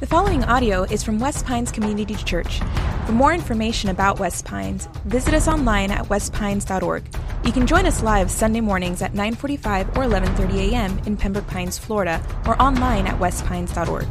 The 0.00 0.06
following 0.06 0.44
audio 0.44 0.84
is 0.84 1.02
from 1.02 1.18
West 1.18 1.44
Pines 1.44 1.72
Community 1.72 2.14
Church. 2.14 2.60
For 3.04 3.10
more 3.10 3.34
information 3.34 3.90
about 3.90 4.20
West 4.20 4.44
Pines, 4.44 4.86
visit 5.06 5.34
us 5.34 5.48
online 5.48 5.90
at 5.90 6.04
westpines.org. 6.04 7.02
You 7.44 7.50
can 7.50 7.66
join 7.66 7.84
us 7.84 8.00
live 8.00 8.30
Sunday 8.30 8.60
mornings 8.60 9.02
at 9.02 9.14
9:45 9.14 9.88
or 9.96 10.04
11:30 10.04 10.70
a.m. 10.70 11.00
in 11.04 11.16
Pembroke 11.16 11.48
Pines, 11.48 11.78
Florida, 11.78 12.22
or 12.46 12.54
online 12.62 13.08
at 13.08 13.18
westpines.org. 13.18 14.06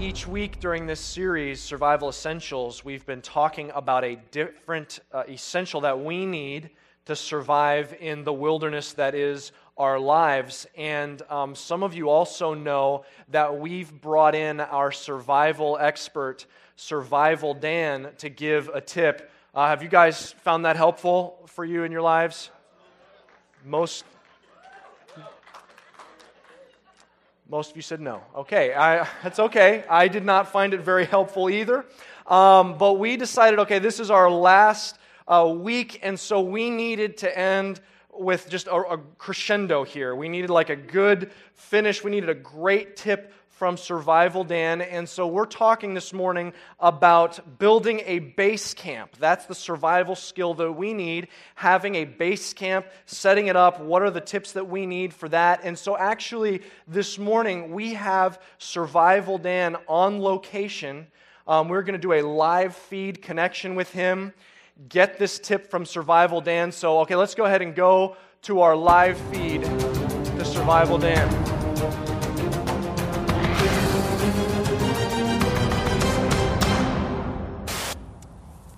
Each 0.00 0.28
week 0.28 0.60
during 0.60 0.86
this 0.86 1.00
series, 1.00 1.60
Survival 1.60 2.08
Essentials, 2.08 2.84
we've 2.84 3.04
been 3.04 3.22
talking 3.22 3.72
about 3.74 4.04
a 4.04 4.14
different 4.30 5.00
uh, 5.10 5.24
essential 5.28 5.80
that 5.80 5.98
we 5.98 6.26
need 6.26 6.70
to 7.06 7.16
survive 7.16 7.96
in 8.00 8.22
the 8.22 8.32
wilderness 8.32 8.92
that 8.92 9.16
is 9.16 9.50
our 9.78 9.98
lives. 9.98 10.66
And 10.76 11.22
um, 11.30 11.54
some 11.54 11.82
of 11.82 11.94
you 11.94 12.10
also 12.10 12.52
know 12.52 13.04
that 13.30 13.58
we've 13.58 13.92
brought 14.00 14.34
in 14.34 14.60
our 14.60 14.92
survival 14.92 15.78
expert, 15.80 16.46
Survival 16.76 17.54
Dan, 17.54 18.10
to 18.18 18.28
give 18.28 18.68
a 18.68 18.80
tip. 18.80 19.30
Uh, 19.54 19.68
have 19.68 19.82
you 19.82 19.88
guys 19.88 20.32
found 20.42 20.64
that 20.64 20.76
helpful 20.76 21.42
for 21.46 21.64
you 21.64 21.84
in 21.84 21.92
your 21.92 22.02
lives? 22.02 22.50
Most. 23.64 24.04
Most 27.48 27.70
of 27.70 27.76
you 27.76 27.82
said 27.82 28.00
no. 28.00 28.20
Okay, 28.36 28.74
I, 28.74 29.08
that's 29.22 29.38
okay. 29.38 29.82
I 29.88 30.08
did 30.08 30.24
not 30.24 30.52
find 30.52 30.74
it 30.74 30.80
very 30.80 31.06
helpful 31.06 31.48
either. 31.48 31.86
Um, 32.26 32.76
but 32.76 32.94
we 32.94 33.16
decided, 33.16 33.58
okay, 33.60 33.78
this 33.78 34.00
is 34.00 34.10
our 34.10 34.30
last 34.30 34.98
uh, 35.26 35.50
week, 35.50 36.00
and 36.02 36.20
so 36.20 36.42
we 36.42 36.68
needed 36.68 37.16
to 37.18 37.38
end 37.38 37.80
with 38.18 38.48
just 38.48 38.66
a, 38.66 38.74
a 38.74 38.98
crescendo 39.18 39.84
here. 39.84 40.14
We 40.14 40.28
needed 40.28 40.50
like 40.50 40.70
a 40.70 40.76
good 40.76 41.30
finish. 41.54 42.02
We 42.02 42.10
needed 42.10 42.28
a 42.28 42.34
great 42.34 42.96
tip 42.96 43.32
from 43.58 43.76
Survival 43.76 44.44
Dan. 44.44 44.80
And 44.80 45.08
so 45.08 45.26
we're 45.26 45.44
talking 45.44 45.92
this 45.92 46.12
morning 46.12 46.52
about 46.78 47.58
building 47.58 48.02
a 48.06 48.20
base 48.20 48.72
camp. 48.72 49.16
That's 49.18 49.46
the 49.46 49.54
survival 49.54 50.14
skill 50.14 50.54
that 50.54 50.70
we 50.70 50.94
need, 50.94 51.26
having 51.56 51.96
a 51.96 52.04
base 52.04 52.52
camp, 52.52 52.86
setting 53.06 53.48
it 53.48 53.56
up. 53.56 53.80
What 53.80 54.02
are 54.02 54.12
the 54.12 54.20
tips 54.20 54.52
that 54.52 54.68
we 54.68 54.86
need 54.86 55.12
for 55.12 55.28
that? 55.30 55.62
And 55.64 55.76
so 55.76 55.96
actually, 55.96 56.62
this 56.86 57.18
morning, 57.18 57.72
we 57.72 57.94
have 57.94 58.40
Survival 58.58 59.38
Dan 59.38 59.76
on 59.88 60.22
location. 60.22 61.08
Um, 61.48 61.68
we're 61.68 61.82
going 61.82 61.94
to 61.94 61.98
do 61.98 62.12
a 62.12 62.22
live 62.22 62.76
feed 62.76 63.22
connection 63.22 63.74
with 63.74 63.90
him 63.90 64.32
get 64.86 65.18
this 65.18 65.38
tip 65.38 65.70
from 65.70 65.84
Survival 65.84 66.40
Dan. 66.40 66.70
So, 66.70 67.00
okay, 67.00 67.16
let's 67.16 67.34
go 67.34 67.44
ahead 67.44 67.62
and 67.62 67.74
go 67.74 68.16
to 68.42 68.60
our 68.60 68.76
live 68.76 69.18
feed 69.32 69.62
to 69.62 70.44
Survival 70.44 70.98
Dan. 70.98 71.28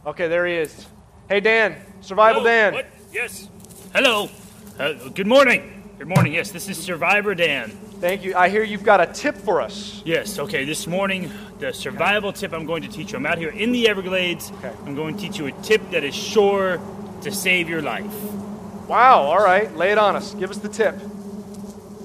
Okay, 0.07 0.29
there 0.29 0.47
he 0.47 0.55
is. 0.55 0.87
Hey, 1.29 1.41
Dan, 1.41 1.77
Survival 2.01 2.43
Hello. 2.43 2.51
Dan. 2.51 2.73
What? 2.73 2.87
Yes. 3.13 3.49
Hello. 3.93 4.31
Uh, 4.79 4.93
good 5.11 5.27
morning. 5.27 5.80
Good 6.01 6.09
morning. 6.09 6.33
Yes, 6.33 6.51
this 6.51 6.67
is 6.67 6.79
Survivor 6.79 7.35
Dan. 7.35 7.69
Thank 8.01 8.25
you. 8.25 8.35
I 8.35 8.49
hear 8.49 8.63
you've 8.63 8.83
got 8.85 9.03
a 9.03 9.13
tip 9.13 9.37
for 9.37 9.61
us. 9.61 10.01
Yes. 10.07 10.39
Okay. 10.39 10.65
This 10.65 10.87
morning, 10.87 11.31
the 11.59 11.75
survival 11.75 12.33
tip 12.33 12.55
I'm 12.55 12.65
going 12.65 12.81
to 12.85 12.89
teach 12.89 13.13
you. 13.13 13.19
I'm 13.19 13.27
out 13.27 13.37
here 13.37 13.51
in 13.51 13.71
the 13.71 13.87
Everglades. 13.87 14.51
Okay. 14.51 14.73
I'm 14.87 14.95
going 14.95 15.15
to 15.15 15.21
teach 15.21 15.37
you 15.37 15.49
a 15.49 15.53
tip 15.61 15.91
that 15.91 16.03
is 16.03 16.15
sure 16.15 16.81
to 17.21 17.31
save 17.31 17.69
your 17.69 17.83
life. 17.83 18.11
Wow, 18.89 19.25
all 19.25 19.45
right. 19.45 19.77
Lay 19.77 19.93
it 19.93 19.99
on 19.99 20.17
us. 20.17 20.33
Give 20.33 20.51
us 20.51 20.57
the 20.57 20.71
tip. 20.71 20.95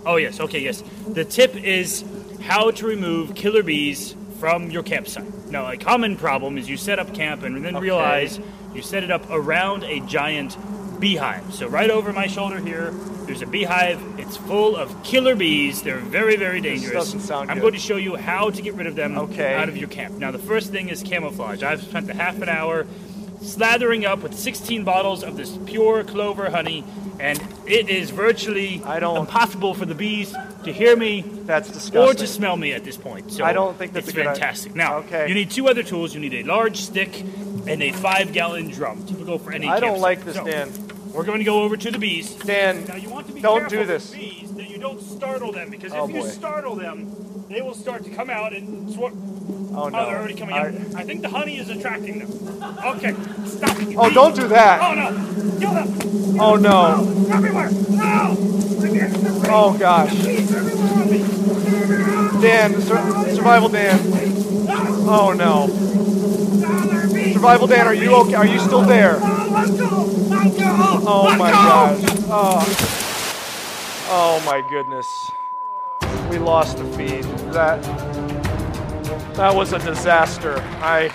Oh 0.05 0.17
yes. 0.17 0.41
Okay. 0.41 0.59
Yes. 0.59 0.83
The 1.07 1.23
tip 1.23 1.55
is 1.55 2.03
how 2.41 2.71
to 2.71 2.85
remove 2.85 3.33
killer 3.33 3.63
bees 3.63 4.13
from 4.41 4.71
your 4.71 4.83
campsite. 4.83 5.47
Now, 5.47 5.71
a 5.71 5.77
common 5.77 6.17
problem 6.17 6.57
is 6.57 6.67
you 6.67 6.75
set 6.75 6.99
up 6.99 7.13
camp 7.13 7.43
and 7.43 7.63
then 7.63 7.77
Okay. 7.77 7.83
realize 7.83 8.41
you 8.73 8.81
set 8.81 9.05
it 9.05 9.09
up 9.09 9.25
around 9.29 9.85
a 9.85 10.01
giant 10.01 10.57
beehive. 10.99 11.53
So 11.53 11.67
right 11.67 11.89
over 11.89 12.11
my 12.13 12.27
shoulder 12.27 12.59
here, 12.59 12.91
there's 13.25 13.41
a 13.41 13.47
beehive. 13.47 13.99
It's 14.19 14.37
full 14.37 14.75
of 14.75 15.03
killer 15.03 15.35
bees. 15.35 15.81
They're 15.81 15.97
very, 15.97 16.35
very 16.35 16.61
dangerous. 16.61 16.93
doesn't 16.93 17.21
sound 17.21 17.49
I'm 17.49 17.57
good. 17.57 17.61
going 17.61 17.73
to 17.73 17.79
show 17.79 17.97
you 17.97 18.15
how 18.15 18.49
to 18.49 18.61
get 18.61 18.75
rid 18.75 18.87
of 18.87 18.95
them 18.95 19.17
Okay. 19.17 19.55
out 19.55 19.67
of 19.69 19.77
your 19.77 19.89
camp. 19.89 20.15
Now, 20.15 20.31
the 20.31 20.39
first 20.39 20.71
thing 20.71 20.89
is 20.89 21.01
camouflage. 21.03 21.63
I've 21.63 21.81
spent 21.83 22.09
a 22.09 22.13
half 22.13 22.41
an 22.41 22.49
hour 22.49 22.85
slathering 23.41 24.05
up 24.05 24.19
with 24.23 24.33
16 24.33 24.83
bottles 24.83 25.23
of 25.23 25.37
this 25.37 25.57
pure 25.65 26.03
clover 26.03 26.49
honey, 26.49 26.83
and 27.19 27.39
it 27.67 27.89
is 27.89 28.09
virtually 28.09 28.81
I 28.85 28.99
don't- 28.99 29.17
impossible 29.17 29.73
for 29.75 29.85
the 29.85 29.93
bees 29.93 30.33
to 30.63 30.73
hear 30.73 30.95
me 30.95 31.23
That's 31.45 31.69
disgusting. 31.69 31.99
or 32.01 32.13
to 32.15 32.25
smell 32.27 32.57
me 32.57 32.73
at 32.73 32.83
this 32.83 32.97
point. 32.97 33.31
So 33.31 33.43
I 33.43 33.53
don't 33.53 33.77
think 33.77 33.93
that's 33.93 34.07
it's 34.07 34.13
a 34.17 34.19
good 34.19 34.27
i- 34.27 34.33
fantastic. 34.33 34.75
Now, 34.75 34.97
Okay. 34.97 35.27
you 35.27 35.35
need 35.35 35.51
two 35.51 35.67
other 35.67 35.83
tools. 35.83 36.13
You 36.15 36.21
need 36.21 36.33
a 36.33 36.43
large 36.43 36.77
stick 36.77 37.23
and 37.67 37.83
a 37.83 37.91
five-gallon 37.91 38.69
drum, 38.69 39.03
typical 39.05 39.37
for 39.37 39.51
any. 39.51 39.67
I 39.67 39.79
don't 39.79 39.99
like 39.99 40.25
this, 40.25 40.35
So, 40.35 40.43
Dan. 40.45 40.69
We're 41.15 41.23
going 41.23 41.39
to 41.39 41.45
go 41.45 41.61
over 41.63 41.77
to 41.77 41.91
the 41.91 41.97
bees. 41.97 42.35
Dan, 42.35 42.85
Now 42.85 42.95
you 42.95 43.09
want 43.09 43.27
to 43.27 43.33
be 43.33 43.39
don't 43.41 43.69
do 43.69 43.85
this. 43.85 44.09
with 44.11 44.19
bees 44.19 44.53
that 44.55 44.69
you 44.69 44.77
don't 44.77 45.01
startle 45.01 45.51
them 45.53 45.69
because 45.69 45.93
Oh, 45.93 46.07
if 46.09 46.13
you 46.13 46.21
boy. 46.21 46.27
startle 46.27 46.75
them, 46.75 47.45
they 47.49 47.61
will 47.61 47.73
start 47.73 48.03
to 48.03 48.09
come 48.09 48.29
out 48.29 48.51
and 48.53 48.91
swarm. 48.93 49.13
Oh, 49.77 49.87
no. 49.89 49.99
Oh, 49.99 50.05
they're 50.07 50.17
already 50.19 50.33
coming 50.35 50.55
I- 50.55 50.59
out. 50.67 50.73
I 50.95 51.03
think 51.03 51.21
the 51.21 51.29
honey 51.29 51.57
is 51.57 51.69
attracting 51.69 52.19
them. 52.19 52.63
Okay, 52.85 53.13
stop. 53.45 53.77
Oh, 53.97 54.09
don't 54.13 54.35
do 54.35 54.47
that. 54.49 54.81
Oh 54.81 54.93
no! 54.93 55.59
Kill 55.59 55.73
them! 55.73 56.39
Oh, 56.39 56.55
no. 56.55 57.01
No! 57.01 57.33
Everywhere! 57.35 57.69
No! 57.71 58.31
Against 58.83 59.23
the 59.23 59.29
ring. 59.31 59.45
Oh, 59.47 59.75
gosh. 59.79 60.11
Bees 60.13 60.53
everywhere 60.53 60.93
on 61.01 61.09
me. 61.11 62.41
Dan, 62.41 62.81
sur- 62.81 63.35
Survival 63.35 63.69
Dan. 63.69 63.99
Oh, 65.07 65.33
no. 65.33 65.67
Survival 67.33 67.67
Dan, 67.67 67.87
are 67.87 67.93
you 67.93 68.13
okay? 68.15 68.33
Are 68.35 68.45
you 68.45 68.59
still 68.59 68.81
there? 68.81 69.19
Oh, 70.47 70.51
let's 70.51 70.59
go! 70.59 70.73
Let's 70.83 71.05
go! 71.05 71.23
Let's 71.23 71.39
my 71.39 71.51
god. 71.51 71.97
Oh. 72.29 72.61
oh 74.09 74.43
my 74.45 74.61
goodness. 74.69 75.07
We 76.29 76.37
lost 76.37 76.77
the 76.77 76.85
feed. 76.95 77.23
That 77.51 77.81
that 79.35 79.55
was 79.55 79.73
a 79.73 79.79
disaster. 79.79 80.59
I 80.81 81.11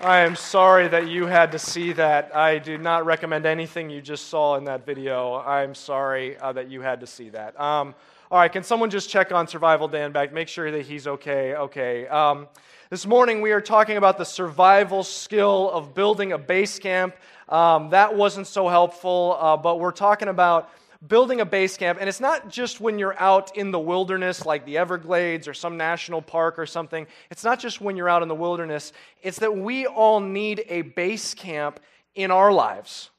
I 0.00 0.18
am 0.18 0.36
sorry 0.36 0.86
that 0.88 1.08
you 1.08 1.26
had 1.26 1.50
to 1.52 1.58
see 1.58 1.92
that. 1.94 2.34
I 2.34 2.58
do 2.58 2.78
not 2.78 3.04
recommend 3.04 3.46
anything 3.46 3.90
you 3.90 4.00
just 4.00 4.28
saw 4.28 4.54
in 4.54 4.64
that 4.64 4.86
video. 4.86 5.34
I'm 5.34 5.74
sorry 5.74 6.38
uh, 6.38 6.52
that 6.52 6.70
you 6.70 6.82
had 6.82 7.00
to 7.00 7.08
see 7.08 7.30
that. 7.30 7.60
Um, 7.60 7.96
all 8.30 8.38
right, 8.38 8.52
can 8.52 8.62
someone 8.62 8.90
just 8.90 9.10
check 9.10 9.32
on 9.32 9.48
Survival 9.48 9.88
Dan 9.88 10.12
back? 10.12 10.32
Make 10.32 10.46
sure 10.46 10.70
that 10.70 10.82
he's 10.82 11.08
okay. 11.08 11.54
Okay. 11.54 12.06
Um, 12.06 12.46
this 12.90 13.06
morning 13.06 13.40
we 13.40 13.50
are 13.52 13.60
talking 13.60 13.96
about 13.96 14.18
the 14.18 14.24
survival 14.24 15.02
skill 15.02 15.70
of 15.70 15.94
building 15.94 16.32
a 16.32 16.38
base 16.38 16.78
camp. 16.78 17.14
Um, 17.50 17.90
that 17.90 18.16
wasn't 18.16 18.46
so 18.46 18.68
helpful, 18.68 19.36
uh, 19.40 19.56
but 19.56 19.80
we're 19.80 19.90
talking 19.90 20.28
about 20.28 20.70
building 21.06 21.40
a 21.40 21.44
base 21.44 21.76
camp. 21.76 21.98
And 22.00 22.08
it's 22.08 22.20
not 22.20 22.48
just 22.48 22.80
when 22.80 22.98
you're 22.98 23.18
out 23.20 23.56
in 23.56 23.70
the 23.70 23.78
wilderness, 23.78 24.46
like 24.46 24.64
the 24.64 24.78
Everglades 24.78 25.48
or 25.48 25.54
some 25.54 25.76
national 25.76 26.22
park 26.22 26.58
or 26.58 26.66
something. 26.66 27.06
It's 27.30 27.42
not 27.42 27.58
just 27.58 27.80
when 27.80 27.96
you're 27.96 28.08
out 28.08 28.22
in 28.22 28.28
the 28.28 28.34
wilderness. 28.34 28.92
It's 29.22 29.38
that 29.40 29.56
we 29.56 29.86
all 29.86 30.20
need 30.20 30.64
a 30.68 30.82
base 30.82 31.34
camp 31.34 31.80
in 32.14 32.30
our 32.30 32.52
lives. 32.52 33.10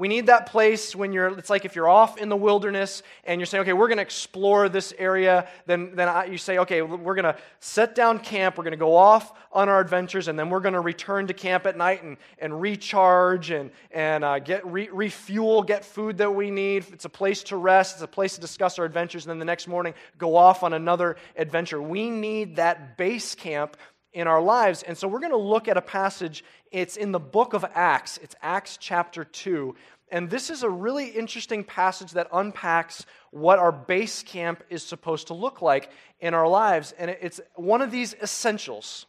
We 0.00 0.08
need 0.08 0.28
that 0.28 0.46
place 0.46 0.96
when 0.96 1.12
you're, 1.12 1.38
it's 1.38 1.50
like 1.50 1.66
if 1.66 1.76
you're 1.76 1.86
off 1.86 2.16
in 2.16 2.30
the 2.30 2.36
wilderness 2.36 3.02
and 3.24 3.38
you're 3.38 3.44
saying, 3.44 3.60
okay, 3.64 3.74
we're 3.74 3.88
going 3.88 3.98
to 3.98 4.02
explore 4.02 4.70
this 4.70 4.94
area, 4.96 5.46
then, 5.66 5.94
then 5.94 6.08
I, 6.08 6.24
you 6.24 6.38
say, 6.38 6.56
okay, 6.56 6.80
we're 6.80 7.14
going 7.14 7.26
to 7.26 7.36
set 7.58 7.94
down 7.94 8.18
camp, 8.18 8.56
we're 8.56 8.64
going 8.64 8.72
to 8.72 8.78
go 8.78 8.96
off 8.96 9.34
on 9.52 9.68
our 9.68 9.78
adventures, 9.78 10.28
and 10.28 10.38
then 10.38 10.48
we're 10.48 10.60
going 10.60 10.72
to 10.72 10.80
return 10.80 11.26
to 11.26 11.34
camp 11.34 11.66
at 11.66 11.76
night 11.76 12.02
and, 12.02 12.16
and 12.38 12.58
recharge 12.62 13.50
and, 13.50 13.70
and 13.90 14.24
uh, 14.24 14.38
get 14.38 14.66
re- 14.66 14.88
refuel, 14.90 15.62
get 15.62 15.84
food 15.84 16.16
that 16.16 16.34
we 16.34 16.50
need. 16.50 16.86
It's 16.94 17.04
a 17.04 17.10
place 17.10 17.42
to 17.44 17.58
rest, 17.58 17.96
it's 17.96 18.02
a 18.02 18.08
place 18.08 18.36
to 18.36 18.40
discuss 18.40 18.78
our 18.78 18.86
adventures, 18.86 19.26
and 19.26 19.30
then 19.30 19.38
the 19.38 19.44
next 19.44 19.68
morning 19.68 19.92
go 20.16 20.34
off 20.34 20.62
on 20.62 20.72
another 20.72 21.16
adventure. 21.36 21.82
We 21.82 22.08
need 22.08 22.56
that 22.56 22.96
base 22.96 23.34
camp 23.34 23.76
in 24.12 24.26
our 24.26 24.42
lives. 24.42 24.82
And 24.82 24.98
so 24.98 25.06
we're 25.06 25.20
going 25.20 25.32
to 25.32 25.36
look 25.36 25.68
at 25.68 25.76
a 25.76 25.82
passage. 25.82 26.44
It's 26.70 26.96
in 26.96 27.12
the 27.12 27.20
book 27.20 27.52
of 27.52 27.64
Acts, 27.74 28.18
it's 28.22 28.36
Acts 28.42 28.76
chapter 28.76 29.24
2. 29.24 29.74
And 30.12 30.28
this 30.28 30.50
is 30.50 30.62
a 30.62 30.70
really 30.70 31.08
interesting 31.08 31.62
passage 31.62 32.12
that 32.12 32.28
unpacks 32.32 33.06
what 33.30 33.58
our 33.58 33.70
base 33.70 34.22
camp 34.22 34.62
is 34.68 34.82
supposed 34.82 35.28
to 35.28 35.34
look 35.34 35.62
like 35.62 35.90
in 36.20 36.34
our 36.34 36.48
lives. 36.48 36.92
And 36.98 37.10
it's 37.10 37.40
one 37.54 37.80
of 37.80 37.90
these 37.90 38.14
essentials. 38.14 39.06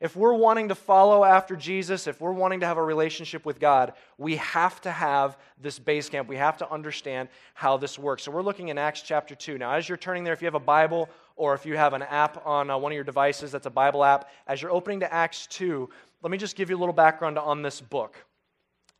If 0.00 0.16
we're 0.16 0.34
wanting 0.34 0.70
to 0.70 0.74
follow 0.74 1.22
after 1.22 1.54
Jesus, 1.54 2.08
if 2.08 2.20
we're 2.20 2.32
wanting 2.32 2.58
to 2.60 2.66
have 2.66 2.76
a 2.76 2.82
relationship 2.82 3.46
with 3.46 3.60
God, 3.60 3.92
we 4.18 4.34
have 4.34 4.80
to 4.80 4.90
have 4.90 5.38
this 5.60 5.78
base 5.78 6.08
camp. 6.08 6.28
We 6.28 6.38
have 6.38 6.58
to 6.58 6.68
understand 6.68 7.28
how 7.54 7.76
this 7.76 8.00
works. 8.00 8.24
So 8.24 8.32
we're 8.32 8.42
looking 8.42 8.66
in 8.66 8.78
Acts 8.78 9.02
chapter 9.02 9.36
2. 9.36 9.58
Now, 9.58 9.74
as 9.74 9.88
you're 9.88 9.96
turning 9.96 10.24
there, 10.24 10.32
if 10.32 10.42
you 10.42 10.46
have 10.46 10.56
a 10.56 10.58
Bible 10.58 11.08
or 11.36 11.54
if 11.54 11.64
you 11.64 11.76
have 11.76 11.92
an 11.92 12.02
app 12.02 12.44
on 12.44 12.68
uh, 12.68 12.78
one 12.78 12.90
of 12.90 12.94
your 12.96 13.04
devices 13.04 13.52
that's 13.52 13.66
a 13.66 13.70
Bible 13.70 14.02
app, 14.02 14.28
as 14.48 14.60
you're 14.60 14.72
opening 14.72 15.00
to 15.00 15.12
Acts 15.12 15.46
2, 15.46 15.88
let 16.22 16.30
me 16.30 16.38
just 16.38 16.56
give 16.56 16.70
you 16.70 16.76
a 16.76 16.78
little 16.78 16.94
background 16.94 17.38
on 17.38 17.62
this 17.62 17.80
book. 17.80 18.16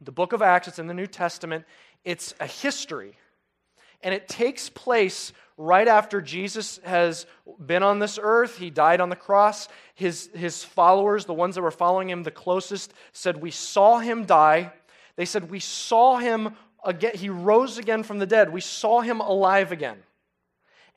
The 0.00 0.12
book 0.12 0.32
of 0.32 0.42
Acts, 0.42 0.68
it's 0.68 0.78
in 0.78 0.88
the 0.88 0.94
New 0.94 1.06
Testament, 1.06 1.64
it's 2.04 2.34
a 2.40 2.46
history. 2.46 3.16
And 4.02 4.12
it 4.12 4.26
takes 4.26 4.68
place 4.68 5.32
right 5.56 5.86
after 5.86 6.20
Jesus 6.20 6.80
has 6.84 7.26
been 7.64 7.84
on 7.84 8.00
this 8.00 8.18
earth, 8.20 8.58
he 8.58 8.70
died 8.70 9.00
on 9.00 9.10
the 9.10 9.16
cross. 9.16 9.68
His, 9.94 10.30
his 10.34 10.64
followers, 10.64 11.24
the 11.24 11.34
ones 11.34 11.54
that 11.54 11.62
were 11.62 11.70
following 11.70 12.10
him 12.10 12.24
the 12.24 12.32
closest, 12.32 12.92
said, 13.12 13.40
We 13.40 13.52
saw 13.52 14.00
him 14.00 14.24
die. 14.24 14.72
They 15.14 15.24
said, 15.24 15.50
We 15.50 15.60
saw 15.60 16.16
him 16.18 16.56
again. 16.84 17.12
He 17.14 17.28
rose 17.28 17.78
again 17.78 18.02
from 18.02 18.18
the 18.18 18.26
dead. 18.26 18.52
We 18.52 18.60
saw 18.60 19.02
him 19.02 19.20
alive 19.20 19.70
again. 19.70 19.98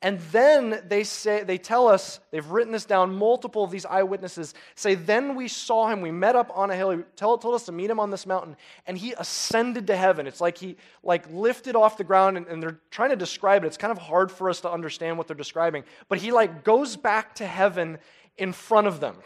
And 0.02 0.20
then 0.30 0.82
they 0.88 1.04
say 1.04 1.42
they 1.42 1.56
tell 1.56 1.88
us, 1.88 2.20
they've 2.30 2.46
written 2.46 2.72
this 2.72 2.84
down, 2.84 3.14
multiple 3.14 3.64
of 3.64 3.70
these 3.70 3.86
eyewitnesses 3.86 4.52
say, 4.74 4.94
then 4.94 5.34
we 5.34 5.48
saw 5.48 5.88
him, 5.88 6.02
we 6.02 6.10
met 6.10 6.36
up 6.36 6.50
on 6.54 6.70
a 6.70 6.76
hill, 6.76 6.90
he 6.90 7.02
told, 7.16 7.40
told 7.40 7.54
us 7.54 7.64
to 7.64 7.72
meet 7.72 7.88
him 7.88 7.98
on 7.98 8.10
this 8.10 8.26
mountain, 8.26 8.56
and 8.86 8.98
he 8.98 9.14
ascended 9.14 9.86
to 9.86 9.96
heaven. 9.96 10.26
It's 10.26 10.40
like 10.40 10.58
he 10.58 10.76
like 11.02 11.24
lifted 11.30 11.76
off 11.76 11.96
the 11.96 12.04
ground, 12.04 12.36
and, 12.36 12.46
and 12.46 12.62
they're 12.62 12.78
trying 12.90 13.10
to 13.10 13.16
describe 13.16 13.64
it. 13.64 13.68
It's 13.68 13.78
kind 13.78 13.90
of 13.90 13.98
hard 13.98 14.30
for 14.30 14.50
us 14.50 14.60
to 14.60 14.70
understand 14.70 15.16
what 15.16 15.28
they're 15.28 15.36
describing. 15.36 15.82
But 16.08 16.18
he 16.18 16.30
like 16.30 16.62
goes 16.62 16.94
back 16.94 17.34
to 17.36 17.46
heaven 17.46 17.98
in 18.36 18.52
front 18.52 18.86
of 18.86 19.00
them. 19.00 19.16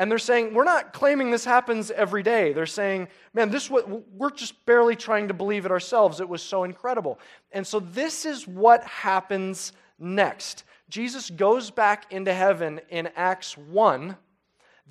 And 0.00 0.10
they're 0.10 0.18
saying, 0.18 0.54
we're 0.54 0.64
not 0.64 0.94
claiming 0.94 1.30
this 1.30 1.44
happens 1.44 1.90
every 1.90 2.22
day. 2.22 2.54
They're 2.54 2.64
saying, 2.64 3.08
man, 3.34 3.50
this 3.50 3.68
we're 3.68 4.30
just 4.30 4.64
barely 4.64 4.96
trying 4.96 5.28
to 5.28 5.34
believe 5.34 5.66
it 5.66 5.70
ourselves. 5.70 6.20
It 6.20 6.28
was 6.28 6.40
so 6.40 6.64
incredible. 6.64 7.18
And 7.52 7.66
so 7.66 7.80
this 7.80 8.24
is 8.24 8.48
what 8.48 8.82
happens 8.82 9.72
next. 9.98 10.64
Jesus 10.88 11.28
goes 11.28 11.70
back 11.70 12.10
into 12.10 12.32
heaven 12.32 12.80
in 12.88 13.10
Acts 13.14 13.58
1. 13.58 14.16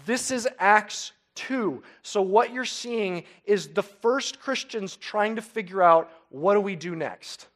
This 0.06 0.29
is 0.29 0.47
Acts 0.59 1.13
2. 1.33 1.81
So 2.03 2.21
what 2.21 2.53
you're 2.53 2.63
seeing 2.63 3.23
is 3.45 3.69
the 3.69 3.81
first 3.81 4.39
Christians 4.39 4.95
trying 4.95 5.38
to 5.38 5.41
figure 5.41 5.81
out 5.81 6.11
what 6.29 6.53
do 6.53 6.61
we 6.61 6.75
do 6.75 6.95
next. 6.95 7.47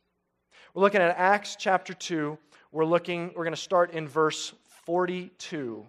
We're 0.73 0.81
looking 0.81 1.01
at 1.01 1.15
Acts 1.19 1.55
chapter 1.59 1.93
2. 1.93 2.35
We're 2.71 2.83
looking 2.83 3.27
we're 3.35 3.43
going 3.43 3.53
to 3.53 3.61
start 3.61 3.91
in 3.91 4.07
verse 4.07 4.55
42. 4.87 5.85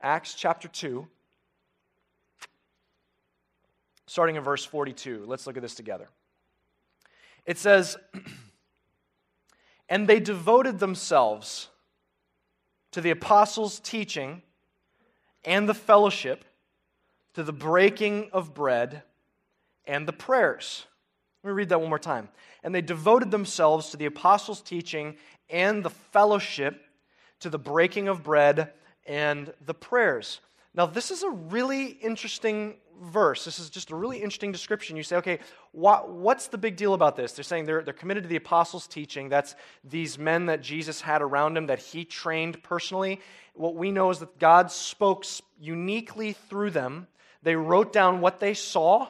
Acts 0.00 0.34
chapter 0.34 0.68
2, 0.68 1.06
starting 4.06 4.36
in 4.36 4.42
verse 4.42 4.64
42. 4.64 5.24
Let's 5.26 5.46
look 5.46 5.56
at 5.56 5.62
this 5.62 5.74
together. 5.74 6.08
It 7.44 7.58
says, 7.58 7.96
And 9.88 10.06
they 10.06 10.20
devoted 10.20 10.78
themselves 10.78 11.68
to 12.92 13.00
the 13.00 13.10
apostles' 13.10 13.80
teaching 13.80 14.42
and 15.44 15.68
the 15.68 15.74
fellowship, 15.74 16.44
to 17.34 17.42
the 17.42 17.52
breaking 17.52 18.30
of 18.32 18.54
bread 18.54 19.02
and 19.84 20.06
the 20.06 20.12
prayers. 20.12 20.86
Let 21.42 21.50
me 21.50 21.54
read 21.54 21.70
that 21.70 21.80
one 21.80 21.88
more 21.88 21.98
time. 21.98 22.28
And 22.62 22.74
they 22.74 22.82
devoted 22.82 23.30
themselves 23.30 23.90
to 23.90 23.96
the 23.96 24.06
apostles' 24.06 24.60
teaching 24.60 25.16
and 25.48 25.82
the 25.82 25.90
fellowship, 25.90 26.84
to 27.40 27.50
the 27.50 27.58
breaking 27.58 28.08
of 28.08 28.22
bread 28.22 28.72
and 29.08 29.52
the 29.66 29.74
prayers. 29.74 30.40
Now, 30.74 30.86
this 30.86 31.10
is 31.10 31.24
a 31.24 31.30
really 31.30 31.86
interesting 31.86 32.76
verse. 33.02 33.44
This 33.44 33.58
is 33.58 33.70
just 33.70 33.90
a 33.90 33.96
really 33.96 34.18
interesting 34.18 34.52
description. 34.52 34.96
You 34.96 35.02
say, 35.02 35.16
okay, 35.16 35.38
what, 35.72 36.10
what's 36.10 36.48
the 36.48 36.58
big 36.58 36.76
deal 36.76 36.94
about 36.94 37.16
this? 37.16 37.32
They're 37.32 37.42
saying 37.42 37.64
they're, 37.64 37.82
they're 37.82 37.94
committed 37.94 38.24
to 38.24 38.28
the 38.28 38.36
apostles' 38.36 38.86
teaching. 38.86 39.28
That's 39.28 39.56
these 39.82 40.18
men 40.18 40.46
that 40.46 40.60
Jesus 40.60 41.00
had 41.00 41.22
around 41.22 41.56
him 41.56 41.66
that 41.66 41.78
he 41.78 42.04
trained 42.04 42.62
personally. 42.62 43.20
What 43.54 43.74
we 43.74 43.90
know 43.90 44.10
is 44.10 44.18
that 44.18 44.38
God 44.38 44.70
spoke 44.70 45.24
uniquely 45.58 46.34
through 46.34 46.70
them. 46.70 47.08
They 47.42 47.56
wrote 47.56 47.92
down 47.92 48.20
what 48.20 48.40
they 48.40 48.54
saw. 48.54 49.08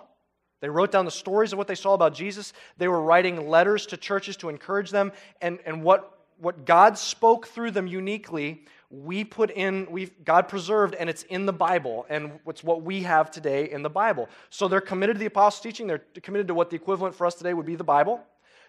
They 0.60 0.68
wrote 0.68 0.92
down 0.92 1.04
the 1.04 1.10
stories 1.10 1.52
of 1.52 1.58
what 1.58 1.68
they 1.68 1.74
saw 1.74 1.94
about 1.94 2.14
Jesus. 2.14 2.52
They 2.78 2.88
were 2.88 3.02
writing 3.02 3.48
letters 3.48 3.86
to 3.86 3.96
churches 3.96 4.36
to 4.38 4.48
encourage 4.48 4.90
them. 4.90 5.12
And, 5.40 5.58
and 5.66 5.82
what, 5.82 6.18
what 6.38 6.64
God 6.64 6.98
spoke 6.98 7.48
through 7.48 7.72
them 7.72 7.86
uniquely 7.86 8.64
we 8.90 9.22
put 9.22 9.50
in, 9.50 9.86
we've, 9.90 10.24
God 10.24 10.48
preserved, 10.48 10.94
and 10.94 11.10
it's 11.10 11.22
in 11.24 11.44
the 11.44 11.52
Bible, 11.52 12.06
and 12.08 12.40
it's 12.46 12.64
what 12.64 12.82
we 12.82 13.02
have 13.02 13.30
today 13.30 13.70
in 13.70 13.82
the 13.82 13.90
Bible. 13.90 14.28
So 14.48 14.66
they're 14.66 14.80
committed 14.80 15.16
to 15.16 15.20
the 15.20 15.26
apostles' 15.26 15.62
teaching. 15.62 15.86
They're 15.86 16.02
committed 16.22 16.48
to 16.48 16.54
what 16.54 16.70
the 16.70 16.76
equivalent 16.76 17.14
for 17.14 17.26
us 17.26 17.34
today 17.34 17.52
would 17.52 17.66
be 17.66 17.76
the 17.76 17.84
Bible. 17.84 18.20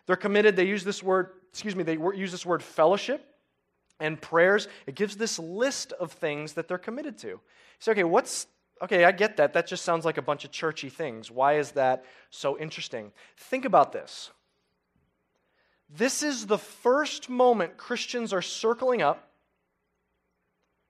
They're 0.08 0.18
committed, 0.18 0.56
they 0.56 0.66
use 0.66 0.84
this 0.84 1.02
word, 1.02 1.30
excuse 1.52 1.76
me, 1.76 1.84
they 1.84 1.94
use 1.94 2.32
this 2.32 2.46
word 2.46 2.62
fellowship 2.62 3.26
and 4.00 4.20
prayers. 4.20 4.68
It 4.88 4.96
gives 4.96 5.16
this 5.16 5.40
list 5.40 5.94
of 5.94 6.12
things 6.12 6.54
that 6.54 6.68
they're 6.68 6.78
committed 6.78 7.18
to. 7.20 7.40
Say, 7.80 7.92
okay, 7.92 8.04
what's, 8.04 8.48
okay, 8.82 9.06
I 9.06 9.12
get 9.12 9.38
that. 9.38 9.54
That 9.54 9.68
just 9.68 9.86
sounds 9.86 10.04
like 10.04 10.18
a 10.18 10.22
bunch 10.22 10.44
of 10.44 10.52
churchy 10.52 10.90
things. 10.90 11.32
Why 11.32 11.60
is 11.60 11.72
that 11.72 12.04
so 12.30 12.58
interesting? 12.58 13.12
Think 13.38 13.64
about 13.64 13.94
this. 13.94 14.32
This 15.90 16.24
is 16.24 16.46
the 16.46 16.58
first 16.58 17.30
moment 17.30 17.78
Christians 17.78 18.34
are 18.34 18.42
circling 18.42 19.02
up 19.02 19.29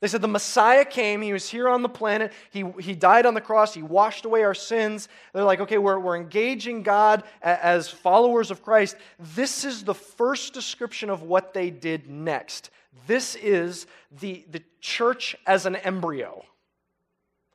they 0.01 0.07
said 0.07 0.21
the 0.21 0.29
Messiah 0.29 0.85
came, 0.85 1.21
he 1.21 1.33
was 1.33 1.49
here 1.49 1.67
on 1.67 1.81
the 1.81 1.89
planet, 1.89 2.31
he, 2.51 2.63
he 2.79 2.95
died 2.95 3.25
on 3.25 3.33
the 3.33 3.41
cross, 3.41 3.73
he 3.73 3.81
washed 3.81 4.23
away 4.23 4.43
our 4.43 4.53
sins. 4.53 5.09
They're 5.33 5.43
like, 5.43 5.59
okay, 5.59 5.77
we're, 5.77 5.99
we're 5.99 6.15
engaging 6.15 6.83
God 6.83 7.23
as 7.41 7.89
followers 7.89 8.49
of 8.49 8.63
Christ. 8.63 8.95
This 9.35 9.65
is 9.65 9.83
the 9.83 9.93
first 9.93 10.53
description 10.53 11.09
of 11.09 11.23
what 11.23 11.53
they 11.53 11.69
did 11.69 12.09
next. 12.09 12.69
This 13.07 13.35
is 13.35 13.87
the, 14.19 14.45
the 14.51 14.63
church 14.79 15.35
as 15.45 15.65
an 15.65 15.75
embryo. 15.75 16.45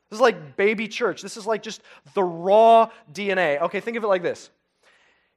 This 0.09 0.17
is 0.17 0.21
like 0.21 0.55
baby 0.55 0.87
church. 0.87 1.23
This 1.23 1.37
is 1.37 1.47
like 1.47 1.63
just 1.63 1.81
the 2.13 2.23
raw 2.23 2.91
DNA. 3.11 3.59
Okay, 3.63 3.79
think 3.79 3.97
of 3.97 4.03
it 4.03 4.07
like 4.07 4.21
this. 4.21 4.51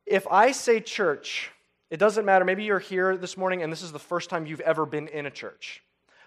If 0.04 0.26
I 0.30 0.52
say 0.52 0.80
church, 0.80 1.50
it 1.90 1.96
doesn't 1.96 2.26
matter. 2.26 2.44
Maybe 2.44 2.64
you're 2.64 2.78
here 2.78 3.16
this 3.16 3.38
morning 3.38 3.62
and 3.62 3.72
this 3.72 3.80
is 3.82 3.92
the 3.92 3.98
first 3.98 4.28
time 4.28 4.46
you've 4.46 4.60
ever 4.60 4.84
been 4.84 5.08
in 5.08 5.24
a 5.24 5.30
church. 5.30 5.82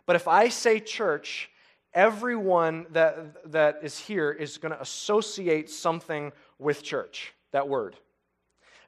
But 0.06 0.16
if 0.16 0.28
I 0.28 0.50
say 0.50 0.80
church, 0.80 1.50
everyone 1.94 2.86
that, 2.92 3.52
that 3.52 3.80
is 3.84 3.98
here 3.98 4.32
is 4.32 4.58
going 4.58 4.74
to 4.74 4.82
associate 4.82 5.70
something 5.70 6.32
with 6.60 6.84
church, 6.84 7.34
that 7.52 7.68
word. 7.68 7.96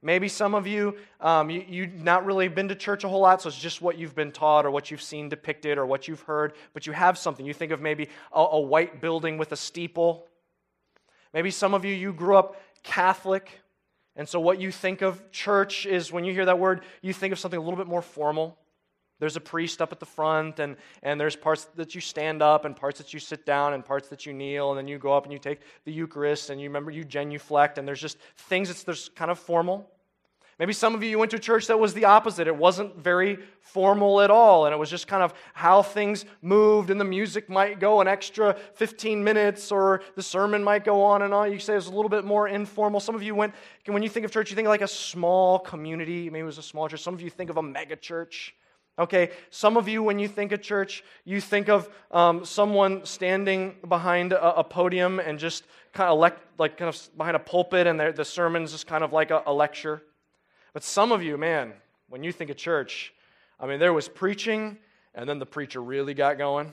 Maybe 0.01 0.27
some 0.27 0.53
of 0.53 0.67
you, 0.67 0.97
um, 1.21 1.49
you, 1.49 1.63
you've 1.67 2.03
not 2.03 2.25
really 2.25 2.49
been 2.49 2.67
to 2.67 2.75
church 2.75 3.05
a 3.05 3.07
whole 3.07 3.21
lot, 3.21 3.41
so 3.41 3.47
it's 3.47 3.57
just 3.57 3.81
what 3.81 3.97
you've 3.97 4.15
been 4.15 4.33
taught 4.33 4.65
or 4.65 4.71
what 4.71 4.91
you've 4.91 5.01
seen 5.01 5.29
depicted 5.29 5.77
or 5.77 5.85
what 5.85 6.09
you've 6.09 6.21
heard, 6.21 6.53
but 6.73 6.85
you 6.85 6.91
have 6.91 7.17
something. 7.17 7.45
You 7.45 7.53
think 7.53 7.71
of 7.71 7.79
maybe 7.79 8.09
a, 8.33 8.39
a 8.41 8.59
white 8.59 8.99
building 8.99 9.37
with 9.37 9.53
a 9.53 9.55
steeple. 9.55 10.27
Maybe 11.33 11.51
some 11.51 11.73
of 11.73 11.85
you, 11.85 11.95
you 11.95 12.11
grew 12.11 12.35
up 12.35 12.61
Catholic, 12.83 13.61
and 14.17 14.27
so 14.27 14.41
what 14.41 14.59
you 14.59 14.71
think 14.71 15.01
of 15.01 15.31
church 15.31 15.85
is 15.85 16.11
when 16.11 16.25
you 16.25 16.33
hear 16.33 16.45
that 16.45 16.59
word, 16.59 16.83
you 17.01 17.13
think 17.13 17.31
of 17.31 17.39
something 17.39 17.57
a 17.57 17.63
little 17.63 17.77
bit 17.77 17.87
more 17.87 18.01
formal. 18.01 18.57
There's 19.19 19.35
a 19.35 19.41
priest 19.41 19.81
up 19.81 19.91
at 19.91 19.99
the 19.99 20.05
front, 20.05 20.59
and, 20.59 20.75
and 21.01 21.19
there's 21.19 21.35
parts 21.35 21.65
that 21.75 21.95
you 21.95 22.01
stand 22.01 22.41
up, 22.41 22.65
and 22.65 22.75
parts 22.75 22.97
that 22.97 23.13
you 23.13 23.19
sit 23.19 23.45
down, 23.45 23.73
and 23.73 23.85
parts 23.85 24.09
that 24.09 24.25
you 24.25 24.33
kneel, 24.33 24.71
and 24.71 24.77
then 24.77 24.87
you 24.87 24.97
go 24.97 25.13
up 25.13 25.23
and 25.23 25.31
you 25.31 25.39
take 25.39 25.61
the 25.85 25.91
Eucharist, 25.91 26.49
and 26.49 26.59
you 26.59 26.69
remember 26.69 26.91
you 26.91 27.03
genuflect, 27.03 27.77
and 27.77 27.87
there's 27.87 28.01
just 28.01 28.17
things 28.35 28.67
that's 28.67 28.83
there's 28.83 29.09
kind 29.09 29.31
of 29.31 29.39
formal. 29.39 29.89
Maybe 30.59 30.73
some 30.73 30.93
of 30.93 31.03
you, 31.03 31.17
went 31.17 31.31
to 31.31 31.39
church 31.39 31.65
that 31.67 31.79
was 31.79 31.95
the 31.95 32.05
opposite. 32.05 32.47
It 32.47 32.55
wasn't 32.55 32.95
very 32.97 33.39
formal 33.59 34.21
at 34.21 34.29
all, 34.29 34.65
and 34.65 34.73
it 34.73 34.77
was 34.77 34.89
just 34.89 35.07
kind 35.07 35.23
of 35.23 35.33
how 35.53 35.81
things 35.81 36.25
moved, 36.43 36.91
and 36.91 37.01
the 37.01 37.05
music 37.05 37.49
might 37.49 37.79
go 37.79 38.01
an 38.01 38.07
extra 38.07 38.55
15 38.75 39.23
minutes, 39.23 39.71
or 39.71 40.01
the 40.15 40.21
sermon 40.21 40.63
might 40.63 40.83
go 40.83 41.01
on 41.01 41.23
and 41.23 41.33
on. 41.33 41.51
You 41.51 41.57
say 41.57 41.73
it 41.73 41.77
was 41.77 41.87
a 41.87 41.93
little 41.93 42.09
bit 42.09 42.23
more 42.23 42.47
informal. 42.47 42.99
Some 42.99 43.15
of 43.15 43.23
you 43.23 43.33
went, 43.33 43.55
when 43.87 44.03
you 44.03 44.09
think 44.09 44.25
of 44.25 44.31
church, 44.31 44.51
you 44.51 44.55
think 44.55 44.67
like 44.67 44.81
a 44.81 44.87
small 44.87 45.57
community. 45.57 46.29
Maybe 46.29 46.41
it 46.41 46.43
was 46.43 46.59
a 46.59 46.63
small 46.63 46.87
church. 46.87 47.01
Some 47.01 47.15
of 47.15 47.21
you 47.21 47.31
think 47.31 47.49
of 47.49 47.57
a 47.57 47.63
mega 47.63 47.95
church. 47.95 48.55
Okay, 48.99 49.31
some 49.49 49.75
of 49.75 49.87
you, 49.87 50.03
when 50.03 50.19
you 50.19 50.27
think 50.27 50.51
of 50.51 50.61
church, 50.61 51.03
you 51.25 51.41
think 51.41 51.67
of 51.67 51.89
um, 52.11 52.45
someone 52.45 53.05
standing 53.05 53.75
behind 53.87 54.33
a, 54.33 54.59
a, 54.59 54.63
podium 54.63 55.19
and 55.19 55.39
just 55.39 55.63
kind 55.93 56.11
of 56.11 56.19
like 56.19 56.77
kind 56.77 56.89
of 56.89 57.09
behind 57.17 57.35
a 57.35 57.39
pulpit, 57.39 57.87
and 57.87 57.99
the 57.99 58.23
sermon's 58.23 58.71
just 58.71 58.85
kind 58.85 59.03
of 59.03 59.11
like 59.11 59.31
a, 59.31 59.41
a 59.47 59.53
lecture. 59.53 60.03
But 60.73 60.83
some 60.83 61.11
of 61.11 61.23
you, 61.23 61.37
man, 61.37 61.73
when 62.07 62.23
you 62.23 62.31
think 62.31 62.51
of 62.51 62.57
church, 62.57 63.13
I 63.59 63.65
mean, 63.65 63.79
there 63.79 63.93
was 63.93 64.07
preaching, 64.07 64.77
and 65.15 65.27
then 65.27 65.39
the 65.39 65.45
preacher 65.47 65.81
really 65.81 66.13
got 66.13 66.37
going. 66.37 66.71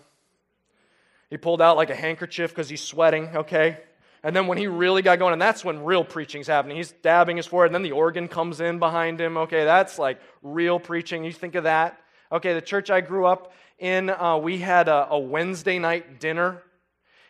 He 1.30 1.38
pulled 1.38 1.62
out 1.62 1.78
like 1.78 1.88
a 1.88 1.94
handkerchief 1.94 2.50
because 2.50 2.68
he's 2.68 2.82
sweating, 2.82 3.28
okay? 3.34 3.78
And 4.22 4.36
then 4.36 4.46
when 4.46 4.58
he 4.58 4.66
really 4.66 5.00
got 5.00 5.18
going, 5.18 5.32
and 5.32 5.40
that's 5.40 5.64
when 5.64 5.84
real 5.84 6.04
preaching's 6.04 6.46
happening. 6.46 6.76
He's 6.76 6.92
dabbing 6.92 7.38
his 7.38 7.46
forehead, 7.46 7.70
and 7.70 7.74
then 7.74 7.82
the 7.82 7.96
organ 7.96 8.28
comes 8.28 8.60
in 8.60 8.78
behind 8.78 9.18
him. 9.18 9.38
Okay, 9.38 9.64
that's 9.64 9.98
like 9.98 10.20
real 10.42 10.78
preaching. 10.78 11.24
You 11.24 11.32
think 11.32 11.54
of 11.54 11.64
that. 11.64 11.98
Okay, 12.32 12.54
the 12.54 12.60
church 12.60 12.90
I 12.90 13.00
grew 13.00 13.26
up 13.26 13.52
in, 13.80 14.08
uh, 14.08 14.36
we 14.36 14.58
had 14.58 14.86
a, 14.86 15.08
a 15.10 15.18
Wednesday 15.18 15.80
night 15.80 16.20
dinner. 16.20 16.62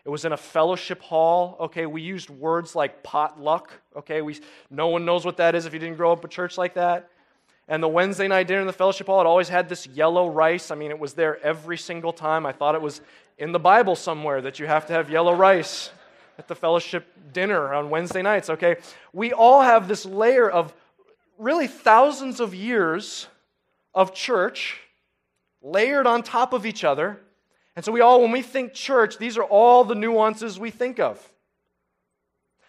It 0.05 0.11
was 0.11 0.27
in 0.27 0.33
a 0.33 0.37
fellowship 0.37 1.01
hall. 1.01 1.57
Okay, 1.61 1.87
we 1.87 2.03
used 2.03 2.29
words 2.29 2.75
like 2.75 3.03
potluck. 3.03 3.73
Okay, 3.97 4.21
we, 4.21 4.39
no 4.71 4.89
one 4.89 5.07
knows 5.07 5.25
what 5.25 5.39
that 5.39 5.55
is 5.55 5.65
if 5.65 5.73
you 5.73 5.79
didn't 5.79 5.97
grow 5.97 6.13
up 6.13 6.23
a 6.25 6.29
church 6.29 6.59
like 6.59 6.75
that. 6.75 7.09
And 7.67 7.83
the 7.83 7.89
Wednesday 7.89 8.29
night 8.29 8.47
dinner 8.47 8.61
in 8.61 8.67
the 8.67 8.75
fellowship 8.75 9.07
hall, 9.07 9.21
it 9.21 9.27
always 9.27 9.49
had 9.49 9.69
this 9.69 9.87
yellow 9.87 10.29
rice. 10.29 10.71
I 10.71 10.75
mean, 10.75 10.91
it 10.91 10.99
was 10.99 11.15
there 11.15 11.43
every 11.43 11.79
single 11.79 12.13
time. 12.13 12.45
I 12.45 12.53
thought 12.53 12.75
it 12.75 12.83
was 12.83 13.01
in 13.39 13.53
the 13.53 13.59
Bible 13.59 13.97
somewhere 13.97 14.43
that 14.43 14.59
you 14.59 14.67
have 14.67 14.87
to 14.87 14.93
have 14.93 15.09
yellow 15.09 15.35
rice 15.35 15.93
at 16.37 16.47
the 16.47 16.55
fellowship 16.55 17.07
dinner 17.33 17.73
on 17.73 17.89
Wednesday 17.89 18.21
nights. 18.21 18.51
Okay, 18.51 18.77
we 19.15 19.33
all 19.33 19.63
have 19.63 19.89
this 19.89 20.05
layer 20.05 20.51
of 20.51 20.75
really 21.39 21.69
thousands 21.69 22.41
of 22.41 22.55
years 22.55 23.29
of 23.95 24.15
church 24.15 24.79
layered 25.63 26.07
on 26.07 26.23
top 26.23 26.53
of 26.53 26.67
each 26.67 26.85
other. 26.85 27.21
And 27.77 27.85
so 27.85 27.93
we 27.93 28.01
all, 28.01 28.23
when 28.23 28.33
we 28.33 28.43
think 28.43 28.73
church, 28.73 29.19
these 29.19 29.39
are 29.39 29.45
all 29.45 29.85
the 29.85 29.95
nuances 29.95 30.59
we 30.59 30.71
think 30.71 30.99
of. 30.99 31.17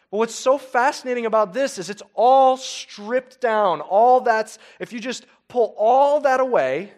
But 0.09 0.17
what's 0.17 0.35
so 0.35 0.57
fascinating 0.57 1.25
about 1.25 1.53
this 1.53 1.77
is 1.77 1.89
it's 1.89 2.03
all 2.13 2.57
stripped 2.57 3.39
down. 3.39 3.81
All 3.81 4.21
that's, 4.21 4.59
if 4.79 4.91
you 4.91 4.99
just 4.99 5.25
pull 5.47 5.73
all 5.77 6.21
that 6.21 6.39
away, 6.39 6.91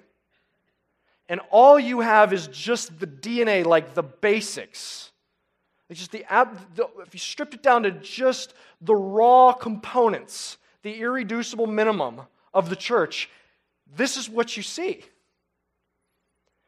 and 1.30 1.40
all 1.52 1.80
you 1.80 2.02
have 2.02 2.34
is 2.34 2.48
just 2.48 3.00
the 3.00 3.08
DNA, 3.08 3.66
like 3.66 3.94
the 3.94 4.04
basics. 4.04 5.12
It's 5.90 6.00
just 6.00 6.12
the, 6.12 6.26
the 6.76 6.90
if 7.06 7.14
you 7.14 7.20
stripped 7.20 7.54
it 7.54 7.64
down 7.64 7.84
to 7.84 7.92
just 7.92 8.54
the 8.82 8.96
raw 8.96 9.54
components, 9.54 10.58
the 10.82 11.00
irreducible 11.00 11.68
minimum 11.68 12.22
of 12.54 12.70
the 12.70 12.76
church, 12.76 13.30
this 13.96 14.18
is 14.18 14.30
what 14.30 14.58
you 14.58 14.64
see. 14.64 15.04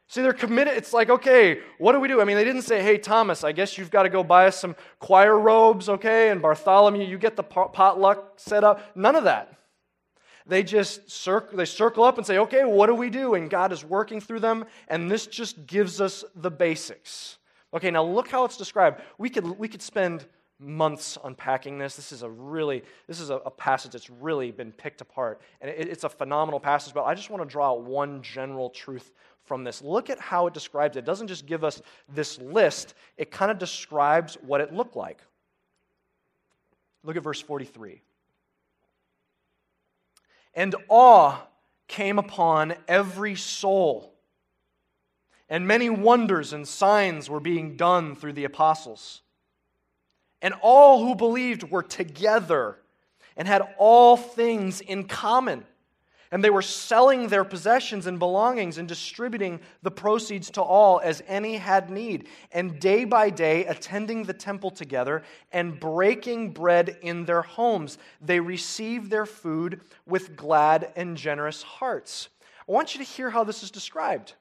See, 0.07 0.21
they're 0.21 0.33
committed. 0.33 0.77
It's 0.77 0.93
like, 0.93 1.09
okay, 1.09 1.61
what 1.79 1.93
do 1.93 1.99
we 1.99 2.07
do? 2.07 2.21
I 2.21 2.25
mean, 2.25 2.37
they 2.37 2.43
didn't 2.43 2.61
say, 2.61 2.81
hey, 2.81 2.97
Thomas, 2.97 3.43
I 3.43 3.51
guess 3.51 3.77
you've 3.77 3.89
got 3.89 4.03
to 4.03 4.09
go 4.09 4.23
buy 4.23 4.47
us 4.47 4.59
some 4.59 4.75
choir 4.99 5.37
robes, 5.37 5.89
okay? 5.89 6.29
And 6.29 6.41
Bartholomew, 6.41 7.03
you 7.03 7.17
get 7.17 7.35
the 7.35 7.43
potluck 7.43 8.33
set 8.39 8.63
up. 8.63 8.95
None 8.95 9.15
of 9.15 9.23
that. 9.23 9.57
They 10.47 10.61
just 10.61 11.09
circle, 11.09 11.57
they 11.57 11.65
circle 11.65 12.03
up 12.03 12.19
and 12.19 12.27
say, 12.27 12.37
okay, 12.37 12.65
what 12.65 12.85
do 12.85 12.93
we 12.93 13.09
do? 13.09 13.33
And 13.33 13.49
God 13.49 13.71
is 13.71 13.83
working 13.83 14.21
through 14.21 14.41
them, 14.41 14.65
and 14.87 15.09
this 15.09 15.25
just 15.25 15.65
gives 15.65 15.99
us 15.99 16.23
the 16.35 16.51
basics. 16.51 17.39
Okay, 17.73 17.89
now 17.89 18.03
look 18.03 18.27
how 18.27 18.45
it's 18.45 18.57
described. 18.57 19.01
We 19.17 19.31
could, 19.31 19.57
we 19.57 19.67
could 19.67 19.81
spend 19.81 20.27
months 20.59 21.17
unpacking 21.23 21.77
this. 21.77 21.95
This 21.95 22.11
is 22.11 22.21
a 22.21 22.29
really, 22.29 22.83
this 23.07 23.19
is 23.19 23.31
a, 23.31 23.37
a 23.37 23.51
passage 23.51 23.91
that's 23.91 24.09
really 24.09 24.51
been 24.51 24.71
picked 24.71 25.01
apart. 25.01 25.41
And 25.61 25.69
it, 25.69 25.87
it's 25.87 26.03
a 26.03 26.09
phenomenal 26.09 26.59
passage, 26.59 26.93
but 26.93 27.03
I 27.03 27.15
just 27.15 27.29
want 27.29 27.41
to 27.43 27.49
draw 27.49 27.73
one 27.73 28.21
general 28.21 28.69
truth 28.69 29.11
from 29.45 29.63
this. 29.63 29.81
Look 29.81 30.09
at 30.09 30.19
how 30.19 30.47
it 30.47 30.53
describes 30.53 30.97
it. 30.97 30.99
It 30.99 31.05
doesn't 31.05 31.27
just 31.27 31.45
give 31.45 31.63
us 31.63 31.81
this 32.13 32.39
list, 32.39 32.93
it 33.17 33.31
kind 33.31 33.51
of 33.51 33.57
describes 33.57 34.37
what 34.41 34.61
it 34.61 34.73
looked 34.73 34.95
like. 34.95 35.19
Look 37.03 37.15
at 37.15 37.23
verse 37.23 37.41
43. 37.41 38.01
And 40.55 40.75
awe 40.89 41.39
came 41.87 42.17
upon 42.17 42.73
every 42.87 43.35
soul, 43.35 44.13
and 45.49 45.67
many 45.67 45.89
wonders 45.89 46.53
and 46.53 46.67
signs 46.67 47.29
were 47.29 47.39
being 47.39 47.75
done 47.75 48.15
through 48.15 48.33
the 48.33 48.45
apostles. 48.45 49.21
And 50.41 50.53
all 50.61 51.03
who 51.05 51.15
believed 51.15 51.63
were 51.63 51.83
together 51.83 52.77
and 53.37 53.47
had 53.47 53.61
all 53.77 54.17
things 54.17 54.81
in 54.81 55.05
common. 55.05 55.65
And 56.31 56.43
they 56.43 56.49
were 56.49 56.61
selling 56.61 57.27
their 57.27 57.43
possessions 57.43 58.07
and 58.07 58.19
belongings 58.19 58.77
and 58.77 58.87
distributing 58.87 59.59
the 59.83 59.91
proceeds 59.91 60.49
to 60.51 60.61
all 60.61 60.99
as 61.03 61.23
any 61.27 61.57
had 61.57 61.89
need. 61.89 62.27
And 62.51 62.79
day 62.79 63.05
by 63.05 63.29
day, 63.29 63.65
attending 63.65 64.23
the 64.23 64.33
temple 64.33 64.71
together 64.71 65.23
and 65.51 65.79
breaking 65.79 66.51
bread 66.51 66.97
in 67.01 67.25
their 67.25 67.43
homes, 67.43 67.97
they 68.21 68.39
received 68.39 69.09
their 69.09 69.25
food 69.25 69.81
with 70.05 70.35
glad 70.35 70.91
and 70.95 71.15
generous 71.15 71.61
hearts. 71.61 72.29
I 72.67 72.71
want 72.71 72.95
you 72.95 73.03
to 73.03 73.09
hear 73.09 73.29
how 73.29 73.43
this 73.43 73.61
is 73.61 73.69
described. 73.69 74.33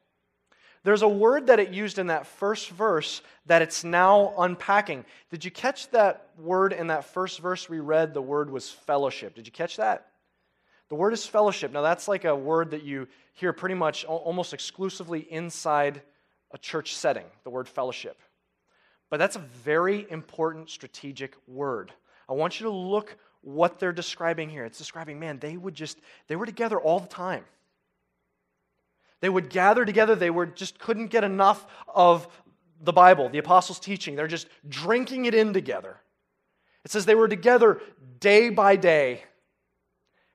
There's 0.84 1.02
a 1.02 1.08
word 1.08 1.46
that 1.46 1.60
it 1.60 1.70
used 1.70 1.98
in 1.98 2.08
that 2.08 2.26
first 2.26 2.68
verse 2.68 3.22
that 3.46 3.62
it's 3.62 3.84
now 3.84 4.34
unpacking. 4.38 5.04
Did 5.30 5.44
you 5.44 5.50
catch 5.50 5.90
that 5.90 6.28
word 6.38 6.74
in 6.74 6.88
that 6.88 7.06
first 7.06 7.40
verse 7.40 7.68
we 7.68 7.80
read? 7.80 8.12
The 8.12 8.22
word 8.22 8.50
was 8.50 8.70
fellowship. 8.70 9.34
Did 9.34 9.46
you 9.46 9.52
catch 9.52 9.78
that? 9.78 10.08
The 10.88 10.94
word 10.94 11.12
is 11.12 11.26
fellowship. 11.26 11.72
Now, 11.72 11.82
that's 11.82 12.08
like 12.08 12.24
a 12.24 12.36
word 12.36 12.70
that 12.72 12.82
you 12.82 13.08
hear 13.32 13.52
pretty 13.52 13.74
much 13.74 14.04
almost 14.04 14.52
exclusively 14.52 15.20
inside 15.20 16.02
a 16.52 16.58
church 16.58 16.94
setting, 16.94 17.24
the 17.42 17.50
word 17.50 17.68
fellowship. 17.68 18.20
But 19.10 19.18
that's 19.18 19.36
a 19.36 19.40
very 19.40 20.06
important 20.10 20.70
strategic 20.70 21.34
word. 21.46 21.92
I 22.28 22.32
want 22.32 22.60
you 22.60 22.64
to 22.64 22.72
look 22.72 23.16
what 23.42 23.78
they're 23.78 23.92
describing 23.92 24.48
here. 24.48 24.64
It's 24.64 24.78
describing, 24.78 25.18
man, 25.18 25.38
they 25.38 25.56
would 25.56 25.74
just, 25.74 25.98
they 26.28 26.36
were 26.36 26.46
together 26.46 26.78
all 26.78 27.00
the 27.00 27.08
time. 27.08 27.44
They 29.20 29.28
would 29.28 29.50
gather 29.50 29.84
together. 29.84 30.14
They 30.14 30.30
were 30.30 30.46
just 30.46 30.78
couldn't 30.78 31.06
get 31.08 31.24
enough 31.24 31.66
of 31.92 32.28
the 32.82 32.92
Bible, 32.92 33.28
the 33.28 33.38
apostles' 33.38 33.78
teaching. 33.78 34.16
They're 34.16 34.26
just 34.26 34.48
drinking 34.68 35.24
it 35.24 35.34
in 35.34 35.52
together. 35.52 35.96
It 36.84 36.90
says 36.90 37.06
they 37.06 37.14
were 37.14 37.28
together 37.28 37.80
day 38.20 38.50
by 38.50 38.76
day. 38.76 39.22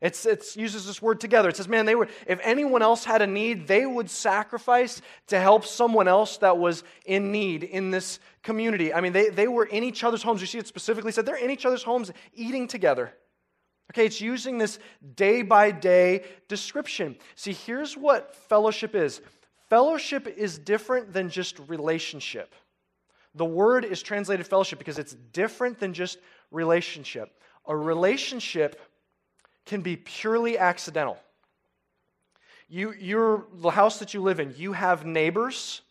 It's, 0.01 0.25
it 0.25 0.55
uses 0.55 0.87
this 0.87 1.01
word 1.01 1.19
together. 1.19 1.49
It 1.49 1.57
says, 1.57 1.67
man, 1.67 1.85
they 1.85 1.95
were, 1.95 2.07
if 2.25 2.39
anyone 2.41 2.81
else 2.81 3.03
had 3.03 3.21
a 3.21 3.27
need, 3.27 3.67
they 3.67 3.85
would 3.85 4.09
sacrifice 4.09 5.01
to 5.27 5.39
help 5.39 5.65
someone 5.65 6.07
else 6.07 6.37
that 6.37 6.57
was 6.57 6.83
in 7.05 7.33
need 7.33 7.63
in 7.63 7.91
this 7.91 8.19
community. 8.41 8.93
I 8.93 9.01
mean, 9.01 9.11
they, 9.11 9.29
they 9.29 9.49
were 9.49 9.65
in 9.65 9.83
each 9.83 10.05
other's 10.05 10.23
homes. 10.23 10.39
You 10.39 10.47
see, 10.47 10.57
it 10.57 10.67
specifically 10.67 11.11
said 11.11 11.25
they're 11.25 11.35
in 11.35 11.51
each 11.51 11.65
other's 11.65 11.83
homes 11.83 12.11
eating 12.33 12.67
together. 12.67 13.13
Okay, 13.91 14.05
it's 14.05 14.21
using 14.21 14.57
this 14.57 14.79
day 15.15 15.41
by 15.41 15.71
day 15.71 16.23
description. 16.47 17.17
See, 17.35 17.53
here's 17.53 17.97
what 17.97 18.35
fellowship 18.35 18.95
is 18.95 19.21
fellowship 19.69 20.27
is 20.27 20.57
different 20.57 21.11
than 21.11 21.29
just 21.29 21.59
relationship. 21.67 22.55
The 23.35 23.45
word 23.45 23.85
is 23.85 24.01
translated 24.01 24.47
fellowship 24.47 24.79
because 24.79 24.97
it's 24.97 25.15
different 25.33 25.79
than 25.79 25.93
just 25.93 26.19
relationship. 26.51 27.35
A 27.65 27.75
relationship 27.75 28.79
can 29.69 29.81
be 29.81 29.95
purely 29.95 30.57
accidental. 30.57 31.17
You, 32.67 32.91
you're, 32.99 33.45
the 33.53 33.69
house 33.69 33.99
that 33.99 34.15
you 34.15 34.21
live 34.21 34.39
in, 34.39 34.53
you 34.57 34.73
have 34.73 35.05
neighbors, 35.05 35.81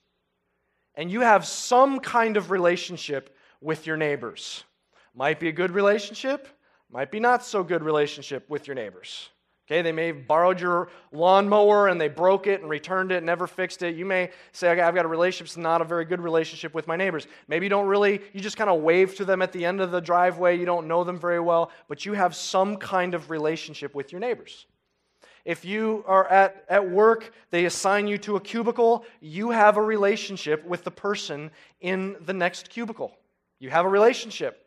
and 0.96 1.10
you 1.10 1.20
have 1.20 1.46
some 1.46 2.00
kind 2.00 2.36
of 2.36 2.50
relationship 2.50 3.36
with 3.60 3.86
your 3.86 3.96
neighbors. 3.96 4.64
Might 5.14 5.38
be 5.38 5.48
a 5.48 5.52
good 5.52 5.70
relationship, 5.70 6.48
might 6.90 7.12
be 7.12 7.20
not 7.20 7.44
so 7.44 7.62
good 7.62 7.84
relationship 7.84 8.50
with 8.50 8.66
your 8.66 8.74
neighbors. 8.74 9.28
Okay, 9.70 9.82
they 9.82 9.92
may 9.92 10.06
have 10.06 10.26
borrowed 10.26 10.58
your 10.58 10.88
lawnmower 11.12 11.88
and 11.88 12.00
they 12.00 12.08
broke 12.08 12.46
it 12.46 12.62
and 12.62 12.70
returned 12.70 13.12
it, 13.12 13.22
never 13.22 13.46
fixed 13.46 13.82
it. 13.82 13.94
You 13.96 14.06
may 14.06 14.30
say, 14.52 14.70
I've 14.70 14.94
got 14.94 15.04
a 15.04 15.08
relationship, 15.08 15.48
it's 15.48 15.56
not 15.58 15.82
a 15.82 15.84
very 15.84 16.06
good 16.06 16.22
relationship 16.22 16.72
with 16.72 16.86
my 16.86 16.96
neighbors. 16.96 17.26
Maybe 17.48 17.66
you 17.66 17.70
don't 17.70 17.86
really, 17.86 18.22
you 18.32 18.40
just 18.40 18.56
kind 18.56 18.70
of 18.70 18.80
wave 18.80 19.14
to 19.16 19.26
them 19.26 19.42
at 19.42 19.52
the 19.52 19.66
end 19.66 19.82
of 19.82 19.90
the 19.90 20.00
driveway. 20.00 20.58
You 20.58 20.64
don't 20.64 20.88
know 20.88 21.04
them 21.04 21.18
very 21.18 21.38
well, 21.38 21.70
but 21.86 22.06
you 22.06 22.14
have 22.14 22.34
some 22.34 22.78
kind 22.78 23.12
of 23.12 23.28
relationship 23.28 23.94
with 23.94 24.10
your 24.10 24.22
neighbors. 24.22 24.64
If 25.44 25.66
you 25.66 26.02
are 26.06 26.26
at, 26.28 26.64
at 26.70 26.90
work, 26.90 27.32
they 27.50 27.66
assign 27.66 28.06
you 28.06 28.16
to 28.18 28.36
a 28.36 28.40
cubicle, 28.40 29.04
you 29.20 29.50
have 29.50 29.76
a 29.76 29.82
relationship 29.82 30.64
with 30.64 30.82
the 30.82 30.90
person 30.90 31.50
in 31.82 32.16
the 32.24 32.32
next 32.32 32.70
cubicle. 32.70 33.18
You 33.58 33.68
have 33.68 33.84
a 33.84 33.88
relationship 33.90 34.64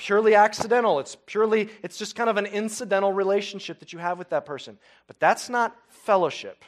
purely 0.00 0.34
accidental. 0.34 0.98
It's 0.98 1.14
purely, 1.26 1.68
it's 1.82 1.98
just 1.98 2.16
kind 2.16 2.30
of 2.30 2.38
an 2.38 2.46
incidental 2.46 3.12
relationship 3.12 3.80
that 3.80 3.92
you 3.92 3.98
have 3.98 4.16
with 4.16 4.30
that 4.30 4.46
person. 4.46 4.78
But 5.06 5.20
that's 5.20 5.50
not 5.50 5.76
fellowship. 5.88 6.64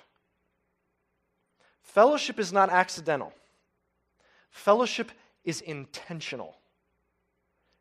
Fellowship 1.82 2.38
is 2.38 2.52
not 2.52 2.68
accidental, 2.68 3.32
fellowship 4.50 5.10
is 5.44 5.62
intentional. 5.62 6.54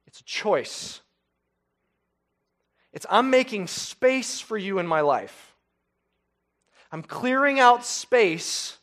It's 0.08 0.22
a 0.22 0.26
choice. 0.26 1.02
It's 2.92 3.06
I'm 3.10 3.30
making 3.30 3.68
space 3.68 4.42
for 4.42 4.58
you 4.58 4.80
in 4.80 4.88
my 4.88 5.02
life. 5.02 5.54
I'm 6.92 7.04
clearing 7.04 7.60
out 7.60 7.86
space 7.86 8.78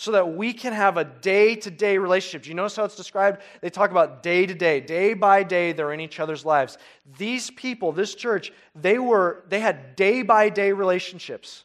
so 0.00 0.12
that 0.12 0.36
we 0.36 0.52
can 0.52 0.72
have 0.72 0.96
a 0.96 1.02
day 1.02 1.56
to 1.56 1.72
day 1.72 1.98
relationship. 1.98 2.44
Do 2.44 2.50
you 2.50 2.54
notice 2.54 2.76
how 2.76 2.84
it's 2.84 2.94
described? 2.94 3.42
They 3.60 3.68
talk 3.68 3.90
about 3.90 4.22
day 4.22 4.46
to 4.46 4.54
day, 4.54 4.78
day 4.78 5.12
by 5.12 5.42
day, 5.42 5.72
they're 5.72 5.92
in 5.92 5.98
each 5.98 6.20
other's 6.20 6.44
lives. 6.44 6.78
These 7.18 7.50
people, 7.50 7.90
this 7.90 8.14
church, 8.14 8.52
they 8.76 9.00
were, 9.00 9.42
they 9.48 9.58
had 9.58 9.96
day 9.96 10.22
by 10.22 10.50
day 10.50 10.70
relationships. 10.70 11.64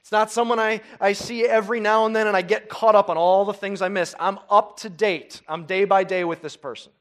It's 0.00 0.12
not 0.12 0.30
someone 0.30 0.60
I, 0.60 0.80
I 1.00 1.12
see 1.12 1.44
every 1.44 1.80
now 1.80 2.06
and 2.06 2.14
then 2.14 2.28
and 2.28 2.36
I 2.36 2.42
get 2.42 2.68
caught 2.68 2.94
up 2.94 3.10
on 3.10 3.16
all 3.16 3.44
the 3.44 3.52
things 3.52 3.82
I 3.82 3.88
miss. 3.88 4.14
I'm 4.20 4.38
up 4.48 4.78
to 4.80 4.88
date. 4.88 5.42
I'm 5.48 5.64
day 5.64 5.86
by 5.86 6.04
day 6.04 6.22
with 6.22 6.40
this 6.40 6.56
person. 6.56 6.92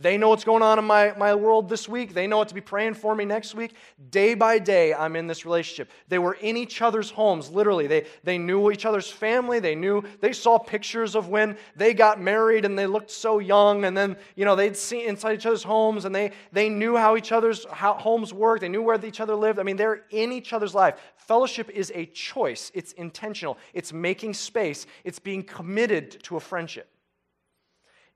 They 0.00 0.16
know 0.16 0.28
what's 0.28 0.44
going 0.44 0.62
on 0.62 0.78
in 0.78 0.84
my, 0.84 1.12
my 1.18 1.34
world 1.34 1.68
this 1.68 1.88
week. 1.88 2.14
They 2.14 2.28
know 2.28 2.38
what 2.38 2.48
to 2.48 2.54
be 2.54 2.60
praying 2.60 2.94
for 2.94 3.16
me 3.16 3.24
next 3.24 3.56
week. 3.56 3.74
Day 4.10 4.34
by 4.34 4.60
day, 4.60 4.94
I'm 4.94 5.16
in 5.16 5.26
this 5.26 5.44
relationship. 5.44 5.90
They 6.06 6.20
were 6.20 6.34
in 6.34 6.56
each 6.56 6.80
other's 6.80 7.10
homes, 7.10 7.50
literally. 7.50 7.88
They, 7.88 8.06
they 8.22 8.38
knew 8.38 8.70
each 8.70 8.86
other's 8.86 9.10
family. 9.10 9.58
They 9.58 9.74
knew, 9.74 10.04
they 10.20 10.32
saw 10.32 10.56
pictures 10.56 11.16
of 11.16 11.28
when 11.28 11.56
they 11.74 11.94
got 11.94 12.20
married 12.20 12.64
and 12.64 12.78
they 12.78 12.86
looked 12.86 13.10
so 13.10 13.40
young. 13.40 13.86
And 13.86 13.96
then, 13.96 14.16
you 14.36 14.44
know, 14.44 14.54
they'd 14.54 14.76
see 14.76 15.04
inside 15.04 15.34
each 15.34 15.46
other's 15.46 15.64
homes 15.64 16.04
and 16.04 16.14
they, 16.14 16.30
they 16.52 16.68
knew 16.68 16.96
how 16.96 17.16
each 17.16 17.32
other's 17.32 17.66
how 17.72 17.94
homes 17.94 18.32
worked. 18.32 18.60
They 18.60 18.68
knew 18.68 18.82
where 18.82 19.04
each 19.04 19.20
other 19.20 19.34
lived. 19.34 19.58
I 19.58 19.64
mean, 19.64 19.76
they're 19.76 20.04
in 20.10 20.30
each 20.30 20.52
other's 20.52 20.76
life. 20.76 21.00
Fellowship 21.16 21.70
is 21.70 21.90
a 21.94 22.06
choice, 22.06 22.70
it's 22.72 22.92
intentional, 22.92 23.58
it's 23.74 23.92
making 23.92 24.32
space, 24.34 24.86
it's 25.04 25.18
being 25.18 25.42
committed 25.42 26.22
to 26.22 26.36
a 26.36 26.40
friendship. 26.40 26.88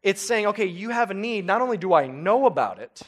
It's 0.03 0.21
saying, 0.21 0.47
okay, 0.49 0.67
you 0.67 0.91
have 0.91 1.11
a 1.11 1.15
need. 1.15 1.47
Not 1.47 1.61
only 1.61 1.77
do 1.77 1.95
I 1.95 2.07
know 2.07 2.47
about 2.47 2.79
it, 2.79 3.03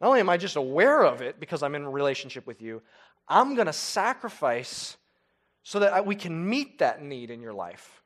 not 0.00 0.08
only 0.08 0.20
am 0.20 0.28
I 0.28 0.36
just 0.36 0.56
aware 0.56 1.02
of 1.02 1.22
it 1.22 1.40
because 1.40 1.62
I'm 1.62 1.74
in 1.74 1.82
a 1.82 1.90
relationship 1.90 2.46
with 2.46 2.60
you, 2.60 2.82
I'm 3.26 3.54
going 3.54 3.66
to 3.66 3.72
sacrifice 3.72 4.96
so 5.62 5.78
that 5.80 6.04
we 6.04 6.14
can 6.14 6.48
meet 6.48 6.80
that 6.80 7.02
need 7.02 7.30
in 7.30 7.40
your 7.40 7.54
life. 7.54 8.02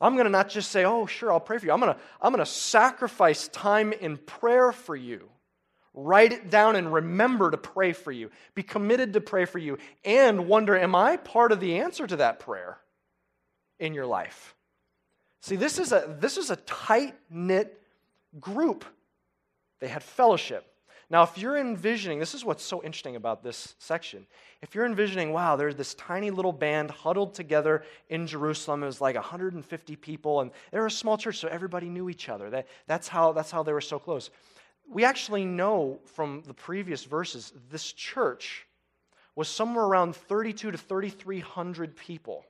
I'm 0.00 0.14
going 0.14 0.26
to 0.26 0.30
not 0.30 0.48
just 0.48 0.70
say, 0.70 0.84
oh, 0.84 1.06
sure, 1.06 1.32
I'll 1.32 1.40
pray 1.40 1.58
for 1.58 1.66
you. 1.66 1.72
I'm 1.72 1.80
going 1.80 1.94
to, 1.94 2.00
I'm 2.20 2.32
going 2.32 2.44
to 2.44 2.50
sacrifice 2.50 3.48
time 3.48 3.92
in 3.92 4.16
prayer 4.16 4.72
for 4.72 4.96
you. 4.96 5.28
Write 5.94 6.32
it 6.32 6.50
down 6.50 6.76
and 6.76 6.92
remember 6.92 7.50
to 7.50 7.58
pray 7.58 7.92
for 7.92 8.12
you. 8.12 8.30
Be 8.54 8.62
committed 8.62 9.14
to 9.14 9.20
pray 9.20 9.44
for 9.44 9.58
you 9.58 9.78
and 10.04 10.46
wonder, 10.46 10.76
am 10.76 10.94
I 10.94 11.16
part 11.16 11.50
of 11.50 11.58
the 11.58 11.78
answer 11.78 12.06
to 12.06 12.16
that 12.16 12.38
prayer 12.38 12.78
in 13.80 13.94
your 13.94 14.06
life? 14.06 14.54
See, 15.40 15.56
this 15.56 15.78
is 15.78 15.92
a, 15.92 16.16
this 16.20 16.36
is 16.36 16.50
a 16.50 16.56
tight 16.56 17.14
knit 17.30 17.80
group. 18.40 18.84
They 19.80 19.88
had 19.88 20.02
fellowship. 20.02 20.64
Now, 21.10 21.22
if 21.22 21.38
you're 21.38 21.56
envisioning, 21.56 22.18
this 22.18 22.34
is 22.34 22.44
what's 22.44 22.62
so 22.62 22.82
interesting 22.82 23.16
about 23.16 23.42
this 23.42 23.74
section. 23.78 24.26
If 24.60 24.74
you're 24.74 24.84
envisioning, 24.84 25.32
wow, 25.32 25.56
there's 25.56 25.74
this 25.74 25.94
tiny 25.94 26.30
little 26.30 26.52
band 26.52 26.90
huddled 26.90 27.32
together 27.34 27.82
in 28.10 28.26
Jerusalem. 28.26 28.82
It 28.82 28.86
was 28.86 29.00
like 29.00 29.14
150 29.14 29.96
people, 29.96 30.40
and 30.42 30.50
they 30.70 30.78
were 30.78 30.86
a 30.86 30.90
small 30.90 31.16
church, 31.16 31.38
so 31.38 31.48
everybody 31.48 31.88
knew 31.88 32.10
each 32.10 32.28
other. 32.28 32.50
That, 32.50 32.66
that's, 32.86 33.08
how, 33.08 33.32
that's 33.32 33.50
how 33.50 33.62
they 33.62 33.72
were 33.72 33.80
so 33.80 33.98
close. 33.98 34.28
We 34.90 35.04
actually 35.04 35.46
know 35.46 35.98
from 36.04 36.42
the 36.46 36.54
previous 36.54 37.04
verses, 37.04 37.54
this 37.70 37.92
church 37.92 38.66
was 39.34 39.48
somewhere 39.48 39.84
around 39.84 40.14
32 40.14 40.72
to 40.72 40.76
3,300 40.76 41.96
people. 41.96 42.44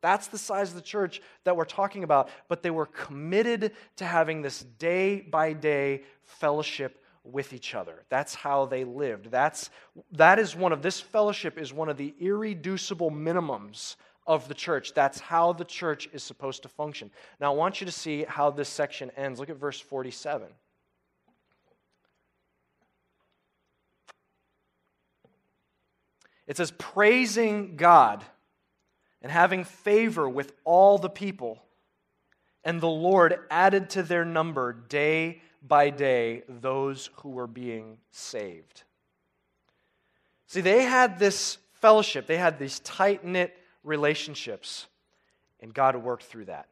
That's 0.00 0.28
the 0.28 0.38
size 0.38 0.70
of 0.70 0.76
the 0.76 0.82
church 0.82 1.20
that 1.44 1.56
we're 1.56 1.64
talking 1.64 2.04
about. 2.04 2.28
But 2.48 2.62
they 2.62 2.70
were 2.70 2.86
committed 2.86 3.72
to 3.96 4.04
having 4.04 4.42
this 4.42 4.60
day 4.78 5.20
by 5.20 5.52
day 5.52 6.02
fellowship 6.24 7.02
with 7.24 7.52
each 7.52 7.74
other. 7.74 8.04
That's 8.08 8.34
how 8.34 8.66
they 8.66 8.84
lived. 8.84 9.30
That's, 9.30 9.70
that 10.12 10.38
is 10.38 10.56
one 10.56 10.72
of, 10.72 10.82
this 10.82 11.00
fellowship 11.00 11.58
is 11.58 11.72
one 11.72 11.88
of 11.88 11.96
the 11.96 12.14
irreducible 12.20 13.10
minimums 13.10 13.96
of 14.26 14.46
the 14.48 14.54
church. 14.54 14.94
That's 14.94 15.20
how 15.20 15.52
the 15.52 15.64
church 15.64 16.08
is 16.12 16.22
supposed 16.22 16.62
to 16.62 16.68
function. 16.68 17.10
Now, 17.40 17.52
I 17.52 17.56
want 17.56 17.80
you 17.80 17.86
to 17.86 17.92
see 17.92 18.24
how 18.24 18.50
this 18.50 18.68
section 18.68 19.10
ends. 19.16 19.40
Look 19.40 19.50
at 19.50 19.56
verse 19.56 19.80
47. 19.80 20.48
It 26.46 26.56
says, 26.56 26.72
praising 26.78 27.76
God 27.76 28.24
and 29.22 29.32
having 29.32 29.64
favor 29.64 30.28
with 30.28 30.52
all 30.64 30.98
the 30.98 31.10
people. 31.10 31.62
And 32.64 32.80
the 32.80 32.86
Lord 32.86 33.38
added 33.50 33.90
to 33.90 34.02
their 34.02 34.24
number 34.24 34.72
day 34.72 35.40
by 35.66 35.90
day 35.90 36.42
those 36.48 37.10
who 37.16 37.30
were 37.30 37.46
being 37.46 37.98
saved. 38.10 38.84
See, 40.46 40.60
they 40.60 40.82
had 40.84 41.18
this 41.18 41.58
fellowship, 41.74 42.26
they 42.26 42.36
had 42.36 42.58
these 42.58 42.80
tight 42.80 43.24
knit 43.24 43.56
relationships, 43.84 44.86
and 45.60 45.72
God 45.74 45.96
worked 45.96 46.24
through 46.24 46.46
that. 46.46 46.68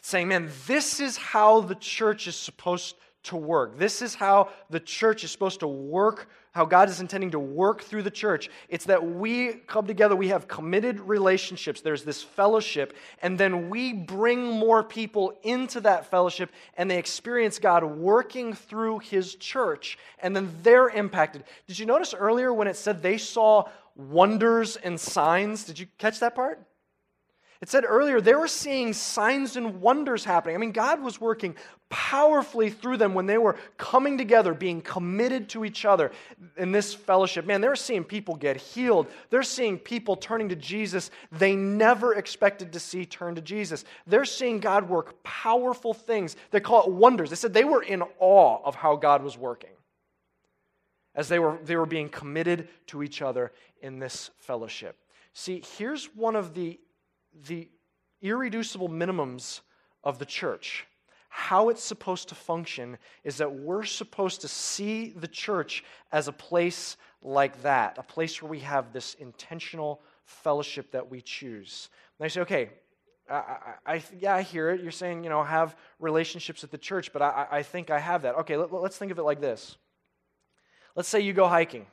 saying, 0.00 0.28
man, 0.28 0.50
this 0.66 1.00
is 1.00 1.16
how 1.16 1.60
the 1.60 1.74
church 1.74 2.26
is 2.26 2.36
supposed 2.36 2.96
to 3.24 3.36
work. 3.36 3.78
This 3.78 4.00
is 4.00 4.14
how 4.14 4.48
the 4.70 4.80
church 4.80 5.24
is 5.24 5.30
supposed 5.30 5.60
to 5.60 5.68
work, 5.68 6.28
how 6.52 6.64
God 6.64 6.88
is 6.88 7.00
intending 7.00 7.32
to 7.32 7.38
work 7.38 7.82
through 7.82 8.02
the 8.02 8.10
church. 8.10 8.50
It's 8.68 8.86
that 8.86 9.04
we 9.04 9.54
come 9.66 9.86
together, 9.86 10.16
we 10.16 10.28
have 10.28 10.48
committed 10.48 11.00
relationships, 11.00 11.80
there's 11.80 12.04
this 12.04 12.22
fellowship, 12.22 12.94
and 13.22 13.38
then 13.38 13.70
we 13.70 13.92
bring 13.92 14.50
more 14.50 14.82
people 14.82 15.38
into 15.42 15.80
that 15.80 16.10
fellowship 16.10 16.50
and 16.76 16.90
they 16.90 16.98
experience 16.98 17.58
God 17.58 17.84
working 17.84 18.54
through 18.54 19.00
His 19.00 19.34
church, 19.34 19.98
and 20.20 20.34
then 20.34 20.54
they're 20.62 20.88
impacted. 20.88 21.44
Did 21.66 21.78
you 21.78 21.86
notice 21.86 22.14
earlier 22.14 22.52
when 22.52 22.68
it 22.68 22.76
said 22.76 23.02
they 23.02 23.18
saw 23.18 23.68
wonders 23.94 24.76
and 24.76 24.98
signs? 24.98 25.64
Did 25.64 25.78
you 25.78 25.86
catch 25.98 26.20
that 26.20 26.34
part? 26.34 26.64
It 27.60 27.68
said 27.68 27.84
earlier 27.86 28.20
they 28.20 28.34
were 28.34 28.48
seeing 28.48 28.92
signs 28.92 29.56
and 29.56 29.80
wonders 29.80 30.24
happening. 30.24 30.54
I 30.54 30.58
mean, 30.58 30.72
God 30.72 31.02
was 31.02 31.20
working 31.20 31.56
powerfully 31.90 32.70
through 32.70 32.98
them 32.98 33.14
when 33.14 33.26
they 33.26 33.38
were 33.38 33.56
coming 33.78 34.18
together, 34.18 34.54
being 34.54 34.80
committed 34.80 35.48
to 35.50 35.64
each 35.64 35.84
other 35.84 36.12
in 36.56 36.70
this 36.70 36.94
fellowship. 36.94 37.46
Man, 37.46 37.60
they're 37.60 37.74
seeing 37.74 38.04
people 38.04 38.36
get 38.36 38.56
healed. 38.56 39.08
They're 39.30 39.42
seeing 39.42 39.78
people 39.78 40.14
turning 40.16 40.50
to 40.50 40.56
Jesus 40.56 41.10
they 41.32 41.56
never 41.56 42.14
expected 42.14 42.72
to 42.72 42.80
see 42.80 43.06
turn 43.06 43.34
to 43.34 43.40
Jesus. 43.40 43.84
They're 44.06 44.24
seeing 44.24 44.60
God 44.60 44.88
work 44.88 45.22
powerful 45.22 45.94
things. 45.94 46.36
They 46.50 46.60
call 46.60 46.84
it 46.84 46.92
wonders. 46.92 47.30
They 47.30 47.36
said 47.36 47.54
they 47.54 47.64
were 47.64 47.82
in 47.82 48.02
awe 48.20 48.58
of 48.64 48.74
how 48.74 48.96
God 48.96 49.22
was 49.22 49.36
working 49.36 49.70
as 51.18 51.28
they 51.28 51.40
were, 51.40 51.58
they 51.64 51.76
were 51.76 51.84
being 51.84 52.08
committed 52.08 52.68
to 52.86 53.02
each 53.02 53.22
other 53.22 53.52
in 53.82 53.98
this 53.98 54.30
fellowship. 54.38 54.96
See, 55.32 55.64
here's 55.76 56.06
one 56.14 56.36
of 56.36 56.54
the 56.54 56.78
the 57.46 57.68
irreducible 58.20 58.88
minimums 58.88 59.60
of 60.04 60.18
the 60.18 60.26
church. 60.26 60.86
How 61.28 61.68
it's 61.68 61.84
supposed 61.84 62.30
to 62.30 62.34
function 62.34 62.98
is 63.22 63.36
that 63.36 63.52
we're 63.52 63.84
supposed 63.84 64.40
to 64.40 64.48
see 64.48 65.10
the 65.10 65.28
church 65.28 65.84
as 66.10 66.26
a 66.26 66.32
place 66.32 66.96
like 67.22 67.62
that, 67.62 67.98
a 67.98 68.02
place 68.02 68.42
where 68.42 68.50
we 68.50 68.60
have 68.60 68.92
this 68.92 69.14
intentional 69.14 70.00
fellowship 70.24 70.90
that 70.92 71.10
we 71.10 71.20
choose. 71.20 71.90
And 72.18 72.24
I 72.24 72.28
say, 72.28 72.40
okay, 72.40 72.70
I, 73.30 73.74
I, 73.86 74.02
yeah, 74.18 74.34
I 74.34 74.42
hear 74.42 74.70
it. 74.70 74.80
You're 74.82 74.90
saying, 74.90 75.22
you 75.22 75.30
know, 75.30 75.42
have 75.42 75.76
relationships 75.98 76.64
at 76.64 76.70
the 76.70 76.78
church, 76.78 77.12
but 77.12 77.20
I, 77.20 77.46
I 77.50 77.62
think 77.62 77.90
I 77.90 77.98
have 77.98 78.22
that. 78.22 78.34
Okay, 78.36 78.56
let, 78.56 78.72
let's 78.72 78.96
think 78.96 79.12
of 79.12 79.18
it 79.18 79.22
like 79.22 79.40
this. 79.40 79.76
Let's 80.96 81.08
say 81.08 81.20
you 81.20 81.34
go 81.34 81.46
hiking. 81.46 81.86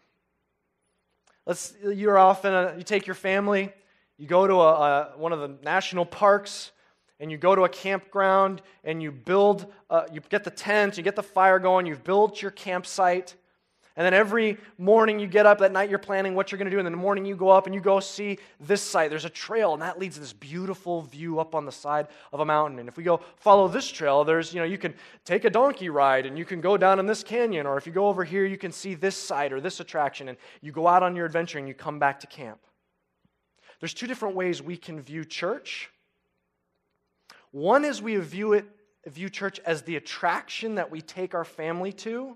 Let's, 1.45 1.75
you're 1.83 2.17
off 2.17 2.45
in 2.45 2.53
a, 2.53 2.75
you 2.77 2.83
take 2.83 3.05
your 3.05 3.15
family, 3.15 3.71
you 4.17 4.27
go 4.27 4.47
to 4.47 4.53
a, 4.55 4.73
a, 4.73 5.17
one 5.17 5.33
of 5.33 5.39
the 5.39 5.57
national 5.63 6.05
parks 6.05 6.71
and 7.19 7.31
you 7.31 7.37
go 7.37 7.55
to 7.55 7.63
a 7.63 7.69
campground 7.69 8.61
and 8.83 9.01
you 9.01 9.11
build, 9.11 9.71
uh, 9.89 10.03
you 10.11 10.21
get 10.29 10.43
the 10.43 10.51
tent, 10.51 10.97
you 10.97 11.03
get 11.03 11.15
the 11.15 11.23
fire 11.23 11.59
going, 11.59 11.85
you've 11.85 12.03
built 12.03 12.41
your 12.41 12.51
campsite. 12.51 13.35
And 13.97 14.05
then 14.05 14.13
every 14.13 14.57
morning 14.77 15.19
you 15.19 15.27
get 15.27 15.45
up, 15.45 15.59
that 15.59 15.71
night 15.71 15.89
you're 15.89 15.99
planning 15.99 16.35
what 16.35 16.51
you're 16.51 16.57
going 16.57 16.69
to 16.69 16.71
do. 16.71 16.79
And 16.79 16.85
in 16.85 16.91
the 16.91 16.97
morning 16.97 17.23
you 17.23 17.35
go 17.35 17.47
up 17.47 17.65
and 17.65 17.73
you 17.73 17.79
go 17.79 18.01
see 18.01 18.39
this 18.59 18.81
site. 18.81 19.09
There's 19.09 19.23
a 19.23 19.29
trail, 19.29 19.71
and 19.71 19.81
that 19.81 19.97
leads 19.97 20.15
to 20.15 20.21
this 20.21 20.33
beautiful 20.33 21.03
view 21.03 21.39
up 21.39 21.55
on 21.55 21.65
the 21.65 21.71
side 21.71 22.07
of 22.33 22.41
a 22.41 22.45
mountain. 22.45 22.79
And 22.79 22.89
if 22.89 22.97
we 22.97 23.05
go 23.05 23.21
follow 23.37 23.69
this 23.69 23.87
trail, 23.87 24.25
there's, 24.25 24.53
you 24.53 24.59
know, 24.59 24.65
you 24.65 24.77
can 24.77 24.93
take 25.23 25.45
a 25.45 25.49
donkey 25.49 25.87
ride 25.87 26.25
and 26.25 26.37
you 26.37 26.43
can 26.43 26.59
go 26.59 26.75
down 26.75 26.99
in 26.99 27.05
this 27.05 27.23
canyon. 27.23 27.65
Or 27.65 27.77
if 27.77 27.87
you 27.87 27.93
go 27.93 28.09
over 28.09 28.25
here, 28.25 28.45
you 28.45 28.57
can 28.57 28.73
see 28.73 28.95
this 28.95 29.15
site 29.15 29.53
or 29.53 29.61
this 29.61 29.79
attraction. 29.79 30.27
And 30.27 30.37
you 30.59 30.73
go 30.73 30.87
out 30.87 31.01
on 31.01 31.15
your 31.15 31.25
adventure 31.25 31.57
and 31.57 31.67
you 31.67 31.73
come 31.73 31.97
back 31.97 32.19
to 32.19 32.27
camp. 32.27 32.59
There's 33.79 33.93
two 33.93 34.07
different 34.07 34.35
ways 34.35 34.61
we 34.61 34.77
can 34.77 35.01
view 35.01 35.25
church. 35.25 35.89
One 37.51 37.85
is 37.85 38.01
we 38.01 38.15
view 38.17 38.53
it 38.53 38.65
view 39.07 39.29
church 39.29 39.59
as 39.65 39.83
the 39.83 39.95
attraction 39.95 40.75
that 40.75 40.91
we 40.91 41.01
take 41.01 41.35
our 41.35 41.45
family 41.45 41.91
to. 41.93 42.35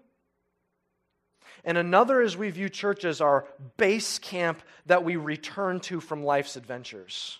And 1.63 1.77
another 1.77 2.21
is 2.21 2.37
we 2.37 2.49
view 2.51 2.69
church 2.69 3.03
as 3.03 3.21
our 3.21 3.45
base 3.77 4.19
camp 4.19 4.61
that 4.85 5.03
we 5.03 5.15
return 5.15 5.79
to 5.81 5.99
from 5.99 6.23
life's 6.23 6.55
adventures. 6.55 7.39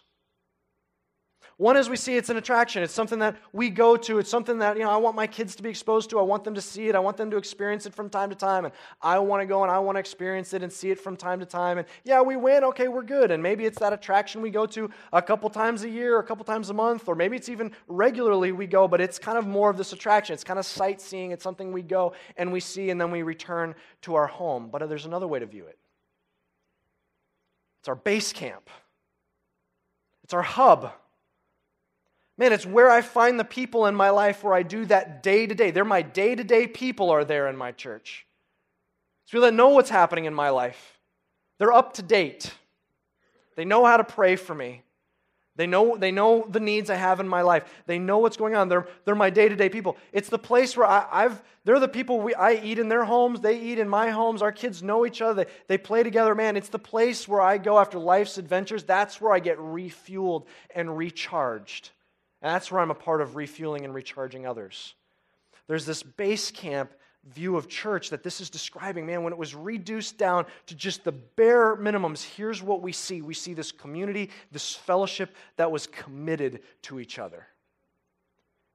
One 1.60 1.76
is 1.76 1.90
we 1.90 1.98
see 1.98 2.16
it's 2.16 2.30
an 2.30 2.38
attraction. 2.38 2.84
It's 2.84 2.94
something 2.94 3.20
that 3.20 3.36
we 3.52 3.70
go 3.70 3.98
to. 3.98 4.18
It's 4.20 4.30
something 4.30 4.60
that, 4.60 4.78
you 4.78 4.84
know, 4.84 4.92
I 4.92 4.96
want 4.96 5.18
my 5.18 5.28
kids 5.28 5.58
to 5.58 5.62
be 5.62 5.68
exposed 5.68 6.10
to. 6.12 6.18
I 6.18 6.22
want 6.22 6.46
them 6.46 6.56
to 6.56 6.62
see 6.62 6.88
it. 6.88 6.96
I 6.96 7.00
want 7.00 7.18
them 7.18 7.30
to 7.32 7.36
experience 7.36 7.86
it 7.86 7.94
from 7.94 8.10
time 8.10 8.30
to 8.30 8.36
time. 8.38 8.64
And 8.64 8.74
I 9.02 9.20
want 9.20 9.42
to 9.42 9.46
go 9.46 9.64
and 9.64 9.70
I 9.70 9.78
want 9.80 9.98
to 9.98 10.00
experience 10.00 10.54
it 10.54 10.64
and 10.64 10.72
see 10.72 10.90
it 10.90 10.98
from 10.98 11.18
time 11.18 11.38
to 11.42 11.46
time. 11.46 11.78
And 11.78 11.86
yeah, 12.06 12.22
we 12.22 12.38
win. 12.38 12.64
Okay, 12.64 12.88
we're 12.88 13.04
good. 13.04 13.30
And 13.30 13.44
maybe 13.44 13.66
it's 13.66 13.78
that 13.80 13.92
attraction 13.92 14.42
we 14.42 14.52
go 14.52 14.66
to 14.68 14.90
a 15.12 15.22
couple 15.22 15.50
times 15.50 15.84
a 15.84 15.90
year, 15.90 16.18
a 16.20 16.24
couple 16.24 16.46
times 16.46 16.70
a 16.70 16.74
month, 16.74 17.10
or 17.10 17.16
maybe 17.16 17.36
it's 17.36 17.50
even 17.50 17.74
regularly 17.90 18.54
we 18.54 18.66
go, 18.66 18.88
but 18.88 19.02
it's 19.02 19.20
kind 19.20 19.38
of 19.38 19.46
more 19.46 19.70
of 19.70 19.76
this 19.76 19.92
attraction. 19.92 20.34
It's 20.36 20.46
kind 20.46 20.60
of 20.60 20.66
sightseeing. 20.66 21.32
It's 21.32 21.44
something 21.44 21.74
we 21.74 21.82
go 21.82 22.14
and 22.38 22.54
we 22.54 22.62
see 22.62 22.90
and 22.90 23.02
then 23.02 23.12
we 23.12 23.22
return 23.22 23.76
to 24.04 24.16
our 24.16 24.28
home. 24.28 24.70
But 24.72 24.82
uh, 24.82 24.88
there's 24.88 25.06
another 25.06 25.28
way 25.28 25.40
to 25.40 25.46
view 25.46 25.66
it 25.66 25.78
it's 27.82 27.90
our 27.90 27.96
base 27.96 28.32
camp, 28.32 28.70
it's 30.24 30.34
our 30.34 30.42
hub. 30.42 30.94
Man, 32.40 32.54
it's 32.54 32.66
where 32.66 32.90
I 32.90 33.02
find 33.02 33.38
the 33.38 33.44
people 33.44 33.86
in 33.86 33.96
my 33.96 34.12
life 34.12 34.46
where 34.46 34.54
I 34.54 34.64
do 34.64 34.86
that 34.86 35.22
day 35.22 35.46
to 35.46 35.54
day. 35.54 35.72
They're 35.72 35.84
my 35.84 36.02
day 36.02 36.36
to 36.36 36.44
day 36.44 36.68
people 36.68 37.10
are 37.10 37.26
there 37.26 37.50
in 37.50 37.58
my 37.58 37.74
church. 37.74 38.26
It's 39.24 39.32
people 39.32 39.46
that 39.46 39.54
know 39.54 39.70
what's 39.70 39.90
happening 39.90 40.24
in 40.24 40.34
my 40.34 40.50
life. 40.50 41.00
They're 41.58 41.74
up 41.74 41.96
to 41.96 42.02
date. 42.02 42.54
They 43.58 43.66
know 43.66 43.84
how 43.84 43.98
to 43.98 44.06
pray 44.06 44.38
for 44.38 44.56
me. 44.56 44.84
They 45.58 45.68
know, 45.68 45.98
they 45.98 46.12
know 46.12 46.48
the 46.50 46.62
needs 46.62 46.90
I 46.90 46.96
have 46.96 47.20
in 47.20 47.28
my 47.28 47.42
life. 47.42 47.66
They 47.88 48.00
know 48.00 48.20
what's 48.20 48.38
going 48.38 48.56
on. 48.56 48.70
They're, 48.70 48.88
they're 49.04 49.16
my 49.16 49.30
day 49.30 49.50
to 49.50 49.56
day 49.58 49.68
people. 49.68 49.98
It's 50.14 50.30
the 50.30 50.40
place 50.40 50.78
where 50.78 50.88
I, 50.88 51.24
have 51.24 51.44
they're 51.66 51.82
the 51.82 51.90
people 51.90 52.22
we, 52.22 52.34
I 52.36 52.54
eat 52.54 52.80
in 52.80 52.88
their 52.88 53.04
homes. 53.04 53.42
They 53.42 53.60
eat 53.60 53.80
in 53.80 53.90
my 53.90 54.12
homes. 54.12 54.42
Our 54.42 54.54
kids 54.54 54.82
know 54.82 55.06
each 55.06 55.22
other. 55.22 55.44
They, 55.44 55.52
they 55.68 55.78
play 55.78 56.04
together. 56.04 56.34
Man, 56.34 56.56
it's 56.56 56.70
the 56.70 56.80
place 56.80 57.28
where 57.28 57.42
I 57.42 57.58
go 57.58 57.78
after 57.78 58.00
life's 58.00 58.38
adventures. 58.38 58.86
That's 58.86 59.20
where 59.20 59.34
I 59.34 59.40
get 59.40 59.58
refueled 59.58 60.46
and 60.74 60.96
recharged. 60.96 61.90
And 62.42 62.54
that's 62.54 62.72
where 62.72 62.82
I'm 62.82 62.92
a 62.92 62.96
part 62.96 63.22
of 63.22 63.36
refueling 63.36 63.84
and 63.86 63.94
recharging 63.94 64.46
others. 64.48 64.96
There's 65.68 65.86
this 65.86 66.04
base 66.04 66.52
camp 66.52 66.94
view 67.26 67.58
of 67.58 67.68
church 67.68 68.10
that 68.12 68.24
this 68.24 68.40
is 68.40 68.50
describing, 68.50 69.06
man, 69.06 69.24
when 69.24 69.34
it 69.34 69.38
was 69.38 69.54
reduced 69.54 70.18
down 70.18 70.46
to 70.68 70.74
just 70.74 71.04
the 71.04 71.12
bare 71.12 71.76
minimums, 71.76 72.24
here's 72.24 72.64
what 72.64 72.82
we 72.82 72.94
see. 72.94 73.22
We 73.22 73.34
see 73.34 73.54
this 73.54 73.74
community, 73.74 74.30
this 74.52 74.74
fellowship 74.74 75.36
that 75.58 75.70
was 75.70 75.86
committed 75.86 76.62
to 76.84 77.00
each 77.00 77.20
other. 77.20 77.46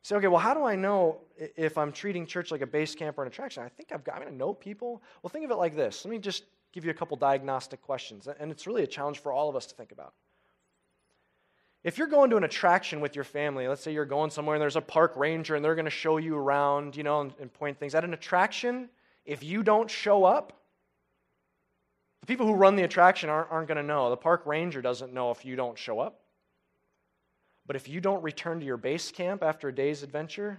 say, 0.02 0.14
okay, 0.16 0.28
well, 0.28 0.40
how 0.40 0.52
do 0.52 0.64
I 0.64 0.76
know 0.76 1.22
if 1.56 1.78
I'm 1.78 1.90
treating 1.90 2.26
church 2.26 2.50
like 2.50 2.60
a 2.60 2.66
base 2.66 2.94
camp 2.94 3.16
or 3.16 3.22
an 3.22 3.28
attraction? 3.28 3.62
I 3.62 3.70
think 3.70 3.90
I've 3.90 4.04
got, 4.04 4.16
I'm 4.16 4.20
going 4.20 4.32
to 4.32 4.38
know 4.38 4.52
people. 4.52 5.02
Well, 5.22 5.30
think 5.30 5.46
of 5.46 5.50
it 5.50 5.56
like 5.56 5.74
this. 5.74 6.04
Let 6.04 6.10
me 6.10 6.18
just 6.18 6.44
give 6.72 6.84
you 6.84 6.90
a 6.90 6.94
couple 6.94 7.16
diagnostic 7.16 7.80
questions, 7.80 8.28
and 8.38 8.50
it's 8.52 8.66
really 8.66 8.82
a 8.82 8.86
challenge 8.86 9.20
for 9.20 9.32
all 9.32 9.48
of 9.48 9.56
us 9.56 9.64
to 9.66 9.74
think 9.74 9.90
about. 9.90 10.12
If 11.84 11.98
you're 11.98 12.08
going 12.08 12.30
to 12.30 12.38
an 12.38 12.44
attraction 12.44 13.00
with 13.00 13.14
your 13.14 13.24
family, 13.24 13.68
let's 13.68 13.82
say 13.82 13.92
you're 13.92 14.06
going 14.06 14.30
somewhere 14.30 14.56
and 14.56 14.62
there's 14.62 14.76
a 14.76 14.80
park 14.80 15.12
ranger 15.16 15.54
and 15.54 15.62
they're 15.62 15.74
going 15.74 15.84
to 15.84 15.90
show 15.90 16.16
you 16.16 16.34
around, 16.34 16.96
you 16.96 17.02
know, 17.02 17.20
and, 17.20 17.34
and 17.38 17.52
point 17.52 17.78
things. 17.78 17.94
At 17.94 18.04
an 18.04 18.14
attraction, 18.14 18.88
if 19.26 19.44
you 19.44 19.62
don't 19.62 19.90
show 19.90 20.24
up, 20.24 20.64
the 22.22 22.26
people 22.26 22.46
who 22.46 22.54
run 22.54 22.76
the 22.76 22.84
attraction 22.84 23.28
aren't, 23.28 23.52
aren't 23.52 23.68
going 23.68 23.76
to 23.76 23.82
know. 23.82 24.08
The 24.08 24.16
park 24.16 24.46
ranger 24.46 24.80
doesn't 24.80 25.12
know 25.12 25.30
if 25.30 25.44
you 25.44 25.56
don't 25.56 25.78
show 25.78 26.00
up. 26.00 26.20
But 27.66 27.76
if 27.76 27.86
you 27.86 28.00
don't 28.00 28.22
return 28.22 28.60
to 28.60 28.66
your 28.66 28.78
base 28.78 29.10
camp 29.10 29.42
after 29.42 29.68
a 29.68 29.74
day's 29.74 30.02
adventure, 30.02 30.58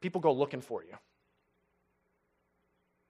people 0.00 0.22
go 0.22 0.32
looking 0.32 0.62
for 0.62 0.82
you. 0.82 0.94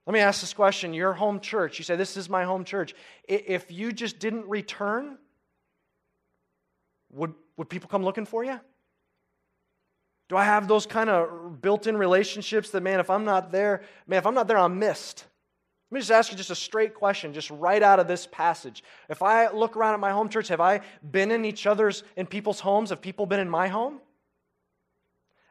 Let 0.05 0.13
me 0.13 0.19
ask 0.19 0.41
this 0.41 0.53
question 0.53 0.93
your 0.93 1.13
home 1.13 1.39
church, 1.39 1.79
you 1.79 1.85
say, 1.85 1.95
This 1.95 2.17
is 2.17 2.29
my 2.29 2.43
home 2.43 2.65
church. 2.65 2.93
If 3.29 3.71
you 3.71 3.93
just 3.93 4.19
didn't 4.19 4.47
return, 4.49 5.17
would, 7.13 7.33
would 7.57 7.69
people 7.69 7.89
come 7.89 8.03
looking 8.03 8.25
for 8.25 8.43
you? 8.43 8.59
Do 10.29 10.37
I 10.37 10.43
have 10.45 10.67
those 10.67 10.85
kind 10.85 11.09
of 11.09 11.61
built 11.61 11.85
in 11.85 11.97
relationships 11.97 12.69
that, 12.71 12.81
man, 12.81 12.99
if 12.99 13.09
I'm 13.09 13.25
not 13.25 13.51
there, 13.51 13.83
man, 14.07 14.17
if 14.17 14.25
I'm 14.25 14.33
not 14.33 14.47
there, 14.47 14.57
I'm 14.57 14.79
missed? 14.79 15.25
Let 15.91 15.95
me 15.95 16.01
just 16.01 16.11
ask 16.11 16.31
you 16.31 16.37
just 16.37 16.49
a 16.49 16.55
straight 16.55 16.95
question, 16.95 17.33
just 17.33 17.51
right 17.51 17.83
out 17.83 17.99
of 17.99 18.07
this 18.07 18.27
passage. 18.31 18.83
If 19.09 19.21
I 19.21 19.51
look 19.51 19.77
around 19.77 19.93
at 19.93 19.99
my 19.99 20.11
home 20.11 20.27
church, 20.27 20.47
have 20.47 20.61
I 20.61 20.81
been 21.11 21.29
in 21.29 21.45
each 21.45 21.67
other's, 21.67 22.03
in 22.15 22.25
people's 22.25 22.59
homes? 22.59 22.89
Have 22.89 22.99
people 22.99 23.27
been 23.27 23.39
in 23.39 23.49
my 23.49 23.67
home? 23.67 23.99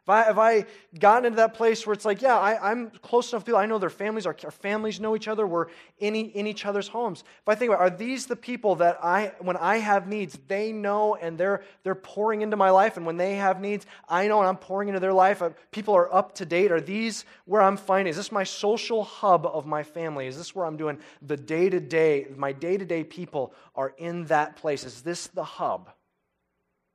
Have 0.09 0.17
I, 0.17 0.25
have 0.25 0.39
I 0.39 0.67
gotten 0.99 1.27
into 1.27 1.37
that 1.37 1.55
place 1.55 1.87
where 1.87 1.95
it's 1.95 2.05
like, 2.05 2.23
yeah, 2.23 2.37
I, 2.37 2.73
am 2.73 2.91
close 3.03 3.33
enough 3.33 3.45
to 3.45 3.47
people, 3.47 3.61
I 3.61 3.67
know 3.67 3.79
their 3.79 3.89
families, 3.89 4.27
our, 4.27 4.37
our, 4.43 4.51
families 4.51 4.99
know 4.99 5.15
each 5.15 5.29
other, 5.29 5.47
we're 5.47 5.69
in, 5.99 6.17
in 6.17 6.49
each 6.49 6.67
other's 6.67 6.89
homes. 6.89 7.21
If 7.21 7.49
I 7.49 7.55
think 7.55 7.71
about, 7.71 7.81
are 7.81 7.91
these 7.91 8.27
the 8.27 8.35
people 8.35 8.75
that 8.77 8.99
I, 9.01 9.33
when 9.39 9.57
I 9.57 9.77
have 9.77 10.09
needs, 10.09 10.37
they 10.49 10.73
know 10.73 11.15
and 11.15 11.39
they're, 11.39 11.63
they're 11.85 11.95
pouring 11.95 12.43
into 12.43 12.57
my 12.57 12.71
life, 12.71 12.97
and 12.97 13.07
when 13.07 13.17
they 13.17 13.37
have 13.37 13.61
needs, 13.61 13.87
I 14.09 14.27
know 14.27 14.41
and 14.41 14.49
I'm 14.49 14.57
pouring 14.57 14.89
into 14.89 14.99
their 14.99 15.13
life. 15.13 15.41
Uh, 15.41 15.51
people 15.71 15.95
are 15.95 16.13
up 16.13 16.35
to 16.37 16.47
date. 16.47 16.73
Are 16.73 16.81
these 16.81 17.25
where 17.45 17.63
I'm 17.63 17.77
finding? 17.77 18.11
Is 18.11 18.17
this 18.17 18.33
my 18.33 18.45
social 18.45 19.05
hub 19.05 19.47
of 19.47 19.67
my 19.67 19.85
family? 19.85 20.27
Is 20.27 20.37
this 20.37 20.53
where 20.53 20.67
I'm 20.67 20.77
doing 20.77 20.99
the 21.21 21.37
day 21.37 21.71
to 21.71 21.79
day, 21.79 22.27
my 22.37 22.51
day 22.51 22.77
to 22.77 22.85
day 22.85 23.05
people 23.05 23.55
are 23.77 23.95
in 23.99 24.25
that 24.25 24.57
place? 24.57 24.83
Is 24.83 25.03
this 25.03 25.29
the 25.29 25.45
hub? 25.45 25.91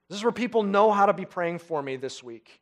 This 0.09 0.17
is 0.17 0.23
where 0.25 0.33
people 0.33 0.63
know 0.63 0.91
how 0.91 1.05
to 1.05 1.13
be 1.13 1.25
praying 1.25 1.59
for 1.59 1.81
me 1.81 1.95
this 1.95 2.21
week. 2.21 2.59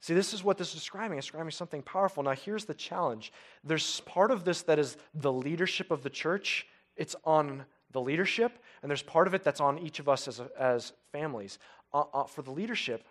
See, 0.00 0.14
this 0.14 0.32
is 0.32 0.42
what 0.42 0.56
this 0.56 0.68
is 0.68 0.74
describing. 0.74 1.18
It's 1.18 1.26
describing 1.26 1.50
something 1.50 1.82
powerful. 1.82 2.22
Now, 2.22 2.32
here's 2.32 2.64
the 2.64 2.74
challenge 2.74 3.32
there's 3.62 4.00
part 4.00 4.30
of 4.30 4.44
this 4.44 4.62
that 4.62 4.78
is 4.78 4.96
the 5.14 5.32
leadership 5.32 5.90
of 5.90 6.02
the 6.02 6.10
church, 6.10 6.66
it's 6.96 7.14
on 7.24 7.64
the 7.92 8.00
leadership, 8.00 8.58
and 8.82 8.90
there's 8.90 9.02
part 9.02 9.26
of 9.26 9.34
it 9.34 9.44
that's 9.44 9.60
on 9.60 9.78
each 9.78 9.98
of 9.98 10.08
us 10.08 10.26
as, 10.28 10.40
as 10.58 10.92
families. 11.12 11.58
Uh, 11.92 12.04
uh, 12.14 12.24
for 12.24 12.42
the 12.42 12.50
leadership, 12.50 13.04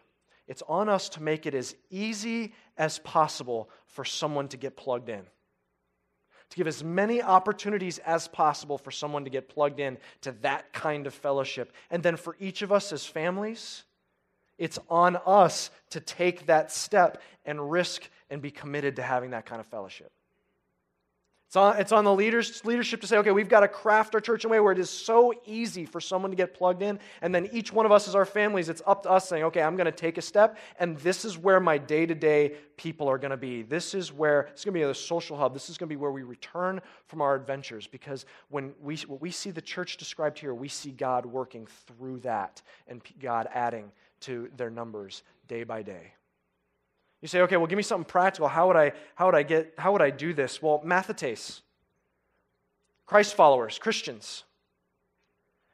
it's 0.47 0.63
on 0.67 0.89
us 0.89 1.09
to 1.09 1.21
make 1.21 1.45
it 1.45 1.53
as 1.53 1.75
easy 1.91 2.53
as 2.77 2.97
possible 2.99 3.69
for 3.87 4.03
someone 4.03 4.47
to 4.47 4.57
get 4.57 4.75
plugged 4.75 5.09
in. 5.09 5.21
To 6.49 6.57
give 6.57 6.65
as 6.65 6.83
many 6.83 7.21
opportunities 7.21 7.99
as 7.99 8.27
possible 8.27 8.79
for 8.79 8.89
someone 8.89 9.25
to 9.25 9.29
get 9.29 9.49
plugged 9.49 9.79
in 9.79 9.99
to 10.21 10.31
that 10.41 10.73
kind 10.73 11.05
of 11.05 11.13
fellowship. 11.13 11.71
And 11.91 12.01
then 12.01 12.15
for 12.15 12.35
each 12.39 12.63
of 12.63 12.71
us 12.71 12.91
as 12.91 13.05
families, 13.05 13.83
it's 14.59 14.77
on 14.89 15.17
us 15.25 15.71
to 15.89 15.99
take 15.99 16.45
that 16.45 16.71
step 16.71 17.21
and 17.45 17.71
risk 17.71 18.07
and 18.29 18.41
be 18.41 18.51
committed 18.51 18.97
to 18.97 19.01
having 19.01 19.31
that 19.31 19.47
kind 19.47 19.59
of 19.59 19.65
fellowship. 19.65 20.11
It's 21.49 21.55
on, 21.55 21.79
it's 21.79 21.91
on 21.91 22.03
the 22.03 22.13
leaders, 22.13 22.63
leadership 22.63 23.01
to 23.01 23.07
say, 23.07 23.17
okay, 23.17 23.31
we've 23.31 23.49
got 23.49 23.61
to 23.61 23.67
craft 23.67 24.13
our 24.13 24.21
church 24.21 24.43
in 24.45 24.51
a 24.51 24.53
way 24.53 24.59
where 24.59 24.71
it 24.71 24.77
is 24.77 24.87
so 24.87 25.33
easy 25.47 25.83
for 25.83 25.99
someone 25.99 26.29
to 26.29 26.37
get 26.37 26.53
plugged 26.53 26.83
in. 26.83 26.99
And 27.23 27.33
then 27.33 27.49
each 27.51 27.73
one 27.73 27.87
of 27.87 27.91
us 27.91 28.07
as 28.07 28.13
our 28.13 28.23
families, 28.23 28.69
it's 28.69 28.83
up 28.85 29.01
to 29.01 29.09
us 29.09 29.27
saying, 29.27 29.45
okay, 29.45 29.63
I'm 29.63 29.75
going 29.75 29.85
to 29.85 29.91
take 29.91 30.19
a 30.19 30.21
step, 30.21 30.59
and 30.79 30.95
this 30.99 31.25
is 31.25 31.39
where 31.39 31.59
my 31.59 31.79
day 31.79 32.05
to 32.05 32.13
day 32.13 32.53
people 32.77 33.07
are 33.07 33.17
going 33.17 33.31
to 33.31 33.37
be. 33.37 33.63
This 33.63 33.95
is 33.95 34.13
where 34.13 34.41
it's 34.41 34.63
going 34.63 34.75
to 34.75 34.79
be 34.79 34.85
the 34.85 34.93
social 34.93 35.37
hub. 35.37 35.55
This 35.55 35.71
is 35.71 35.79
going 35.79 35.89
to 35.89 35.91
be 35.91 35.97
where 35.97 36.11
we 36.11 36.21
return 36.21 36.81
from 37.07 37.19
our 37.19 37.33
adventures. 37.33 37.87
Because 37.87 38.27
when 38.49 38.75
we, 38.79 38.97
what 39.07 39.19
we 39.19 39.31
see 39.31 39.49
the 39.49 39.59
church 39.59 39.97
described 39.97 40.37
here, 40.37 40.53
we 40.53 40.67
see 40.67 40.91
God 40.91 41.25
working 41.25 41.67
through 41.87 42.19
that 42.19 42.61
and 42.87 43.01
God 43.19 43.49
adding 43.51 43.91
to 44.21 44.49
their 44.55 44.69
numbers 44.69 45.23
day 45.47 45.63
by 45.63 45.81
day. 45.81 46.13
You 47.21 47.27
say, 47.27 47.41
okay, 47.41 47.57
well, 47.57 47.67
give 47.67 47.77
me 47.77 47.83
something 47.83 48.05
practical. 48.05 48.47
How 48.47 48.67
would 48.67 48.77
I, 48.77 48.93
how 49.15 49.25
would 49.25 49.35
I, 49.35 49.43
get, 49.43 49.73
how 49.77 49.91
would 49.91 50.01
I 50.01 50.09
do 50.09 50.33
this? 50.33 50.61
Well, 50.61 50.81
mathetes, 50.85 51.61
Christ 53.05 53.35
followers, 53.35 53.77
Christians. 53.77 54.43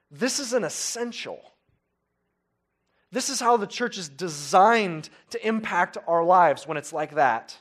This 0.09 0.39
is 0.39 0.53
an 0.53 0.63
essential. 0.63 1.39
This 3.11 3.29
is 3.29 3.39
how 3.39 3.57
the 3.57 3.67
church 3.67 3.97
is 3.97 4.09
designed 4.09 5.09
to 5.29 5.47
impact 5.47 5.97
our 6.07 6.23
lives 6.23 6.67
when 6.67 6.77
it's 6.77 6.93
like 6.93 7.15
that. 7.15 7.57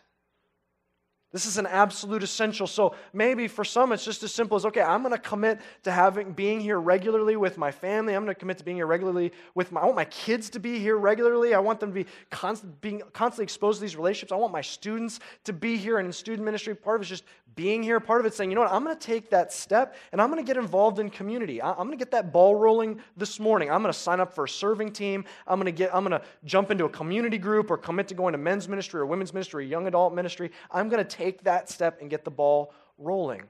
This 1.34 1.46
is 1.46 1.58
an 1.58 1.66
absolute 1.66 2.22
essential. 2.22 2.68
So 2.68 2.94
maybe 3.12 3.48
for 3.48 3.64
some 3.64 3.90
it's 3.90 4.04
just 4.04 4.22
as 4.22 4.32
simple 4.32 4.56
as 4.56 4.64
okay, 4.66 4.82
I'm 4.82 5.02
going 5.02 5.12
to 5.12 5.18
commit 5.18 5.58
to 5.82 5.90
having 5.90 6.32
being 6.32 6.60
here 6.60 6.78
regularly 6.78 7.34
with 7.34 7.58
my 7.58 7.72
family. 7.72 8.14
I'm 8.14 8.22
going 8.22 8.32
to 8.32 8.38
commit 8.38 8.58
to 8.58 8.64
being 8.64 8.76
here 8.76 8.86
regularly 8.86 9.32
with 9.56 9.72
my 9.72 9.80
I 9.80 9.84
want 9.84 9.96
my 9.96 10.04
kids 10.04 10.48
to 10.50 10.60
be 10.60 10.78
here 10.78 10.96
regularly. 10.96 11.52
I 11.52 11.58
want 11.58 11.80
them 11.80 11.90
to 11.90 12.04
be 12.04 12.06
constant, 12.30 12.80
being 12.80 13.02
constantly 13.12 13.42
exposed 13.42 13.78
to 13.78 13.80
these 13.80 13.96
relationships. 13.96 14.30
I 14.30 14.36
want 14.36 14.52
my 14.52 14.60
students 14.60 15.18
to 15.42 15.52
be 15.52 15.76
here 15.76 15.98
and 15.98 16.06
in 16.06 16.12
student 16.12 16.44
ministry. 16.44 16.72
Part 16.72 16.96
of 16.98 17.02
it's 17.02 17.10
just 17.10 17.24
being 17.56 17.82
here. 17.82 18.00
Part 18.00 18.20
of 18.20 18.26
it's 18.26 18.36
saying, 18.36 18.50
you 18.50 18.54
know 18.54 18.62
what, 18.62 18.72
I'm 18.72 18.84
going 18.84 18.96
to 18.96 19.06
take 19.06 19.30
that 19.30 19.52
step 19.52 19.96
and 20.12 20.20
I'm 20.20 20.30
going 20.30 20.44
to 20.44 20.46
get 20.46 20.56
involved 20.56 20.98
in 20.98 21.10
community. 21.10 21.60
I'm 21.60 21.76
going 21.76 21.90
to 21.90 21.96
get 21.96 22.10
that 22.12 22.32
ball 22.32 22.54
rolling 22.54 23.00
this 23.16 23.40
morning. 23.40 23.70
I'm 23.70 23.82
going 23.82 23.92
to 23.92 23.98
sign 23.98 24.20
up 24.20 24.34
for 24.34 24.44
a 24.44 24.48
serving 24.48 24.92
team. 24.92 25.24
I'm 25.46 25.58
going 25.58 25.66
to 25.66 25.76
get 25.76 25.94
I'm 25.94 26.04
going 26.04 26.20
to 26.20 26.26
jump 26.44 26.70
into 26.70 26.84
a 26.84 26.88
community 26.88 27.38
group 27.38 27.70
or 27.70 27.76
commit 27.76 28.08
to 28.08 28.14
going 28.14 28.32
to 28.32 28.38
men's 28.38 28.68
ministry 28.68 29.00
or 29.00 29.06
women's 29.06 29.32
ministry 29.32 29.64
or 29.64 29.66
young 29.66 29.86
adult 29.86 30.14
ministry. 30.14 30.50
I'm 30.70 30.88
going 30.88 31.04
to 31.04 31.08
take 31.08 31.23
take 31.24 31.42
that 31.44 31.70
step 31.70 32.00
and 32.00 32.10
get 32.10 32.24
the 32.24 32.30
ball 32.30 32.72
rolling. 32.98 33.42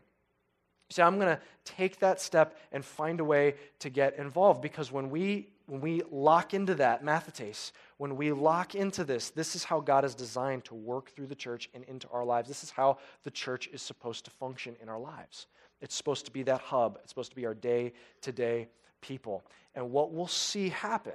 See, 0.91 1.03
I'm 1.03 1.19
going 1.19 1.37
to 1.37 1.41
take 1.65 1.99
that 2.01 2.21
step 2.21 2.57
and 2.71 2.85
find 2.85 3.19
a 3.21 3.25
way 3.25 3.55
to 3.81 3.91
get 3.91 4.17
involved 4.17 4.61
because 4.63 4.93
when 4.93 5.11
we 5.11 5.49
when 5.67 5.81
we 5.81 6.03
lock 6.11 6.53
into 6.53 6.75
that 6.75 7.03
mathetes, 7.03 7.73
when 7.97 8.17
we 8.17 8.33
lock 8.33 8.75
into 8.75 9.03
this, 9.03 9.31
this 9.31 9.57
is 9.57 9.65
how 9.65 9.81
God 9.81 10.05
is 10.05 10.15
designed 10.15 10.65
to 10.67 10.75
work 10.75 11.11
through 11.13 11.29
the 11.29 11.35
church 11.35 11.71
and 11.73 11.85
into 11.85 12.07
our 12.11 12.23
lives. 12.23 12.49
This 12.49 12.63
is 12.63 12.71
how 12.71 12.99
the 13.23 13.31
church 13.31 13.71
is 13.73 13.81
supposed 13.81 14.27
to 14.27 14.31
function 14.31 14.77
in 14.83 14.91
our 14.91 14.99
lives. 14.99 15.47
It's 15.81 15.95
supposed 15.95 16.27
to 16.27 16.31
be 16.31 16.43
that 16.43 16.61
hub. 16.61 16.99
It's 17.03 17.09
supposed 17.11 17.31
to 17.31 17.37
be 17.37 17.47
our 17.47 17.55
day-to-day 17.55 18.69
people. 19.01 19.43
And 19.75 19.91
what 19.91 20.13
we'll 20.13 20.27
see 20.27 20.69
happen 20.69 21.15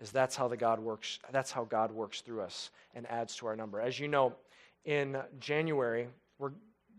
is 0.00 0.10
that's 0.10 0.34
how 0.34 0.48
the 0.48 0.56
God 0.56 0.80
works. 0.80 1.18
That's 1.30 1.52
how 1.52 1.64
God 1.64 1.92
works 1.92 2.22
through 2.22 2.40
us 2.40 2.70
and 2.94 3.06
adds 3.10 3.36
to 3.36 3.46
our 3.46 3.56
number. 3.56 3.80
As 3.80 4.00
you 4.00 4.08
know, 4.08 4.34
in 4.84 5.18
January, 5.40 6.08
we're 6.38 6.52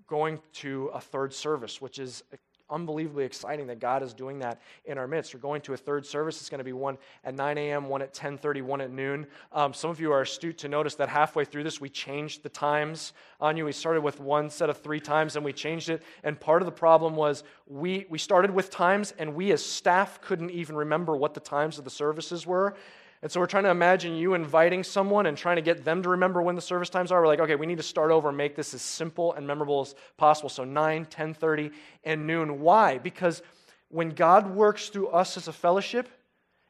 going 0.07 0.39
to 0.53 0.89
a 0.93 0.99
third 0.99 1.33
service, 1.33 1.81
which 1.81 1.99
is 1.99 2.23
unbelievably 2.69 3.23
exciting 3.23 3.67
that 3.67 3.79
God 3.79 4.01
is 4.01 4.13
doing 4.13 4.39
that 4.39 4.59
in 4.85 4.97
our 4.97 5.07
midst. 5.07 5.33
We're 5.33 5.39
going 5.39 5.61
to 5.61 5.73
a 5.73 5.77
third 5.77 6.05
service. 6.05 6.39
It's 6.39 6.49
going 6.49 6.59
to 6.59 6.63
be 6.63 6.73
one 6.73 6.97
at 7.23 7.35
9 7.35 7.57
a.m., 7.57 7.87
one 7.87 8.01
at 8.01 8.13
10:30, 8.13 8.61
one 8.63 8.81
at 8.81 8.91
noon. 8.91 9.27
Um, 9.51 9.73
some 9.73 9.89
of 9.89 9.99
you 9.99 10.11
are 10.11 10.21
astute 10.21 10.57
to 10.59 10.67
notice 10.67 10.95
that 10.95 11.09
halfway 11.09 11.45
through 11.45 11.63
this, 11.63 11.79
we 11.79 11.89
changed 11.89 12.43
the 12.43 12.49
times 12.49 13.13
on 13.39 13.57
you. 13.57 13.65
We 13.65 13.71
started 13.71 14.01
with 14.01 14.19
one 14.19 14.49
set 14.49 14.69
of 14.69 14.77
three 14.77 14.99
times, 14.99 15.35
and 15.35 15.45
we 15.45 15.53
changed 15.53 15.89
it. 15.89 16.01
And 16.23 16.39
part 16.39 16.61
of 16.61 16.65
the 16.65 16.71
problem 16.71 17.15
was 17.15 17.43
we 17.67 18.05
we 18.09 18.17
started 18.17 18.51
with 18.51 18.69
times, 18.71 19.13
and 19.17 19.35
we 19.35 19.51
as 19.51 19.63
staff 19.63 20.21
couldn't 20.21 20.51
even 20.51 20.75
remember 20.75 21.15
what 21.15 21.33
the 21.33 21.39
times 21.39 21.77
of 21.77 21.83
the 21.83 21.91
services 21.91 22.47
were. 22.47 22.75
And 23.21 23.31
so 23.31 23.39
we're 23.39 23.47
trying 23.47 23.63
to 23.63 23.71
imagine 23.71 24.15
you 24.15 24.33
inviting 24.33 24.83
someone 24.83 25.25
and 25.25 25.37
trying 25.37 25.55
to 25.55 25.61
get 25.61 25.83
them 25.83 26.03
to 26.03 26.09
remember 26.09 26.41
when 26.41 26.55
the 26.55 26.61
service 26.61 26.89
times 26.89 27.11
are. 27.11 27.21
We're 27.21 27.27
like, 27.27 27.39
okay, 27.39 27.55
we 27.55 27.65
need 27.65 27.77
to 27.77 27.83
start 27.83 28.11
over 28.11 28.29
and 28.29 28.37
make 28.37 28.55
this 28.55 28.73
as 28.73 28.81
simple 28.81 29.33
and 29.33 29.47
memorable 29.47 29.81
as 29.81 29.95
possible. 30.17 30.49
So 30.49 30.63
9, 30.63 31.05
10:30, 31.05 31.71
and 32.03 32.27
noon. 32.27 32.59
Why? 32.59 32.97
Because 32.97 33.41
when 33.89 34.09
God 34.09 34.53
works 34.53 34.89
through 34.89 35.07
us 35.07 35.37
as 35.37 35.47
a 35.47 35.53
fellowship, 35.53 36.09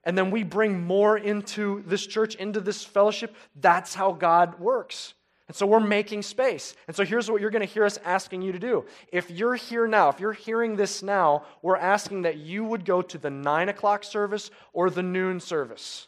and 0.03 0.17
then 0.17 0.31
we 0.31 0.43
bring 0.43 0.81
more 0.81 1.17
into 1.17 1.83
this 1.87 2.05
church, 2.05 2.35
into 2.35 2.61
this 2.61 2.83
fellowship, 2.83 3.35
that's 3.55 3.95
how 3.95 4.11
God 4.11 4.59
works. 4.59 5.15
And 5.47 5.55
so 5.55 5.65
we're 5.65 5.79
making 5.79 6.23
space. 6.23 6.75
And 6.87 6.95
so 6.95 7.05
here's 7.05 7.29
what 7.29 7.39
you're 7.39 7.51
going 7.51 7.65
to 7.65 7.71
hear 7.71 7.85
us 7.85 7.99
asking 8.03 8.41
you 8.41 8.51
to 8.51 8.59
do. 8.59 8.85
If 9.11 9.29
you're 9.29 9.55
here 9.55 9.87
now, 9.87 10.09
if 10.09 10.19
you're 10.19 10.33
hearing 10.33 10.75
this 10.75 11.03
now, 11.03 11.43
we're 11.61 11.77
asking 11.77 12.23
that 12.23 12.37
you 12.37 12.63
would 12.63 12.83
go 12.83 13.01
to 13.03 13.17
the 13.17 13.29
9 13.29 13.69
o'clock 13.69 14.03
service 14.03 14.49
or 14.73 14.89
the 14.89 15.03
noon 15.03 15.39
service. 15.39 16.07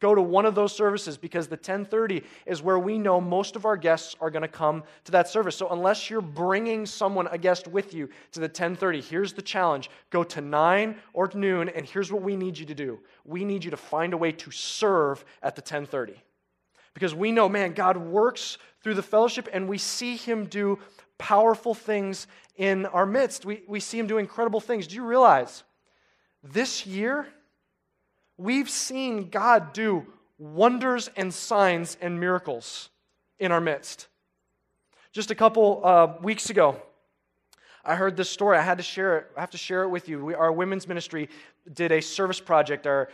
Go 0.00 0.14
to 0.14 0.20
one 0.20 0.44
of 0.44 0.54
those 0.54 0.74
services 0.74 1.16
because 1.16 1.46
the 1.46 1.56
1030 1.56 2.22
is 2.44 2.62
where 2.62 2.78
we 2.78 2.98
know 2.98 3.20
most 3.20 3.56
of 3.56 3.64
our 3.64 3.76
guests 3.76 4.14
are 4.20 4.30
going 4.30 4.42
to 4.42 4.48
come 4.48 4.82
to 5.04 5.12
that 5.12 5.28
service. 5.28 5.56
So 5.56 5.68
unless 5.70 6.10
you're 6.10 6.20
bringing 6.20 6.84
someone 6.84 7.26
a 7.28 7.38
guest 7.38 7.66
with 7.66 7.94
you 7.94 8.08
to 8.32 8.40
the 8.40 8.46
1030 8.46 9.00
here's 9.00 9.32
the 9.32 9.42
challenge. 9.42 9.90
Go 10.10 10.22
to 10.24 10.40
9 10.40 10.96
or 11.12 11.30
noon 11.34 11.68
and 11.70 11.86
here's 11.86 12.12
what 12.12 12.22
we 12.22 12.36
need 12.36 12.58
you 12.58 12.66
to 12.66 12.74
do. 12.74 13.00
We 13.24 13.44
need 13.44 13.64
you 13.64 13.70
to 13.70 13.76
find 13.76 14.12
a 14.12 14.18
way 14.18 14.32
to 14.32 14.50
serve 14.50 15.24
at 15.42 15.56
the 15.56 15.60
1030 15.60 16.22
because 16.94 17.14
we 17.14 17.32
know 17.32 17.48
man 17.48 17.72
god 17.72 17.96
works 17.96 18.58
through 18.82 18.94
the 18.94 19.02
fellowship 19.02 19.48
and 19.52 19.68
we 19.68 19.78
see 19.78 20.16
him 20.16 20.46
do 20.46 20.78
powerful 21.18 21.74
things 21.74 22.26
in 22.56 22.86
our 22.86 23.06
midst. 23.06 23.44
We, 23.44 23.62
we 23.66 23.80
see 23.80 23.98
him 23.98 24.06
do 24.06 24.18
incredible 24.18 24.60
things. 24.60 24.86
Do 24.86 24.94
you 24.94 25.04
realize 25.04 25.62
this 26.42 26.86
year 26.86 27.26
we've 28.36 28.70
seen 28.70 29.30
God 29.30 29.72
do 29.72 30.06
wonders 30.38 31.10
and 31.16 31.32
signs 31.32 31.96
and 32.00 32.20
miracles 32.20 32.90
in 33.38 33.52
our 33.52 33.60
midst. 33.60 34.08
Just 35.12 35.30
a 35.30 35.34
couple 35.34 35.80
uh, 35.84 36.14
weeks 36.20 36.50
ago, 36.50 36.80
I 37.84 37.94
heard 37.94 38.16
this 38.16 38.28
story. 38.28 38.58
I 38.58 38.62
had 38.62 38.78
to 38.78 38.84
share 38.84 39.18
it. 39.18 39.26
I 39.36 39.40
have 39.40 39.50
to 39.50 39.58
share 39.58 39.84
it 39.84 39.88
with 39.88 40.08
you. 40.08 40.24
We, 40.24 40.34
our 40.34 40.52
women's 40.52 40.88
ministry 40.88 41.28
did 41.72 41.92
a 41.92 42.02
service 42.02 42.40
project. 42.40 42.86
Our 42.86 43.08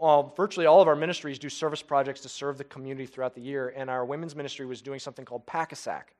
uh, 0.00 0.22
virtually 0.22 0.66
all 0.66 0.82
of 0.82 0.88
our 0.88 0.94
ministries 0.94 1.38
do 1.38 1.48
service 1.48 1.82
projects 1.82 2.20
to 2.20 2.28
serve 2.28 2.58
the 2.58 2.64
community 2.64 3.06
throughout 3.06 3.34
the 3.34 3.40
year. 3.40 3.72
And 3.74 3.88
our 3.88 4.04
women's 4.04 4.36
ministry 4.36 4.66
was 4.66 4.82
doing 4.82 5.00
something 5.00 5.24
called 5.24 5.46
Pack-a-Sack, 5.46 6.14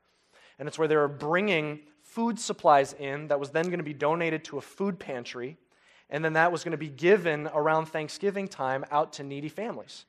and 0.59 0.67
it's 0.67 0.79
where 0.79 0.89
they 0.89 0.97
were 0.97 1.09
bringing 1.09 1.81
food 2.03 2.41
supplies 2.41 2.95
in 2.95 3.29
that 3.29 3.39
was 3.39 3.51
then 3.51 3.67
going 3.67 3.79
to 3.79 3.85
be 3.85 3.95
donated 3.95 4.45
to 4.45 4.59
a 4.59 4.61
food 4.61 4.99
pantry 4.99 5.59
and 6.11 6.25
then 6.25 6.35
that 6.35 6.53
was 6.53 6.65
going 6.65 6.73
to 6.73 6.79
be 6.79 6.89
given 6.89 7.49
around 7.55 7.87
Thanksgiving 7.87 8.49
time 8.49 8.85
out 8.91 9.15
to 9.15 9.23
needy 9.23 9.49
families. 9.49 10.05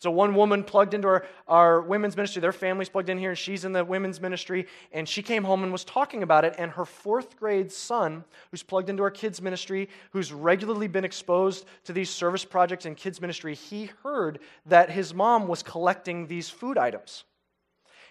So 0.00 0.10
one 0.10 0.34
woman 0.34 0.64
plugged 0.64 0.94
into 0.94 1.08
our, 1.08 1.26
our 1.46 1.82
women's 1.82 2.16
ministry, 2.16 2.40
their 2.40 2.52
family's 2.52 2.88
plugged 2.88 3.10
in 3.10 3.18
here, 3.18 3.30
and 3.30 3.38
she's 3.38 3.66
in 3.66 3.72
the 3.72 3.84
women's 3.84 4.18
ministry, 4.18 4.66
and 4.92 5.06
she 5.06 5.22
came 5.22 5.44
home 5.44 5.62
and 5.62 5.70
was 5.70 5.84
talking 5.84 6.22
about 6.22 6.46
it, 6.46 6.54
and 6.56 6.70
her 6.70 6.86
fourth 6.86 7.36
grade 7.36 7.70
son, 7.70 8.24
who's 8.50 8.62
plugged 8.62 8.88
into 8.88 9.02
our 9.02 9.10
kids' 9.10 9.42
ministry, 9.42 9.90
who's 10.12 10.32
regularly 10.32 10.88
been 10.88 11.04
exposed 11.04 11.66
to 11.84 11.92
these 11.92 12.08
service 12.08 12.46
projects 12.46 12.86
in 12.86 12.94
kids' 12.94 13.20
ministry, 13.20 13.54
he 13.54 13.90
heard 14.02 14.38
that 14.64 14.88
his 14.88 15.12
mom 15.12 15.46
was 15.46 15.62
collecting 15.62 16.26
these 16.26 16.48
food 16.48 16.78
items. 16.78 17.24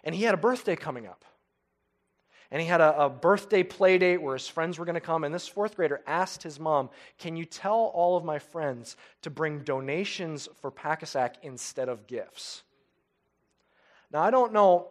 And 0.04 0.14
he 0.14 0.24
had 0.24 0.36
a 0.36 0.38
birthday 0.38 0.76
coming 0.76 1.08
up 1.08 1.26
and 2.52 2.62
he 2.62 2.68
had 2.68 2.82
a, 2.82 3.06
a 3.06 3.10
birthday 3.10 3.62
play 3.62 3.98
date 3.98 4.18
where 4.22 4.36
his 4.36 4.48
friends 4.48 4.80
were 4.80 4.86
going 4.86 4.96
to 4.96 5.02
come. 5.02 5.24
And 5.24 5.34
this 5.34 5.48
fourth 5.48 5.76
grader 5.76 6.02
asked 6.08 6.42
his 6.42 6.60
mom, 6.60 6.90
Can 7.20 7.36
you 7.36 7.46
tell 7.46 7.92
all 7.94 8.18
of 8.18 8.24
my 8.24 8.40
friends 8.40 8.98
to 9.22 9.30
bring 9.30 9.60
donations 9.60 10.50
for 10.62 10.72
Pack-a-Sack 10.72 11.38
instead 11.44 11.90
of 11.90 12.08
gifts? 12.08 12.64
Now, 14.12 14.22
I 14.22 14.32
don't 14.32 14.52
know 14.52 14.88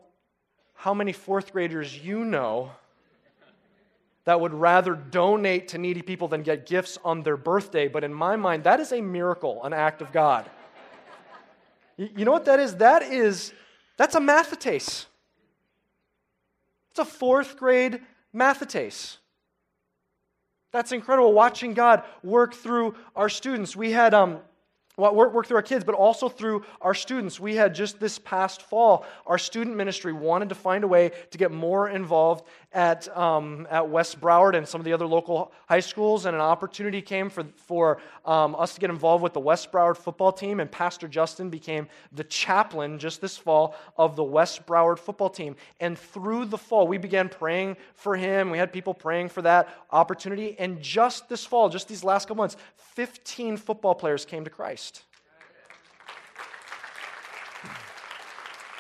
how 0.75 0.95
many 0.95 1.13
fourth 1.13 1.53
graders 1.53 1.99
you 1.99 2.25
know 2.25 2.71
that 4.25 4.41
would 4.41 4.55
rather 4.55 4.95
donate 4.95 5.69
to 5.69 5.79
needy 5.79 6.03
people 6.03 6.29
than 6.29 6.43
get 6.43 6.67
gifts 6.67 6.99
on 7.05 7.23
their 7.23 7.37
birthday, 7.37 7.89
but 7.89 8.05
in 8.05 8.15
my 8.15 8.37
mind, 8.37 8.63
that 8.65 8.79
is 8.79 8.93
a 8.93 9.01
miracle, 9.01 9.65
an 9.65 9.73
act 9.73 10.03
of 10.03 10.13
God. 10.13 10.49
you 11.97 12.25
know 12.25 12.31
what 12.31 12.45
that 12.45 12.61
is? 12.61 12.77
That 12.77 13.03
is, 13.03 13.53
that's 13.97 14.15
a 14.15 14.21
mathetes. 14.21 15.07
It's 16.99 17.09
a 17.09 17.17
fourth 17.17 17.57
grade 17.57 18.01
mathetes. 18.35 19.19
That's 20.73 20.91
incredible, 20.91 21.33
watching 21.33 21.73
God 21.73 22.03
work 22.25 22.55
through 22.55 22.97
our 23.15 23.29
students. 23.29 23.77
We 23.77 23.93
had 23.93 24.15
um, 24.15 24.41
work, 24.97 25.33
work 25.33 25.47
through 25.47 25.59
our 25.59 25.63
kids, 25.63 25.85
but 25.85 25.95
also 25.95 26.29
through 26.29 26.65
our 26.81 26.95
students. 26.95 27.39
We 27.39 27.55
had 27.55 27.73
just 27.73 28.01
this 28.01 28.19
past 28.19 28.63
fall, 28.63 29.07
our 29.29 29.39
student 29.39 29.77
ministry 29.77 30.13
wanted 30.13 30.49
to 30.49 30.57
find 30.57 30.83
a 30.83 30.89
way 30.89 31.13
to 31.31 31.39
get 31.39 31.53
more 31.53 31.89
involved 31.89 32.45
at, 32.73 33.15
um, 33.17 33.67
at 33.71 33.89
West 33.89 34.21
Broward 34.21 34.55
and 34.55 34.69
some 34.69 34.81
of 34.81 34.85
the 34.85 34.93
other 34.93 35.07
local 35.07 35.53
high 35.69 35.81
schools, 35.81 36.27
and 36.27 36.35
an 36.35 36.41
opportunity 36.41 37.01
came 37.01 37.31
for, 37.31 37.45
for 37.57 37.99
um, 38.25 38.55
us 38.57 38.75
to 38.75 38.81
get 38.81 38.91
involved 38.91 39.23
with 39.23 39.33
the 39.33 39.41
West 39.41 39.73
Broward 39.73 39.97
football 39.97 40.33
team, 40.33 40.61
and 40.61 40.71
Pastor 40.71 41.09
Justin 41.09 41.49
became 41.49 41.89
the 42.13 42.25
chaplain 42.25 42.99
just 42.99 43.21
this 43.21 43.37
fall 43.37 43.75
of 43.97 44.17
the 44.17 44.25
West 44.25 44.67
Broward 44.67 44.99
football 44.99 45.31
team. 45.31 45.57
And 45.81 45.99
through 45.99 46.47
the 46.47 46.59
fall, 46.59 46.87
we 46.87 46.99
began 46.99 47.29
praying 47.29 47.77
for 47.95 48.17
him. 48.17 48.51
We 48.51 48.59
had 48.59 48.73
people 48.73 48.93
praying 48.93 49.31
for 49.31 49.43
that 49.43 49.69
opportunity, 49.91 50.57
and 50.59 50.83
just 50.83 51.29
this 51.29 51.47
fall, 51.47 51.69
just 51.71 51.89
these 51.89 52.05
last 52.05 52.29
couple 52.29 52.43
months, 52.43 52.57
15 52.77 53.57
football 53.57 53.95
players 53.95 54.25
came 54.25 54.45
to 54.45 54.51
Christ. 54.51 55.05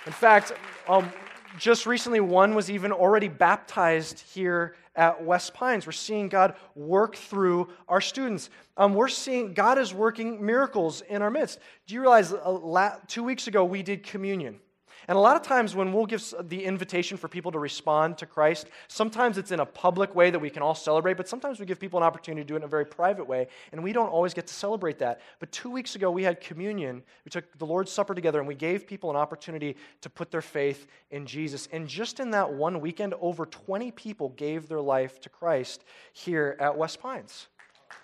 In 0.04 0.12
fact, 0.12 0.52
um, 0.88 1.10
just 1.58 1.86
recently, 1.86 2.20
one 2.20 2.54
was 2.54 2.70
even 2.70 2.92
already 2.92 3.28
baptized 3.28 4.20
here 4.20 4.74
at 4.94 5.22
West 5.24 5.54
Pines. 5.54 5.86
We're 5.86 5.92
seeing 5.92 6.28
God 6.28 6.54
work 6.74 7.16
through 7.16 7.68
our 7.88 8.00
students. 8.00 8.50
Um, 8.76 8.94
we're 8.94 9.08
seeing 9.08 9.54
God 9.54 9.78
is 9.78 9.94
working 9.94 10.44
miracles 10.44 11.00
in 11.02 11.22
our 11.22 11.30
midst. 11.30 11.60
Do 11.86 11.94
you 11.94 12.00
realize 12.00 12.32
uh, 12.32 12.96
two 13.06 13.22
weeks 13.22 13.46
ago 13.46 13.64
we 13.64 13.82
did 13.82 14.02
communion? 14.02 14.60
And 15.08 15.16
a 15.16 15.20
lot 15.20 15.36
of 15.36 15.42
times 15.42 15.74
when 15.74 15.94
we'll 15.94 16.04
give 16.04 16.34
the 16.48 16.62
invitation 16.62 17.16
for 17.16 17.28
people 17.28 17.50
to 17.52 17.58
respond 17.58 18.18
to 18.18 18.26
Christ, 18.26 18.66
sometimes 18.88 19.38
it's 19.38 19.50
in 19.50 19.58
a 19.58 19.64
public 19.64 20.14
way 20.14 20.30
that 20.30 20.38
we 20.38 20.50
can 20.50 20.62
all 20.62 20.74
celebrate, 20.74 21.16
but 21.16 21.26
sometimes 21.26 21.58
we 21.58 21.64
give 21.64 21.80
people 21.80 21.98
an 21.98 22.04
opportunity 22.04 22.42
to 22.42 22.46
do 22.46 22.54
it 22.54 22.58
in 22.58 22.64
a 22.64 22.68
very 22.68 22.84
private 22.84 23.26
way, 23.26 23.48
and 23.72 23.82
we 23.82 23.94
don't 23.94 24.10
always 24.10 24.34
get 24.34 24.46
to 24.46 24.52
celebrate 24.52 24.98
that. 24.98 25.22
But 25.40 25.50
two 25.50 25.70
weeks 25.70 25.94
ago, 25.94 26.10
we 26.10 26.24
had 26.24 26.42
communion. 26.42 27.02
We 27.24 27.30
took 27.30 27.56
the 27.56 27.64
Lord's 27.64 27.90
Supper 27.90 28.14
together, 28.14 28.38
and 28.38 28.46
we 28.46 28.54
gave 28.54 28.86
people 28.86 29.08
an 29.08 29.16
opportunity 29.16 29.76
to 30.02 30.10
put 30.10 30.30
their 30.30 30.42
faith 30.42 30.86
in 31.10 31.24
Jesus. 31.24 31.68
And 31.72 31.88
just 31.88 32.20
in 32.20 32.30
that 32.32 32.52
one 32.52 32.78
weekend, 32.80 33.14
over 33.18 33.46
20 33.46 33.90
people 33.92 34.28
gave 34.30 34.68
their 34.68 34.82
life 34.82 35.22
to 35.22 35.30
Christ 35.30 35.84
here 36.12 36.54
at 36.60 36.76
West 36.76 37.00
Pines. 37.00 37.48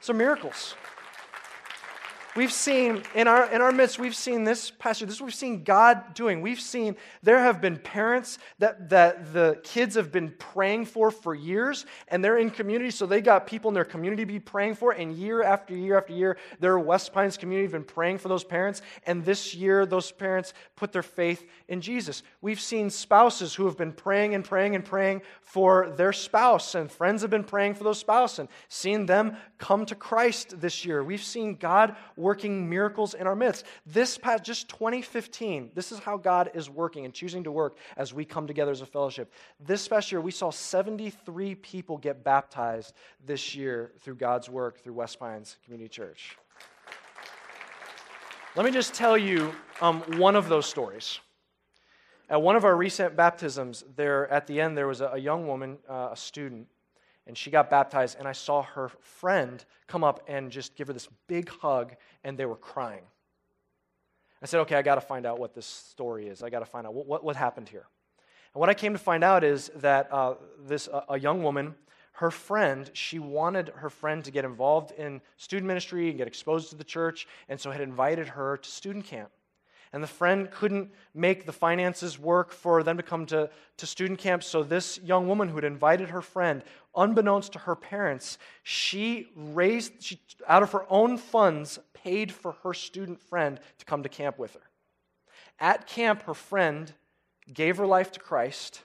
So 0.01 0.15
miracles. 0.15 0.75
We've 2.37 2.53
seen 2.53 3.05
in 3.15 3.29
our, 3.29 3.49
in 3.53 3.61
our 3.61 3.71
midst, 3.71 4.01
we've 4.01 4.15
seen 4.15 4.43
this 4.43 4.69
pastor, 4.69 5.07
this 5.07 5.21
we've 5.21 5.33
seen 5.33 5.63
God 5.63 6.15
doing. 6.15 6.43
We've 6.43 6.61
seen 6.61 6.97
there 7.23 7.39
have 7.39 7.61
been 7.61 7.77
parents 7.77 8.39
that, 8.59 8.89
that 8.89 9.33
the 9.33 9.61
kids 9.63 9.95
have 9.95 10.11
been 10.11 10.35
praying 10.37 10.87
for 10.87 11.13
for 11.13 11.33
years, 11.33 11.87
and 12.09 12.25
they're 12.25 12.39
in 12.39 12.51
community, 12.51 12.91
so 12.91 13.07
they 13.07 13.21
got 13.21 13.47
people 13.47 13.69
in 13.69 13.75
their 13.75 13.85
community 13.85 14.23
to 14.23 14.27
be 14.27 14.41
praying 14.41 14.75
for, 14.75 14.91
and 14.91 15.15
year 15.15 15.45
after 15.45 15.77
year 15.77 15.97
after 15.97 16.13
year, 16.13 16.37
their 16.59 16.77
West 16.77 17.13
Pines 17.13 17.37
community 17.37 17.67
have 17.67 17.73
been 17.73 17.85
praying 17.85 18.19
for 18.19 18.27
those 18.27 18.43
parents, 18.43 18.83
and 19.07 19.25
this 19.25 19.55
year, 19.55 19.87
those 19.87 20.11
parents 20.11 20.55
put 20.75 20.91
their 20.91 21.05
faith 21.05 21.47
in 21.69 21.81
Jesus. 21.81 22.25
We've 22.41 22.61
seen 22.61 22.91
spouses 22.91 23.55
who 23.55 23.67
have 23.67 23.79
been 23.79 23.93
praying 23.93 24.35
and 24.35 24.45
praying 24.45 24.75
and 24.75 24.85
praying 24.85 25.23
for 25.41 25.91
their 25.97 26.13
spouse, 26.13 26.75
and 26.75 26.91
friends 26.91 27.23
have 27.23 27.31
been 27.31 27.45
praying 27.45 27.75
for 27.75 27.85
those 27.85 28.01
spouse, 28.01 28.41
and 28.41 28.49
seen 28.69 29.07
them 29.07 29.37
come 29.59 29.87
to 29.87 29.95
Christ 29.95 30.61
this 30.61 30.85
year. 30.85 31.05
We've 31.05 31.23
seen 31.23 31.55
God 31.55 31.95
working 32.25 32.71
miracles 32.71 33.13
in 33.13 33.27
our 33.27 33.37
midst. 33.37 33.67
This 33.85 34.17
past, 34.17 34.43
just 34.45 34.67
2015, 34.71 35.73
this 35.75 35.93
is 35.93 35.99
how 35.99 36.17
God 36.17 36.51
is 36.55 36.71
working 36.71 37.05
and 37.05 37.13
choosing 37.13 37.45
to 37.45 37.53
work 37.53 37.77
as 37.99 38.15
we 38.15 38.25
come 38.25 38.47
together 38.47 38.71
as 38.71 38.81
a 38.81 38.87
fellowship. 38.87 39.31
This 39.61 39.87
past 39.87 40.11
year, 40.11 40.23
we 40.23 40.31
saw 40.31 40.51
73 40.51 41.55
people 41.57 41.99
get 41.99 42.25
baptized 42.25 42.95
this 43.27 43.55
year 43.55 43.93
through 44.01 44.15
God's 44.15 44.49
work 44.49 44.81
through 44.81 44.95
West 44.95 45.21
Pines 45.21 45.59
Community 45.65 45.89
Church. 45.89 46.39
Let 48.57 48.65
me 48.65 48.73
just 48.73 48.95
tell 48.95 49.19
you 49.19 49.53
um, 49.83 50.01
one 50.17 50.35
of 50.35 50.49
those 50.49 50.65
stories. 50.65 51.21
At 52.31 52.41
one 52.41 52.57
of 52.57 52.65
our 52.65 52.75
recent 52.75 53.17
baptisms, 53.17 53.85
there 53.97 54.33
at 54.33 54.47
the 54.47 54.63
end, 54.63 54.79
there 54.79 54.89
was 54.89 55.03
a, 55.03 55.09
a 55.09 55.19
young 55.19 55.47
woman, 55.47 55.77
uh, 55.87 56.09
a 56.13 56.17
student, 56.17 56.69
and 57.27 57.37
she 57.37 57.51
got 57.51 57.71
baptized, 57.71 58.17
and 58.19 58.29
I 58.29 58.33
saw 58.33 58.63
her 58.63 58.91
friend 59.01 59.65
come 59.87 60.05
up 60.05 60.23
and 60.29 60.51
just 60.51 60.77
give 60.77 60.89
her 60.89 60.93
this 60.93 61.09
big 61.27 61.49
hug, 61.49 61.95
and 62.23 62.37
they 62.39 62.45
were 62.45 62.57
crying. 62.57 63.03
I 64.43 64.47
said, 64.47 64.61
okay, 64.61 64.77
I 64.77 64.83
got 64.83 64.97
to 64.97 65.01
find 65.01 65.25
out 65.25 65.39
what 65.39 65.55
this 65.55 65.65
story 65.65 66.29
is. 66.29 66.43
I 66.43 66.51
got 66.51 66.59
to 66.59 66.67
find 66.67 66.87
out 66.87 66.93
what, 66.93 67.07
what, 67.07 67.25
what, 67.25 67.37
happened 67.37 67.69
here. 67.69 67.87
And 68.53 68.61
what 68.61 68.69
I 68.69 68.75
came 68.75 68.93
to 68.93 68.99
find 68.99 69.25
out 69.25 69.43
is 69.43 69.71
that 69.77 70.13
uh, 70.13 70.35
this 70.63 70.87
uh, 70.87 71.01
a 71.09 71.19
young 71.19 71.43
woman, 71.43 71.75
her 72.13 72.31
friend, 72.31 72.91
she 72.93 73.19
wanted 73.19 73.71
her 73.77 73.89
friend 73.89 74.23
to 74.25 74.31
get 74.31 74.45
involved 74.45 74.93
in 74.93 75.23
student 75.39 75.67
ministry 75.67 76.11
and 76.11 76.19
get 76.19 76.27
exposed 76.27 76.69
to 76.71 76.77
the 76.77 76.85
church, 76.85 77.27
and 77.49 77.59
so 77.59 77.71
had 77.71 77.81
invited 77.81 78.29
her 78.29 78.59
to 78.59 78.71
student 78.71 79.07
camp 79.07 79.31
and 79.95 80.03
the 80.03 80.09
friend 80.09 80.51
couldn't 80.51 80.91
make 81.15 81.47
the 81.47 81.53
finances 81.53 82.19
work 82.19 82.51
for 82.51 82.83
them 82.83 82.97
to 82.97 83.03
come 83.05 83.27
to, 83.27 83.49
to 83.77 83.87
student 83.87 84.19
camp. 84.19 84.43
So, 84.43 84.65
this 84.65 84.99
young 85.05 85.29
woman 85.29 85.49
who 85.49 85.55
had 85.55 85.63
invited 85.63 86.11
her 86.11 86.21
friend, 86.21 86.65
unbeknownst 86.97 87.53
to 87.53 87.59
her 87.61 87.75
parents, 87.77 88.39
she 88.63 89.29
raised, 89.37 90.03
she, 90.03 90.21
out 90.47 90.63
of 90.63 90.73
her 90.73 90.85
own 90.91 91.17
funds, 91.19 91.79
paid 91.93 92.33
for 92.33 92.53
her 92.63 92.75
student 92.75 93.21
friend 93.21 93.61
to 93.79 93.85
come 93.85 94.03
to 94.03 94.09
camp 94.09 94.39
with 94.39 94.55
her. 94.55 94.61
At 95.59 95.87
camp, 95.87 96.23
her 96.25 96.35
friend 96.35 96.93
gave 97.53 97.77
her 97.77 97.87
life 97.87 98.13
to 98.13 98.21
Christ 98.21 98.83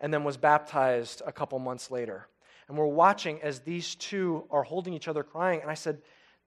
and 0.00 0.12
then 0.12 0.24
was 0.24 0.36
baptized 0.36 1.22
a 1.26 1.32
couple 1.32 1.58
months 1.58 1.90
later. 1.90 2.26
And 2.68 2.78
we're 2.78 2.86
watching 2.86 3.40
as 3.42 3.60
these 3.60 3.94
two 3.94 4.44
are 4.50 4.62
holding 4.62 4.94
each 4.94 5.08
other 5.08 5.22
crying. 5.22 5.60
And 5.60 5.70
I 5.70 5.74
said, 5.74 6.02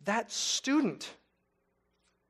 That 0.06 0.32
student 0.32 1.10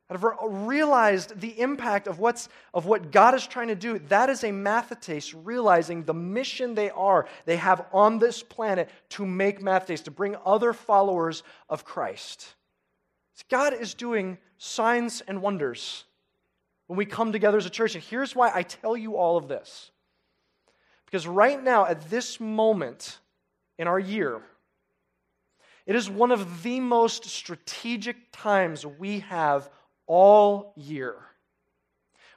have 0.09 0.25
realized 0.43 1.39
the 1.39 1.59
impact 1.59 2.07
of, 2.07 2.19
what's, 2.19 2.49
of 2.73 2.85
what 2.85 3.11
God 3.11 3.33
is 3.33 3.47
trying 3.47 3.69
to 3.69 3.75
do, 3.75 3.99
that 4.09 4.29
is 4.29 4.43
a 4.43 4.49
mathetes 4.49 5.33
realizing 5.43 6.03
the 6.03 6.13
mission 6.13 6.75
they 6.75 6.89
are, 6.91 7.27
they 7.45 7.55
have 7.55 7.85
on 7.91 8.19
this 8.19 8.43
planet 8.43 8.89
to 9.09 9.25
make 9.25 9.61
mathetes, 9.61 10.03
to 10.03 10.11
bring 10.11 10.35
other 10.45 10.73
followers 10.73 11.43
of 11.69 11.85
Christ. 11.85 12.55
God 13.49 13.73
is 13.73 13.93
doing 13.93 14.37
signs 14.57 15.21
and 15.21 15.41
wonders 15.41 16.03
when 16.87 16.97
we 16.97 17.05
come 17.05 17.31
together 17.31 17.57
as 17.57 17.65
a 17.65 17.71
church. 17.71 17.95
And 17.95 18.03
here's 18.03 18.35
why 18.35 18.51
I 18.53 18.63
tell 18.63 18.95
you 18.95 19.17
all 19.17 19.37
of 19.37 19.47
this. 19.47 19.91
Because 21.05 21.27
right 21.27 21.61
now, 21.63 21.85
at 21.85 22.09
this 22.09 22.39
moment 22.39 23.19
in 23.77 23.87
our 23.87 23.99
year, 23.99 24.41
it 25.85 25.95
is 25.95 26.09
one 26.09 26.31
of 26.31 26.63
the 26.63 26.79
most 26.79 27.25
strategic 27.25 28.31
times 28.31 28.85
we 28.85 29.19
have 29.19 29.69
all 30.07 30.73
year. 30.75 31.15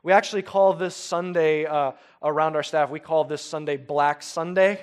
We 0.02 0.12
actually 0.12 0.42
call 0.42 0.72
this 0.74 0.94
Sunday 0.94 1.64
uh, 1.64 1.92
around 2.22 2.54
our 2.56 2.62
staff, 2.62 2.90
we 2.90 3.00
call 3.00 3.24
this 3.24 3.42
Sunday 3.42 3.76
Black 3.76 4.22
Sunday. 4.22 4.80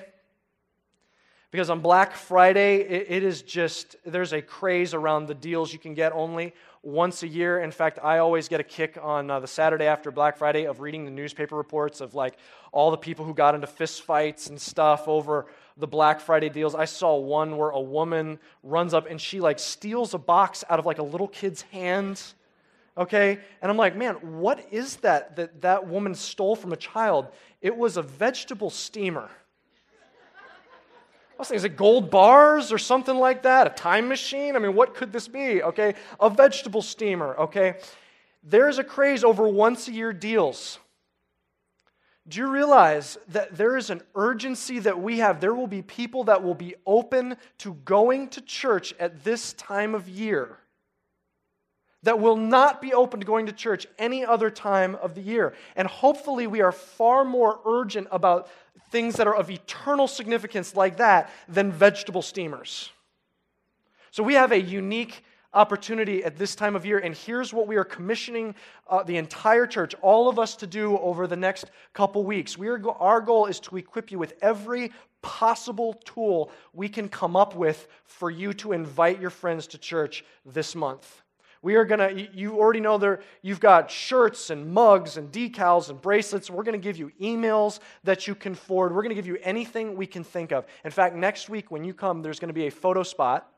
Because 1.50 1.70
on 1.70 1.78
Black 1.78 2.16
Friday, 2.16 2.80
it, 2.80 3.06
it 3.08 3.22
is 3.22 3.42
just, 3.42 3.94
there's 4.04 4.32
a 4.32 4.42
craze 4.42 4.92
around 4.92 5.26
the 5.26 5.36
deals 5.36 5.72
you 5.72 5.78
can 5.78 5.94
get 5.94 6.12
only 6.12 6.52
once 6.82 7.22
a 7.22 7.28
year. 7.28 7.60
In 7.60 7.70
fact, 7.70 8.00
I 8.02 8.18
always 8.18 8.48
get 8.48 8.58
a 8.58 8.64
kick 8.64 8.98
on 9.00 9.30
uh, 9.30 9.38
the 9.38 9.46
Saturday 9.46 9.84
after 9.84 10.10
Black 10.10 10.36
Friday 10.36 10.64
of 10.66 10.80
reading 10.80 11.04
the 11.04 11.12
newspaper 11.12 11.56
reports 11.56 12.00
of 12.00 12.14
like 12.14 12.36
all 12.72 12.90
the 12.90 12.96
people 12.96 13.24
who 13.24 13.32
got 13.34 13.54
into 13.54 13.68
fistfights 13.68 14.50
and 14.50 14.60
stuff 14.60 15.06
over 15.06 15.46
the 15.76 15.86
Black 15.86 16.20
Friday 16.20 16.48
deals. 16.48 16.74
I 16.74 16.86
saw 16.86 17.16
one 17.16 17.56
where 17.56 17.70
a 17.70 17.80
woman 17.80 18.40
runs 18.64 18.92
up 18.92 19.08
and 19.08 19.20
she 19.20 19.40
like 19.40 19.60
steals 19.60 20.12
a 20.12 20.18
box 20.18 20.64
out 20.68 20.80
of 20.80 20.86
like 20.86 20.98
a 20.98 21.04
little 21.04 21.28
kid's 21.28 21.62
hand 21.62 22.20
okay? 22.96 23.38
And 23.60 23.70
I'm 23.70 23.76
like, 23.76 23.96
man, 23.96 24.14
what 24.38 24.66
is 24.70 24.96
that 24.96 25.36
that 25.36 25.62
that 25.62 25.86
woman 25.86 26.14
stole 26.14 26.56
from 26.56 26.72
a 26.72 26.76
child? 26.76 27.28
It 27.60 27.76
was 27.76 27.96
a 27.96 28.02
vegetable 28.02 28.70
steamer. 28.70 29.30
I 31.34 31.36
was 31.38 31.48
thinking, 31.48 31.58
is 31.58 31.64
it 31.64 31.76
gold 31.76 32.10
bars 32.10 32.70
or 32.70 32.78
something 32.78 33.16
like 33.16 33.42
that? 33.42 33.66
A 33.66 33.70
time 33.70 34.06
machine? 34.06 34.54
I 34.54 34.60
mean, 34.60 34.74
what 34.74 34.94
could 34.94 35.12
this 35.12 35.26
be? 35.26 35.62
Okay, 35.62 35.94
a 36.20 36.30
vegetable 36.30 36.82
steamer, 36.82 37.34
okay? 37.36 37.74
There's 38.44 38.78
a 38.78 38.84
craze 38.84 39.24
over 39.24 39.48
once 39.48 39.88
a 39.88 39.92
year 39.92 40.12
deals. 40.12 40.78
Do 42.28 42.38
you 42.38 42.46
realize 42.46 43.18
that 43.28 43.56
there 43.56 43.76
is 43.76 43.90
an 43.90 44.00
urgency 44.14 44.78
that 44.78 45.00
we 45.00 45.18
have? 45.18 45.40
There 45.40 45.54
will 45.54 45.66
be 45.66 45.82
people 45.82 46.24
that 46.24 46.42
will 46.42 46.54
be 46.54 46.74
open 46.86 47.36
to 47.58 47.74
going 47.84 48.28
to 48.28 48.40
church 48.40 48.94
at 49.00 49.24
this 49.24 49.52
time 49.54 49.94
of 49.94 50.08
year 50.08 50.58
that 52.04 52.20
will 52.20 52.36
not 52.36 52.80
be 52.80 52.94
open 52.94 53.20
to 53.20 53.26
going 53.26 53.46
to 53.46 53.52
church 53.52 53.86
any 53.98 54.24
other 54.24 54.50
time 54.50 54.94
of 54.96 55.14
the 55.14 55.20
year. 55.20 55.54
And 55.74 55.88
hopefully, 55.88 56.46
we 56.46 56.60
are 56.60 56.72
far 56.72 57.24
more 57.24 57.60
urgent 57.66 58.08
about 58.10 58.48
things 58.90 59.16
that 59.16 59.26
are 59.26 59.34
of 59.34 59.50
eternal 59.50 60.06
significance 60.06 60.76
like 60.76 60.98
that 60.98 61.30
than 61.48 61.72
vegetable 61.72 62.22
steamers. 62.22 62.90
So, 64.10 64.22
we 64.22 64.34
have 64.34 64.52
a 64.52 64.60
unique 64.60 65.24
opportunity 65.54 66.24
at 66.24 66.36
this 66.36 66.54
time 66.54 66.76
of 66.76 66.84
year, 66.84 66.98
and 66.98 67.14
here's 67.14 67.52
what 67.52 67.66
we 67.66 67.76
are 67.76 67.84
commissioning 67.84 68.54
uh, 68.88 69.02
the 69.02 69.16
entire 69.16 69.66
church, 69.66 69.94
all 70.02 70.28
of 70.28 70.38
us, 70.38 70.56
to 70.56 70.66
do 70.66 70.98
over 70.98 71.26
the 71.26 71.36
next 71.36 71.70
couple 71.92 72.22
weeks. 72.24 72.58
We 72.58 72.68
are 72.68 72.78
go- 72.78 72.96
our 73.00 73.20
goal 73.20 73.46
is 73.46 73.60
to 73.60 73.76
equip 73.76 74.10
you 74.10 74.18
with 74.18 74.34
every 74.42 74.92
possible 75.22 75.94
tool 76.04 76.50
we 76.74 76.88
can 76.88 77.08
come 77.08 77.34
up 77.34 77.56
with 77.56 77.88
for 78.04 78.30
you 78.30 78.52
to 78.52 78.72
invite 78.72 79.20
your 79.20 79.30
friends 79.30 79.66
to 79.68 79.78
church 79.78 80.22
this 80.44 80.74
month. 80.74 81.23
We 81.64 81.76
are 81.76 81.86
going 81.86 82.00
to, 82.00 82.36
you 82.36 82.58
already 82.58 82.80
know 82.80 82.98
there, 82.98 83.20
you've 83.40 83.58
got 83.58 83.90
shirts 83.90 84.50
and 84.50 84.70
mugs 84.70 85.16
and 85.16 85.32
decals 85.32 85.88
and 85.88 86.00
bracelets. 86.00 86.50
We're 86.50 86.62
going 86.62 86.78
to 86.78 86.84
give 86.84 86.98
you 86.98 87.10
emails 87.18 87.80
that 88.04 88.26
you 88.26 88.34
can 88.34 88.54
forward. 88.54 88.94
We're 88.94 89.00
going 89.00 89.08
to 89.08 89.14
give 89.14 89.26
you 89.26 89.38
anything 89.42 89.96
we 89.96 90.06
can 90.06 90.24
think 90.24 90.52
of. 90.52 90.66
In 90.84 90.90
fact, 90.90 91.16
next 91.16 91.48
week 91.48 91.70
when 91.70 91.82
you 91.82 91.94
come, 91.94 92.20
there's 92.20 92.38
going 92.38 92.50
to 92.50 92.54
be 92.54 92.66
a 92.66 92.70
photo 92.70 93.02
spot 93.02 93.50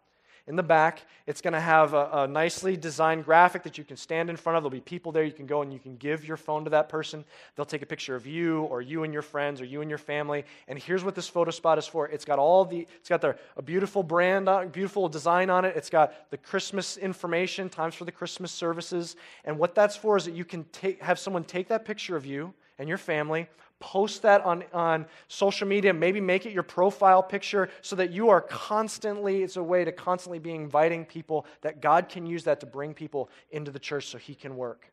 in 0.48 0.54
the 0.54 0.62
back. 0.62 1.02
It's 1.26 1.40
going 1.40 1.54
to 1.54 1.60
have 1.60 1.92
a, 1.92 2.08
a, 2.12 2.28
nicely 2.28 2.76
designed 2.76 3.24
graphic 3.24 3.64
that 3.64 3.76
you 3.76 3.84
can 3.84 3.96
stand 3.96 4.30
in 4.30 4.36
front 4.36 4.56
of. 4.56 4.62
There'll 4.62 4.70
be 4.70 4.80
people 4.80 5.10
there. 5.10 5.24
You 5.24 5.32
can 5.32 5.46
go 5.46 5.62
and 5.62 5.72
you 5.72 5.80
can 5.80 5.96
give 5.96 6.24
your 6.24 6.36
phone 6.36 6.62
to 6.64 6.70
that 6.70 6.88
person. 6.88 7.24
They'll 7.54 7.66
take 7.66 7.82
a 7.82 7.86
picture 7.86 8.14
of 8.14 8.26
you 8.26 8.62
or 8.62 8.80
you 8.80 9.02
and 9.02 9.12
your 9.12 9.22
friends 9.22 9.60
or 9.60 9.64
you 9.64 9.80
and 9.80 9.90
your 9.90 9.98
family. 9.98 10.44
And 10.68 10.78
here's 10.78 11.02
what 11.02 11.16
this 11.16 11.26
photo 11.26 11.50
spot 11.50 11.78
is 11.78 11.86
for. 11.86 12.06
It's 12.08 12.24
got 12.24 12.38
all 12.38 12.64
the, 12.64 12.86
it's 12.96 13.08
got 13.08 13.20
the, 13.20 13.36
a 13.56 13.62
beautiful 13.62 14.04
brand, 14.04 14.48
on, 14.48 14.68
beautiful 14.68 15.08
design 15.08 15.50
on 15.50 15.64
it. 15.64 15.76
It's 15.76 15.90
got 15.90 16.30
the 16.30 16.36
Christmas 16.36 16.96
information, 16.96 17.68
times 17.68 17.96
for 17.96 18.04
the 18.04 18.12
Christmas 18.12 18.52
services. 18.52 19.16
And 19.44 19.58
what 19.58 19.74
that's 19.74 19.96
for 19.96 20.16
is 20.16 20.26
that 20.26 20.34
you 20.34 20.44
can 20.44 20.64
take, 20.72 21.02
have 21.02 21.18
someone 21.18 21.42
take 21.42 21.68
that 21.68 21.84
picture 21.84 22.16
of 22.16 22.24
you 22.24 22.54
and 22.78 22.88
your 22.88 22.98
family, 22.98 23.48
post 23.78 24.22
that 24.22 24.42
on, 24.44 24.64
on 24.72 25.06
social 25.28 25.68
media, 25.68 25.92
maybe 25.92 26.20
make 26.20 26.46
it 26.46 26.52
your 26.52 26.62
profile 26.62 27.22
picture 27.22 27.68
so 27.82 27.96
that 27.96 28.10
you 28.10 28.30
are 28.30 28.40
constantly, 28.40 29.42
it's 29.42 29.56
a 29.56 29.62
way 29.62 29.84
to 29.84 29.92
constantly 29.92 30.38
be 30.38 30.52
inviting 30.52 31.04
people 31.04 31.46
that 31.60 31.80
God 31.80 32.08
can 32.08 32.26
use 32.26 32.44
that 32.44 32.60
to 32.60 32.66
bring 32.66 32.94
people 32.94 33.28
into 33.50 33.70
the 33.70 33.78
church 33.78 34.08
so 34.08 34.18
He 34.18 34.34
can 34.34 34.56
work. 34.56 34.90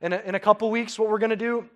In 0.00 0.12
a, 0.12 0.18
in 0.20 0.34
a 0.34 0.40
couple 0.40 0.70
weeks, 0.70 0.98
what 0.98 1.08
we're 1.08 1.18
going 1.18 1.30
to 1.30 1.36
do 1.36 1.68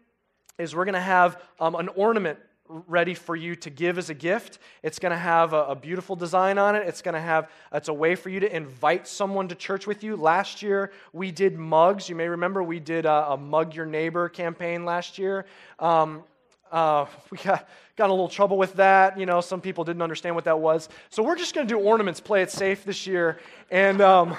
is 0.58 0.74
we're 0.74 0.84
going 0.84 0.94
to 0.94 1.00
have 1.00 1.40
um, 1.60 1.74
an 1.74 1.88
ornament 1.88 2.38
ready 2.68 3.14
for 3.14 3.34
you 3.34 3.56
to 3.56 3.70
give 3.70 3.98
as 3.98 4.10
a 4.10 4.14
gift. 4.14 4.58
It's 4.82 4.98
going 4.98 5.12
to 5.12 5.18
have 5.18 5.52
a, 5.52 5.64
a, 5.64 5.74
beautiful 5.74 6.16
design 6.16 6.58
on 6.58 6.76
it. 6.76 6.86
It's 6.86 7.02
going 7.02 7.14
to 7.14 7.20
have, 7.20 7.50
it's 7.72 7.88
a 7.88 7.94
way 7.94 8.14
for 8.14 8.28
you 8.28 8.40
to 8.40 8.56
invite 8.56 9.08
someone 9.08 9.48
to 9.48 9.54
church 9.54 9.86
with 9.86 10.04
you. 10.04 10.16
Last 10.16 10.62
year, 10.62 10.92
we 11.12 11.30
did 11.30 11.58
mugs. 11.58 12.08
You 12.08 12.14
may 12.14 12.28
remember 12.28 12.62
we 12.62 12.80
did 12.80 13.06
a, 13.06 13.30
a 13.32 13.36
Mug 13.36 13.74
Your 13.74 13.86
Neighbor 13.86 14.28
campaign 14.28 14.84
last 14.84 15.18
year. 15.18 15.46
Um, 15.78 16.22
uh, 16.70 17.06
we 17.30 17.38
got, 17.38 17.68
got 17.96 18.10
a 18.10 18.12
little 18.12 18.28
trouble 18.28 18.58
with 18.58 18.74
that. 18.74 19.18
You 19.18 19.26
know, 19.26 19.40
some 19.40 19.60
people 19.60 19.84
didn't 19.84 20.02
understand 20.02 20.34
what 20.34 20.44
that 20.44 20.60
was. 20.60 20.88
So 21.10 21.22
we're 21.22 21.36
just 21.36 21.54
going 21.54 21.66
to 21.66 21.74
do 21.74 21.80
ornaments, 21.80 22.20
play 22.20 22.42
it 22.42 22.50
safe 22.50 22.84
this 22.84 23.06
year. 23.06 23.38
And 23.70 24.00
um, 24.00 24.36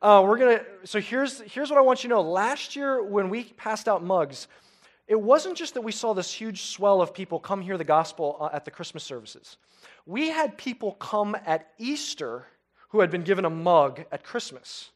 uh, 0.00 0.22
we're 0.26 0.38
going 0.38 0.58
to, 0.58 0.64
so 0.84 1.00
here's, 1.00 1.40
here's 1.40 1.70
what 1.70 1.78
I 1.78 1.82
want 1.82 2.02
you 2.02 2.08
to 2.08 2.14
know. 2.16 2.22
Last 2.22 2.76
year, 2.76 3.02
when 3.02 3.28
we 3.28 3.44
passed 3.44 3.88
out 3.88 4.02
mugs, 4.02 4.48
it 5.08 5.20
wasn't 5.20 5.56
just 5.56 5.74
that 5.74 5.82
we 5.82 5.92
saw 5.92 6.14
this 6.14 6.32
huge 6.32 6.62
swell 6.62 7.00
of 7.00 7.14
people 7.14 7.38
come 7.38 7.60
hear 7.60 7.78
the 7.78 7.84
gospel 7.84 8.36
uh, 8.40 8.48
at 8.52 8.64
the 8.64 8.70
Christmas 8.70 9.04
services. 9.04 9.56
We 10.04 10.28
had 10.28 10.58
people 10.58 10.92
come 10.92 11.36
at 11.46 11.72
Easter 11.78 12.46
who 12.88 13.00
had 13.00 13.10
been 13.10 13.22
given 13.22 13.44
a 13.44 13.50
mug 13.50 14.04
at 14.10 14.24
Christmas. 14.24 14.90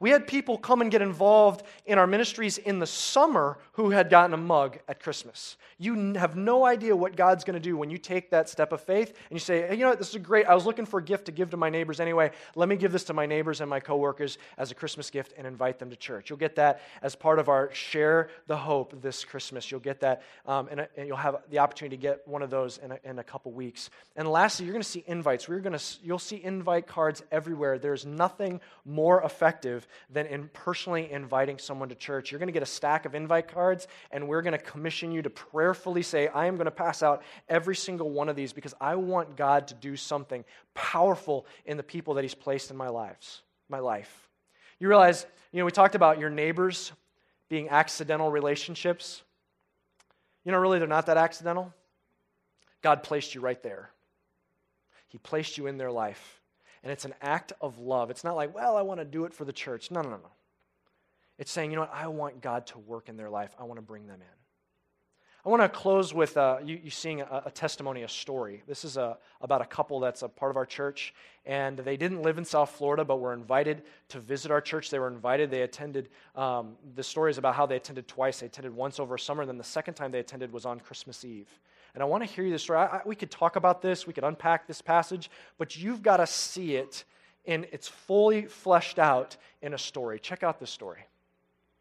We 0.00 0.08
had 0.08 0.26
people 0.26 0.56
come 0.56 0.80
and 0.80 0.90
get 0.90 1.02
involved 1.02 1.62
in 1.84 1.98
our 1.98 2.06
ministries 2.06 2.56
in 2.56 2.78
the 2.78 2.86
summer 2.86 3.58
who 3.72 3.90
had 3.90 4.08
gotten 4.08 4.32
a 4.32 4.38
mug 4.38 4.78
at 4.88 4.98
Christmas. 4.98 5.58
You 5.76 6.14
have 6.14 6.36
no 6.36 6.64
idea 6.64 6.96
what 6.96 7.16
God's 7.16 7.44
going 7.44 7.54
to 7.54 7.60
do 7.60 7.76
when 7.76 7.90
you 7.90 7.98
take 7.98 8.30
that 8.30 8.48
step 8.48 8.72
of 8.72 8.80
faith 8.80 9.08
and 9.08 9.36
you 9.36 9.38
say, 9.38 9.66
hey, 9.66 9.74
you 9.74 9.82
know 9.82 9.90
what, 9.90 9.98
this 9.98 10.14
is 10.14 10.22
great. 10.22 10.46
I 10.46 10.54
was 10.54 10.64
looking 10.64 10.86
for 10.86 11.00
a 11.00 11.02
gift 11.02 11.26
to 11.26 11.32
give 11.32 11.50
to 11.50 11.58
my 11.58 11.68
neighbors 11.68 12.00
anyway. 12.00 12.30
Let 12.54 12.70
me 12.70 12.76
give 12.76 12.92
this 12.92 13.04
to 13.04 13.12
my 13.12 13.26
neighbors 13.26 13.60
and 13.60 13.68
my 13.68 13.78
coworkers 13.78 14.38
as 14.56 14.70
a 14.70 14.74
Christmas 14.74 15.10
gift 15.10 15.34
and 15.36 15.46
invite 15.46 15.78
them 15.78 15.90
to 15.90 15.96
church. 15.96 16.30
You'll 16.30 16.38
get 16.38 16.56
that 16.56 16.80
as 17.02 17.14
part 17.14 17.38
of 17.38 17.50
our 17.50 17.72
Share 17.74 18.30
the 18.46 18.56
Hope 18.56 19.02
this 19.02 19.22
Christmas. 19.22 19.70
You'll 19.70 19.80
get 19.80 20.00
that, 20.00 20.22
um, 20.46 20.68
and, 20.70 20.88
and, 20.96 21.08
you'll 21.08 21.16
have 21.18 21.36
the 21.50 21.58
opportunity 21.58 21.96
to 21.96 22.00
get 22.00 22.26
one 22.26 22.42
of 22.42 22.48
those 22.48 22.78
in 22.78 22.92
a, 22.92 22.98
in 23.04 23.18
a 23.18 23.24
couple 23.24 23.52
weeks. 23.52 23.90
And 24.16 24.26
lastly, 24.28 24.64
you're 24.64 24.72
going 24.72 24.82
to 24.82 24.88
see 24.88 25.04
invites. 25.06 25.46
We're 25.46 25.60
going 25.60 25.78
to, 25.78 25.84
you'll 26.02 26.18
see 26.18 26.42
invite 26.42 26.86
cards 26.86 27.22
everywhere. 27.30 27.78
There's 27.78 28.06
nothing 28.06 28.60
more 28.84 29.22
effective 29.22 29.86
than 30.10 30.26
in 30.26 30.48
personally 30.52 31.10
inviting 31.10 31.58
someone 31.58 31.88
to 31.88 31.94
church. 31.94 32.30
You're 32.30 32.38
going 32.38 32.48
to 32.48 32.52
get 32.52 32.62
a 32.62 32.66
stack 32.66 33.04
of 33.04 33.14
invite 33.14 33.48
cards, 33.48 33.88
and 34.10 34.28
we're 34.28 34.42
going 34.42 34.52
to 34.52 34.58
commission 34.58 35.12
you 35.12 35.22
to 35.22 35.30
prayerfully 35.30 36.02
say, 36.02 36.28
I 36.28 36.46
am 36.46 36.56
going 36.56 36.66
to 36.66 36.70
pass 36.70 37.02
out 37.02 37.22
every 37.48 37.76
single 37.76 38.10
one 38.10 38.28
of 38.28 38.36
these 38.36 38.52
because 38.52 38.74
I 38.80 38.94
want 38.96 39.36
God 39.36 39.68
to 39.68 39.74
do 39.74 39.96
something 39.96 40.44
powerful 40.74 41.46
in 41.66 41.76
the 41.76 41.82
people 41.82 42.14
that 42.14 42.22
He's 42.22 42.34
placed 42.34 42.70
in 42.70 42.76
my 42.76 42.88
lives, 42.88 43.42
my 43.68 43.78
life. 43.78 44.28
You 44.78 44.88
realize, 44.88 45.26
you 45.52 45.58
know, 45.58 45.64
we 45.64 45.72
talked 45.72 45.94
about 45.94 46.18
your 46.18 46.30
neighbors 46.30 46.92
being 47.48 47.68
accidental 47.68 48.30
relationships. 48.30 49.22
You 50.44 50.52
know, 50.52 50.58
really, 50.58 50.78
they're 50.78 50.88
not 50.88 51.06
that 51.06 51.16
accidental. 51.16 51.72
God 52.82 53.02
placed 53.02 53.34
you 53.34 53.40
right 53.40 53.62
there. 53.62 53.90
He 55.08 55.18
placed 55.18 55.58
you 55.58 55.66
in 55.66 55.76
their 55.76 55.90
life 55.90 56.39
and 56.82 56.92
it's 56.92 57.04
an 57.04 57.14
act 57.20 57.52
of 57.60 57.78
love. 57.78 58.10
It's 58.10 58.24
not 58.24 58.36
like, 58.36 58.54
well, 58.54 58.76
I 58.76 58.82
want 58.82 59.00
to 59.00 59.04
do 59.04 59.24
it 59.24 59.34
for 59.34 59.44
the 59.44 59.52
church. 59.52 59.90
No, 59.90 60.00
no, 60.02 60.10
no, 60.10 60.16
no. 60.16 60.30
It's 61.38 61.50
saying, 61.50 61.70
you 61.70 61.76
know 61.76 61.82
what, 61.82 61.94
I 61.94 62.06
want 62.08 62.42
God 62.42 62.66
to 62.68 62.78
work 62.78 63.08
in 63.08 63.16
their 63.16 63.30
life. 63.30 63.54
I 63.58 63.64
want 63.64 63.78
to 63.78 63.82
bring 63.82 64.06
them 64.06 64.20
in. 64.20 64.40
I 65.44 65.48
want 65.48 65.62
to 65.62 65.70
close 65.70 66.12
with 66.12 66.36
uh, 66.36 66.58
you, 66.62 66.78
you, 66.84 66.90
seeing 66.90 67.22
a, 67.22 67.44
a, 67.46 67.50
testimony, 67.50 68.02
a 68.02 68.08
story. 68.08 68.62
This 68.66 68.84
is 68.84 68.98
a, 68.98 69.16
about 69.40 69.62
a 69.62 69.64
couple 69.64 69.98
that's 69.98 70.20
a 70.20 70.28
part 70.28 70.50
of 70.50 70.58
our 70.58 70.66
church, 70.66 71.14
and 71.46 71.78
they 71.78 71.96
didn't 71.96 72.20
live 72.20 72.36
in 72.36 72.44
South 72.44 72.70
Florida, 72.70 73.06
but 73.06 73.20
were 73.20 73.32
invited 73.32 73.82
to 74.08 74.20
visit 74.20 74.50
our 74.50 74.60
church. 74.60 74.90
They 74.90 74.98
were 74.98 75.08
invited. 75.08 75.50
They 75.50 75.62
attended. 75.62 76.10
Um, 76.36 76.76
the 76.94 77.02
story 77.02 77.30
is 77.30 77.38
about 77.38 77.54
how 77.54 77.64
they 77.64 77.76
attended 77.76 78.06
twice. 78.06 78.40
They 78.40 78.46
attended 78.46 78.74
once 78.74 79.00
over 79.00 79.16
summer, 79.16 79.40
and 79.40 79.48
then 79.48 79.56
the 79.56 79.64
second 79.64 79.94
time 79.94 80.10
they 80.10 80.18
attended 80.18 80.52
was 80.52 80.66
on 80.66 80.78
Christmas 80.78 81.24
Eve. 81.24 81.48
And 81.94 82.02
I 82.02 82.06
want 82.06 82.22
to 82.22 82.28
hear 82.28 82.44
you 82.44 82.50
this 82.50 82.62
story. 82.62 82.78
I, 82.78 82.86
I, 82.86 83.00
we 83.04 83.16
could 83.16 83.30
talk 83.30 83.56
about 83.56 83.82
this, 83.82 84.06
we 84.06 84.12
could 84.12 84.24
unpack 84.24 84.66
this 84.66 84.80
passage, 84.82 85.30
but 85.58 85.76
you've 85.76 86.02
got 86.02 86.18
to 86.18 86.26
see 86.26 86.76
it 86.76 87.04
and 87.46 87.66
it's 87.72 87.88
fully 87.88 88.42
fleshed 88.42 88.98
out 88.98 89.36
in 89.62 89.74
a 89.74 89.78
story. 89.78 90.18
Check 90.20 90.42
out 90.42 90.60
this 90.60 90.70
story. 90.70 91.00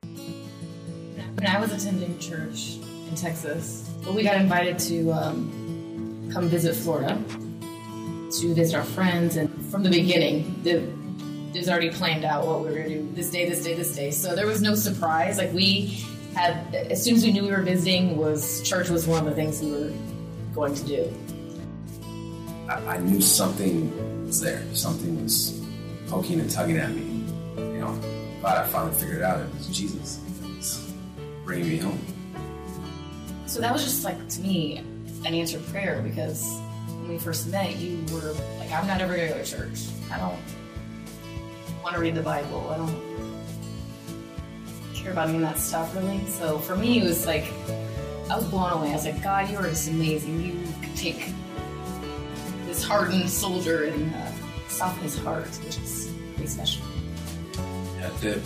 When 0.02 1.48
I 1.48 1.60
was 1.60 1.72
attending 1.72 2.18
church 2.20 2.78
in 3.08 3.16
Texas, 3.16 3.90
we 4.10 4.24
got 4.24 4.38
invited 4.38 4.80
to 4.80 5.12
um, 5.12 6.30
come 6.34 6.48
visit 6.48 6.76
Florida 6.76 7.22
to 8.32 8.54
visit 8.54 8.76
our 8.76 8.84
friends, 8.84 9.38
and 9.38 9.50
from 9.72 9.84
the 9.84 9.90
beginning, 9.90 10.62
the, 10.64 10.84
it 11.54 11.58
was 11.58 11.70
already 11.70 11.90
planned 11.90 12.24
out 12.24 12.46
what 12.46 12.60
we 12.60 12.68
were 12.68 12.76
going 12.76 12.90
to 12.90 12.96
do 13.00 13.12
this 13.14 13.32
day, 13.32 13.50
this 13.50 13.64
day, 13.64 13.74
this 13.74 13.96
day. 13.96 14.12
So 14.12 14.36
there 14.36 14.46
was 14.46 14.62
no 14.62 14.76
surprise. 14.76 15.38
Like 15.38 15.52
we 15.52 16.06
had, 16.40 16.76
as 16.76 17.04
soon 17.04 17.16
as 17.16 17.24
we 17.26 17.32
knew 17.32 17.44
we 17.44 17.52
were 17.52 17.62
visiting, 17.62 18.18
was 18.18 18.62
church 18.62 18.90
was 18.90 19.06
one 19.06 19.20
of 19.20 19.26
the 19.26 19.36
things 19.36 19.62
we 19.62 19.72
were 19.72 19.92
going 20.54 20.74
to 20.74 20.86
do. 20.86 21.14
I, 22.70 22.96
I 22.96 22.98
knew 22.98 23.22
something 23.22 24.26
was 24.26 24.40
there. 24.40 24.64
Something 24.74 25.22
was 25.22 25.60
poking 26.08 26.40
and 26.40 26.50
tugging 26.50 26.78
at 26.78 26.92
me. 26.92 27.26
You 27.58 27.80
know, 27.80 28.00
but 28.42 28.58
I 28.58 28.68
finally 28.68 28.96
figured 28.96 29.18
it 29.18 29.24
out. 29.24 29.40
It 29.42 29.54
was 29.54 29.68
Jesus. 29.68 30.20
It 30.44 30.56
was 30.56 30.94
bringing 31.44 31.70
me 31.70 31.78
home. 31.78 32.00
So 33.46 33.60
that 33.60 33.74
was 33.74 33.84
just 33.84 34.06
like 34.06 34.28
to 34.30 34.42
me 34.42 34.78
an 35.26 35.34
answered 35.34 35.66
prayer 35.68 36.02
because 36.02 36.44
when 36.88 37.10
we 37.10 37.18
first 37.18 37.48
met, 37.48 37.76
you 37.78 38.06
were 38.14 38.34
like, 38.60 38.72
"I'm 38.72 38.88
not 38.88 39.02
ever 39.02 39.16
going 39.16 39.28
to 39.28 39.34
go 39.34 39.44
to 39.44 39.50
church. 39.50 39.88
I 40.12 40.18
don't 40.18 40.40
want 41.84 41.96
to 41.96 42.02
read 42.02 42.16
the 42.16 42.22
Bible. 42.22 42.70
I 42.70 42.78
don't 42.78 43.09
care 45.02 45.12
about 45.12 45.30
any 45.30 45.38
of 45.38 45.42
that 45.44 45.58
stuff 45.58 45.96
really." 45.96 46.26
So 46.28 46.60
for 46.60 46.76
me, 46.76 47.00
it 47.00 47.04
was 47.04 47.26
like 47.26 47.52
I 48.30 48.36
was 48.36 48.46
blown 48.46 48.72
away. 48.72 48.90
I 48.90 48.94
was 48.94 49.06
like, 49.06 49.22
"God, 49.24 49.50
you 49.50 49.58
are 49.58 49.64
just 49.64 49.90
amazing. 49.90 50.42
You 50.42 50.54
could 50.82 50.96
take 50.96 51.34
this 52.66 52.84
hardened 52.84 53.30
soldier 53.30 53.86
and 53.86 54.14
uh, 54.14 54.32
soften 54.68 55.04
his 55.04 55.18
heart, 55.18 55.48
which 55.66 55.78
is 55.78 56.12
pretty 56.36 56.50
special." 56.50 56.86
Yeah, 58.00 58.10
the 58.22 58.40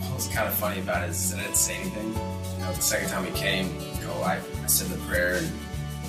what 0.00 0.14
was 0.14 0.28
kind 0.28 0.48
of 0.48 0.54
funny 0.54 0.80
about 0.80 1.04
it 1.04 1.10
is 1.10 1.34
I 1.34 1.40
didn't 1.40 1.56
say 1.56 1.76
anything. 1.76 2.08
You 2.08 2.64
know, 2.64 2.72
the 2.72 2.80
second 2.80 3.08
time 3.10 3.24
he 3.24 3.32
came, 3.32 3.66
you 3.80 4.06
know, 4.06 4.14
I, 4.22 4.40
I 4.62 4.66
said 4.66 4.88
the 4.88 4.98
prayer 5.06 5.36
and 5.36 5.50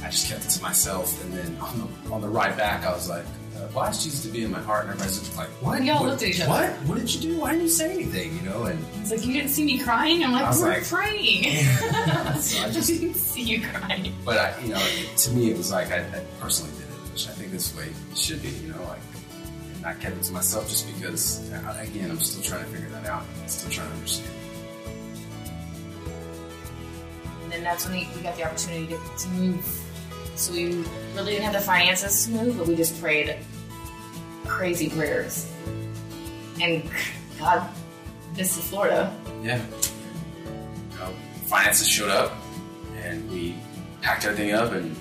I 0.03 0.09
just 0.09 0.29
kept 0.29 0.45
it 0.45 0.49
to 0.49 0.61
myself. 0.61 1.21
And 1.23 1.33
then 1.33 1.57
on 1.59 1.79
the, 1.79 2.13
on 2.13 2.21
the 2.21 2.29
ride 2.29 2.55
back, 2.55 2.85
I 2.85 2.93
was 2.93 3.09
like, 3.09 3.25
"Why 3.73 3.89
is 3.89 4.03
Jesus 4.03 4.23
to 4.23 4.29
be 4.29 4.43
in 4.43 4.51
my 4.51 4.61
heart?" 4.61 4.83
And 4.83 4.91
everybody's 4.91 5.19
just 5.19 5.37
like, 5.37 5.49
"What? 5.61 5.79
We 5.79 5.89
all 5.89 6.01
what, 6.01 6.09
looked 6.09 6.23
at 6.23 6.29
each 6.29 6.41
other. 6.41 6.49
What? 6.49 6.71
What 6.87 6.97
did 6.97 7.13
you 7.13 7.21
do? 7.21 7.39
Why 7.39 7.51
didn't 7.51 7.63
you 7.63 7.69
say 7.69 7.91
anything?" 7.91 8.35
You 8.35 8.41
know, 8.49 8.63
and 8.63 8.83
It's 9.01 9.11
like 9.11 9.25
you 9.25 9.33
didn't 9.33 9.49
see 9.49 9.65
me 9.65 9.79
crying. 9.79 10.23
I'm 10.23 10.31
like, 10.31 10.45
I 10.45 10.49
was 10.49 10.61
we're 10.61 10.69
like- 10.69 10.87
praying. 10.87 11.63
so 12.39 12.61
I 12.61 12.65
I 12.65 12.71
just 12.71 12.87
didn't 12.87 13.15
see 13.15 13.43
you 13.43 13.61
crying. 13.67 14.13
But 14.25 14.37
I, 14.37 14.59
you 14.61 14.69
know, 14.69 14.79
it, 14.81 15.17
to 15.17 15.31
me, 15.31 15.51
it 15.51 15.57
was 15.57 15.71
like 15.71 15.91
I, 15.91 15.99
I 15.99 16.23
personally 16.39 16.71
did 16.73 16.83
it, 16.83 17.11
which 17.11 17.27
I 17.27 17.31
think 17.31 17.51
this 17.51 17.75
way 17.75 17.85
it 18.11 18.17
should 18.17 18.41
be. 18.41 18.49
You 18.49 18.73
know, 18.73 18.83
like 18.83 18.99
and 19.77 19.81
not 19.83 19.99
kept 19.99 20.17
it 20.17 20.23
to 20.23 20.33
myself 20.33 20.67
just 20.67 20.87
because, 20.93 21.51
uh, 21.51 21.77
again, 21.79 22.09
I'm 22.09 22.19
still 22.19 22.43
trying 22.43 22.65
to 22.65 22.71
figure 22.71 22.89
that 22.89 23.05
out. 23.05 23.23
I'm 23.41 23.47
still 23.47 23.71
trying 23.71 23.89
to 23.89 23.95
understand. 23.95 24.33
And 27.43 27.51
then 27.51 27.63
that's 27.63 27.85
when 27.87 27.99
we, 27.99 28.09
we 28.15 28.21
got 28.21 28.35
the 28.35 28.43
opportunity 28.43 28.87
to, 28.87 28.99
to 29.19 29.29
move. 29.29 29.81
So 30.35 30.51
we 30.53 30.83
really 31.15 31.31
didn't 31.33 31.45
have 31.45 31.53
the 31.53 31.61
finances 31.61 32.25
to 32.25 32.31
move, 32.31 32.57
but 32.57 32.67
we 32.67 32.75
just 32.75 32.99
prayed 33.01 33.37
crazy 34.47 34.89
prayers. 34.89 35.51
And 36.59 36.89
God, 37.39 37.69
this 38.33 38.57
is 38.57 38.67
Florida. 38.69 39.15
Yeah. 39.43 39.57
Know, 40.95 41.13
finances 41.45 41.87
showed 41.87 42.09
up, 42.09 42.33
and 43.03 43.29
we 43.29 43.55
packed 44.01 44.25
everything 44.25 44.53
up 44.53 44.71
and 44.71 44.95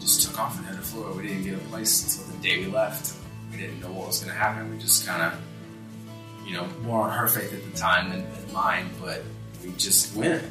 just 0.00 0.26
took 0.26 0.38
off 0.38 0.56
and 0.56 0.66
headed 0.66 0.80
to 0.80 0.86
Florida. 0.86 1.16
We 1.16 1.26
didn't 1.26 1.44
get 1.44 1.54
a 1.54 1.64
place 1.68 2.18
until 2.18 2.36
the 2.36 2.42
day 2.42 2.64
we 2.64 2.70
left. 2.70 3.14
We 3.50 3.56
didn't 3.58 3.80
know 3.80 3.90
what 3.90 4.08
was 4.08 4.20
going 4.20 4.32
to 4.32 4.38
happen. 4.38 4.70
We 4.70 4.78
just 4.78 5.06
kind 5.06 5.22
of, 5.22 6.46
you 6.46 6.54
know, 6.54 6.66
more 6.82 7.02
on 7.02 7.16
her 7.16 7.28
faith 7.28 7.52
at 7.52 7.72
the 7.72 7.78
time 7.78 8.10
than, 8.10 8.20
than 8.20 8.52
mine, 8.52 8.90
but 9.00 9.22
we 9.64 9.72
just 9.72 10.14
went. 10.14 10.42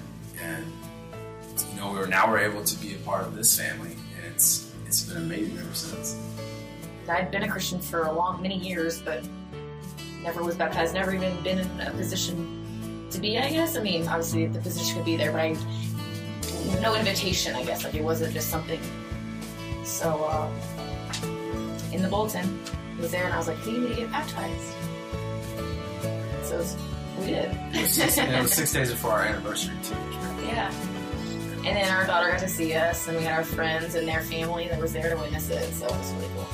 And, 0.41 0.65
you 1.71 1.79
know, 1.79 1.91
we're 1.91 2.07
now 2.07 2.29
we're 2.29 2.39
able 2.39 2.63
to 2.63 2.79
be 2.79 2.95
a 2.95 2.97
part 2.99 3.25
of 3.25 3.35
this 3.35 3.57
family, 3.57 3.91
and 3.91 4.33
it's 4.33 4.73
it's 4.87 5.03
been 5.03 5.17
amazing 5.17 5.57
ever 5.57 5.73
since. 5.73 6.17
I'd 7.09 7.31
been 7.31 7.43
a 7.43 7.47
Christian 7.49 7.79
for 7.79 8.03
a 8.03 8.11
long, 8.11 8.41
many 8.41 8.57
years, 8.57 9.01
but 9.01 9.23
never 10.21 10.43
was 10.43 10.55
baptized, 10.55 10.93
never 10.93 11.13
even 11.13 11.41
been 11.43 11.59
in 11.59 11.81
a 11.81 11.91
position 11.91 13.07
to 13.11 13.19
be, 13.19 13.37
I 13.37 13.49
guess. 13.49 13.75
I 13.75 13.81
mean, 13.81 14.07
obviously 14.07 14.47
the 14.47 14.59
position 14.59 14.95
could 14.95 15.05
be 15.05 15.17
there, 15.17 15.31
but 15.31 15.41
I, 15.41 15.57
no 16.81 16.95
invitation, 16.95 17.55
I 17.55 17.63
guess. 17.63 17.83
Like 17.83 17.95
it 17.95 18.03
wasn't 18.03 18.33
just 18.33 18.49
something. 18.49 18.79
So, 19.83 20.23
uh, 20.23 20.49
in 21.91 22.01
the 22.01 22.07
bulletin, 22.07 22.59
it 22.97 23.01
was 23.01 23.11
there, 23.11 23.25
and 23.25 23.33
I 23.33 23.37
was 23.37 23.47
like, 23.47 23.63
we 23.65 23.73
need 23.77 23.89
to 23.89 23.95
get 23.95 24.11
baptized. 24.11 24.73
So 26.43 26.57
was- 26.57 26.77
we 27.19 27.27
did. 27.27 27.51
It 27.73 27.81
was 27.81 27.91
six, 27.91 28.17
it 28.17 28.41
was 28.41 28.53
six 28.53 28.73
days 28.73 28.89
before 28.89 29.11
our 29.11 29.23
anniversary 29.23 29.75
too. 29.83 29.95
Yeah. 30.47 30.73
And 31.65 31.77
then 31.77 31.89
our 31.93 32.05
daughter 32.07 32.31
got 32.31 32.39
to 32.39 32.49
see 32.49 32.73
us, 32.73 33.07
and 33.07 33.15
we 33.17 33.23
had 33.23 33.33
our 33.33 33.43
friends 33.43 33.95
and 33.95 34.07
their 34.07 34.21
family 34.21 34.67
that 34.67 34.79
was 34.81 34.91
there 34.93 35.09
to 35.09 35.15
witness 35.15 35.49
it, 35.49 35.73
so 35.73 35.85
it 35.85 35.91
was 35.91 36.11
really 36.13 36.27
cool. 36.35 36.47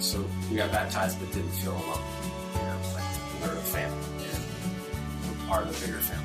So 0.00 0.24
we 0.50 0.56
got 0.56 0.70
baptized, 0.70 1.18
but 1.20 1.32
didn't 1.32 1.50
feel 1.50 1.72
alone. 1.72 2.00
You 2.54 2.60
know, 2.60 2.78
like 2.94 3.42
we're 3.42 3.52
a 3.52 3.62
family, 3.62 4.24
and 4.24 5.38
we're 5.38 5.46
part 5.46 5.66
of 5.66 5.80
the 5.80 5.86
bigger 5.86 5.98
family. 5.98 6.24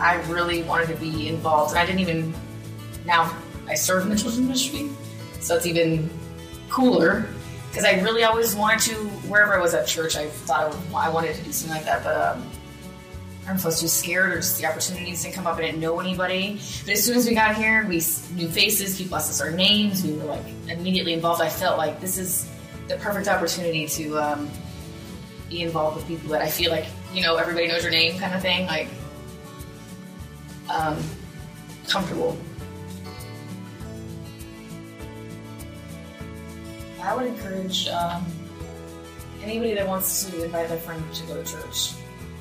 I 0.00 0.16
really 0.30 0.62
wanted 0.62 0.88
to 0.88 0.96
be 0.96 1.28
involved, 1.28 1.70
and 1.70 1.78
I 1.78 1.86
didn't 1.86 2.00
even. 2.00 2.34
Now 3.04 3.36
I 3.68 3.74
serve 3.74 4.04
in 4.04 4.08
the 4.08 4.16
children's 4.16 4.46
ministry, 4.46 4.90
so 5.40 5.56
it's 5.56 5.66
even 5.66 6.10
cooler 6.70 7.26
because 7.68 7.84
I 7.84 8.00
really 8.00 8.24
always 8.24 8.54
wanted 8.54 8.80
to. 8.90 8.94
Wherever 9.28 9.54
I 9.54 9.60
was 9.60 9.74
at 9.74 9.86
church, 9.86 10.16
I 10.16 10.26
thought 10.26 10.76
I 10.94 11.08
wanted 11.08 11.34
to 11.36 11.42
do 11.42 11.52
something 11.52 11.76
like 11.76 11.86
that, 11.86 12.02
but 12.02 12.36
um, 12.36 12.50
I 13.44 13.48
don't 13.48 13.58
to 13.58 13.70
too 13.78 13.88
scared 13.88 14.32
or 14.32 14.36
just 14.36 14.58
the 14.58 14.66
opportunities 14.66 15.22
didn't 15.22 15.34
come 15.34 15.46
up. 15.46 15.58
I 15.58 15.62
didn't 15.62 15.80
know 15.80 16.00
anybody, 16.00 16.60
but 16.84 16.94
as 16.94 17.04
soon 17.04 17.16
as 17.16 17.26
we 17.26 17.34
got 17.34 17.56
here, 17.56 17.84
we 17.86 18.02
knew 18.34 18.48
faces. 18.48 18.96
People 18.96 19.16
asked 19.16 19.30
us 19.30 19.40
our 19.42 19.50
names. 19.50 20.02
We 20.02 20.16
were 20.16 20.24
like 20.24 20.44
immediately 20.68 21.12
involved. 21.12 21.42
I 21.42 21.50
felt 21.50 21.76
like 21.76 22.00
this 22.00 22.16
is 22.16 22.50
the 22.88 22.96
perfect 22.96 23.28
opportunity 23.28 23.86
to 23.86 24.18
um, 24.18 24.50
be 25.50 25.62
involved 25.62 25.96
with 25.96 26.06
people 26.06 26.30
that 26.30 26.40
I 26.40 26.48
feel 26.48 26.70
like 26.70 26.86
you 27.12 27.22
know 27.22 27.36
everybody 27.36 27.68
knows 27.68 27.82
your 27.82 27.92
name, 27.92 28.18
kind 28.18 28.34
of 28.34 28.40
thing. 28.40 28.66
Like 28.66 28.88
um, 30.70 30.96
comfortable. 31.86 32.38
I 37.02 37.14
would 37.14 37.26
encourage 37.26 37.86
um, 37.88 38.24
anybody 39.42 39.74
that 39.74 39.86
wants 39.86 40.24
to 40.24 40.44
invite 40.44 40.68
their 40.68 40.78
friend 40.78 41.02
to 41.12 41.26
go 41.26 41.42
to 41.42 41.50
church, 41.50 41.92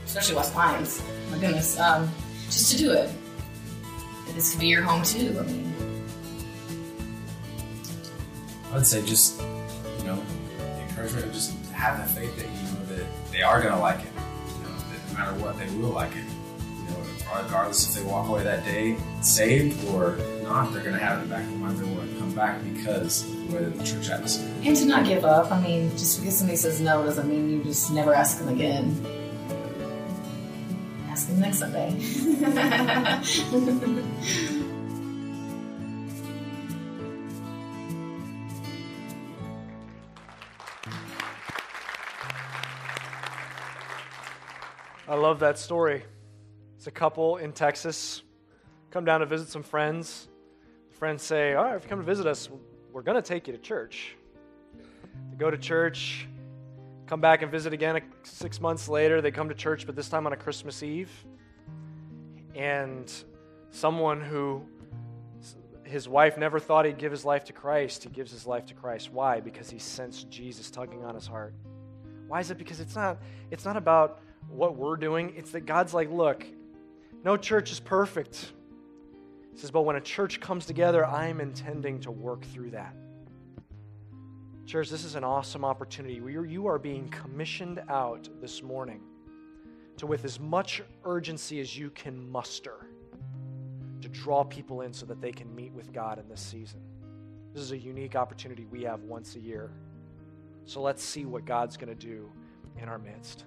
especially 0.06 0.36
West 0.36 0.54
Pines. 0.54 1.02
My 1.32 1.38
goodness, 1.38 1.80
um, 1.80 2.10
just 2.46 2.72
to 2.72 2.78
do 2.78 2.92
it. 2.92 3.10
This 4.36 4.52
could 4.52 4.62
be 4.62 4.68
your 4.68 4.82
home 4.82 5.04
too. 5.04 5.38
I 5.40 5.44
mean, 5.44 5.74
I 8.72 8.76
would 8.76 8.88
say 8.88 9.06
just, 9.06 9.40
you 10.00 10.06
know, 10.06 10.20
the 10.58 10.82
encouragement 10.82 11.32
just 11.34 11.56
have 11.72 12.00
the 12.00 12.20
faith 12.20 12.36
that 12.38 12.46
you 12.46 12.74
know 12.74 12.96
that 12.96 13.32
they 13.32 13.44
are 13.44 13.62
going 13.62 13.74
to 13.74 13.80
like 13.80 14.00
it. 14.00 14.12
You 14.58 14.64
know, 14.64 14.76
that 14.76 15.12
no 15.12 15.20
matter 15.20 15.34
what, 15.40 15.60
they 15.60 15.68
will 15.78 15.90
like 15.90 16.12
it. 16.14 16.24
You 16.24 16.90
know, 16.90 17.44
regardless 17.44 17.88
if 17.96 18.02
they 18.02 18.10
walk 18.10 18.28
away 18.28 18.44
that 18.44 18.66
day 18.66 18.98
saved 19.22 19.88
or 19.90 20.18
not, 20.42 20.74
they're 20.74 20.82
going 20.82 20.96
to 20.96 21.04
have 21.04 21.22
in 21.22 21.30
the 21.30 21.36
back 21.36 21.44
of 21.44 21.50
their 21.52 21.60
mind 21.60 21.78
they 21.78 21.96
want 21.96 22.12
to 22.12 22.18
come 22.18 22.34
back 22.34 22.64
because 22.74 23.30
of 23.30 23.50
the 23.50 23.56
way 23.56 23.64
that 23.66 23.78
the 23.78 23.84
church 23.84 24.10
atmosphere 24.10 24.52
and 24.64 24.76
to 24.76 24.86
not 24.86 25.06
give 25.06 25.26
up. 25.26 25.52
I 25.52 25.62
mean, 25.62 25.92
just 25.92 26.20
because 26.20 26.36
somebody 26.40 26.58
says 26.58 26.82
no 26.82 27.04
doesn't 27.06 27.30
mean 27.30 27.52
you 27.52 27.64
just 27.64 27.92
never 27.92 28.16
ask 28.16 28.40
them 28.40 28.50
again. 28.50 29.23
Next 31.38 31.60
Sunday. 31.60 31.98
I 45.08 45.16
love 45.16 45.40
that 45.40 45.60
story. 45.60 46.04
It's 46.78 46.88
a 46.88 46.92
couple 46.92 47.38
in 47.38 47.52
Texas 47.54 48.24
come 48.94 49.06
down 49.06 49.22
to 49.22 49.26
visit 49.26 49.50
some 49.50 49.64
friends. 49.64 50.28
Friends 50.92 51.24
say, 51.24 51.56
All 51.56 51.64
right, 51.66 51.76
if 51.76 51.84
you 51.84 51.90
come 51.90 51.98
to 51.98 52.06
visit 52.06 52.28
us, 52.28 52.48
we're 52.92 53.02
going 53.02 53.16
to 53.16 53.24
take 53.24 53.48
you 53.48 53.54
to 53.54 53.60
church. 53.60 54.16
They 55.32 55.36
go 55.36 55.50
to 55.50 55.58
church, 55.58 56.28
come 57.14 57.22
back 57.22 57.44
and 57.44 57.52
visit 57.52 57.74
again 57.74 58.02
six 58.24 58.60
months 58.60 58.90
later. 58.90 59.22
They 59.22 59.30
come 59.30 59.48
to 59.50 59.54
church, 59.54 59.86
but 59.86 59.96
this 59.96 60.10
time 60.10 60.26
on 60.26 60.34
a 60.34 60.36
Christmas 60.36 60.82
Eve. 60.82 61.12
And 62.56 63.14
someone 63.70 64.20
who 64.20 64.64
his 65.84 66.10
wife 66.10 66.40
never 66.40 66.60
thought 66.60 66.86
he'd 66.86 66.98
give 66.98 67.12
his 67.12 67.24
life 67.24 67.44
to 67.44 67.54
Christ, 67.54 68.04
he 68.04 68.10
gives 68.10 68.32
his 68.32 68.48
life 68.48 68.66
to 68.66 68.74
Christ. 68.74 69.14
Why? 69.14 69.42
Because 69.42 69.70
he 69.70 69.78
sensed 69.78 70.28
Jesus 70.32 70.72
tugging 70.72 71.06
on 71.06 71.14
his 71.14 71.28
heart. 71.28 71.54
Why 72.28 72.40
is 72.40 72.50
it? 72.50 72.58
Because 72.58 72.80
it's 72.80 72.96
not, 72.96 73.20
it's 73.52 73.64
not 73.64 73.78
about 73.78 74.20
what 74.50 74.76
we're 74.76 74.98
doing. 74.98 75.34
It's 75.38 75.52
that 75.52 75.68
God's 75.68 75.94
like, 75.94 76.10
look, 76.10 76.44
no 77.24 77.38
church 77.38 77.72
is 77.72 77.80
perfect. 77.80 78.54
He 79.52 79.60
says, 79.60 79.70
but 79.70 79.84
when 79.84 79.98
a 79.98 80.02
church 80.02 80.40
comes 80.40 80.66
together, 80.66 81.06
I'm 81.06 81.40
intending 81.42 82.00
to 82.00 82.10
work 82.10 82.44
through 82.46 82.72
that. 82.72 82.96
Church, 84.66 84.90
this 84.90 85.04
is 85.04 85.16
an 85.16 85.26
awesome 85.26 85.66
opportunity. 85.66 86.16
You 86.16 86.68
are 86.68 86.80
being 86.80 87.10
commissioned 87.10 87.82
out 87.90 88.30
this 88.42 88.64
morning 88.64 89.02
to, 89.98 90.08
with 90.08 90.24
as 90.24 90.40
much 90.40 90.82
urgency 91.04 91.60
as 91.60 91.78
you 91.78 91.90
can 91.90 92.30
muster, 92.32 92.88
to 94.02 94.08
draw 94.08 94.44
people 94.44 94.82
in 94.82 94.94
so 94.94 95.06
that 95.06 95.22
they 95.22 95.32
can 95.32 95.54
meet 95.54 95.74
with 95.74 95.92
God 95.92 96.18
in 96.18 96.28
this 96.30 96.42
season. 96.42 96.80
This 97.54 97.62
is 97.62 97.72
a 97.74 97.78
unique 97.78 98.16
opportunity 98.16 98.66
we 98.66 98.84
have 98.84 99.02
once 99.02 99.36
a 99.36 99.40
year. 99.40 99.72
So 100.66 100.82
let's 100.82 101.04
see 101.04 101.26
what 101.26 101.46
God's 101.46 101.76
going 101.76 101.90
to 101.90 102.08
do 102.08 102.32
in 102.82 102.88
our 102.88 102.98
midst. 102.98 103.44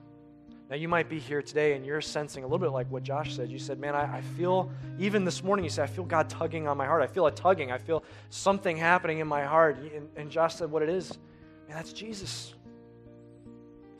Now, 0.68 0.74
you 0.74 0.88
might 0.88 1.08
be 1.08 1.20
here 1.20 1.42
today 1.42 1.74
and 1.74 1.86
you're 1.86 2.00
sensing 2.00 2.42
a 2.42 2.46
little 2.46 2.58
bit 2.58 2.72
like 2.72 2.90
what 2.90 3.04
Josh 3.04 3.36
said. 3.36 3.50
You 3.50 3.58
said, 3.58 3.78
Man, 3.78 3.94
I, 3.94 4.16
I, 4.16 4.20
feel, 4.20 4.70
even 4.98 5.24
this 5.24 5.44
morning, 5.44 5.64
you 5.64 5.70
said, 5.70 5.84
I 5.84 5.86
feel 5.86 6.04
God 6.04 6.28
tugging 6.28 6.66
on 6.66 6.76
my 6.76 6.86
heart. 6.86 7.02
I 7.02 7.06
feel 7.06 7.26
a 7.26 7.30
tugging. 7.30 7.70
I 7.70 7.78
feel 7.78 8.02
something 8.30 8.76
happening 8.76 9.20
in 9.20 9.28
my 9.28 9.44
heart. 9.44 9.78
And, 9.78 10.08
and 10.16 10.30
Josh 10.30 10.56
said, 10.56 10.70
What 10.70 10.82
it 10.82 10.88
is? 10.88 11.16
Man, 11.68 11.76
that's 11.76 11.92
Jesus. 11.92 12.54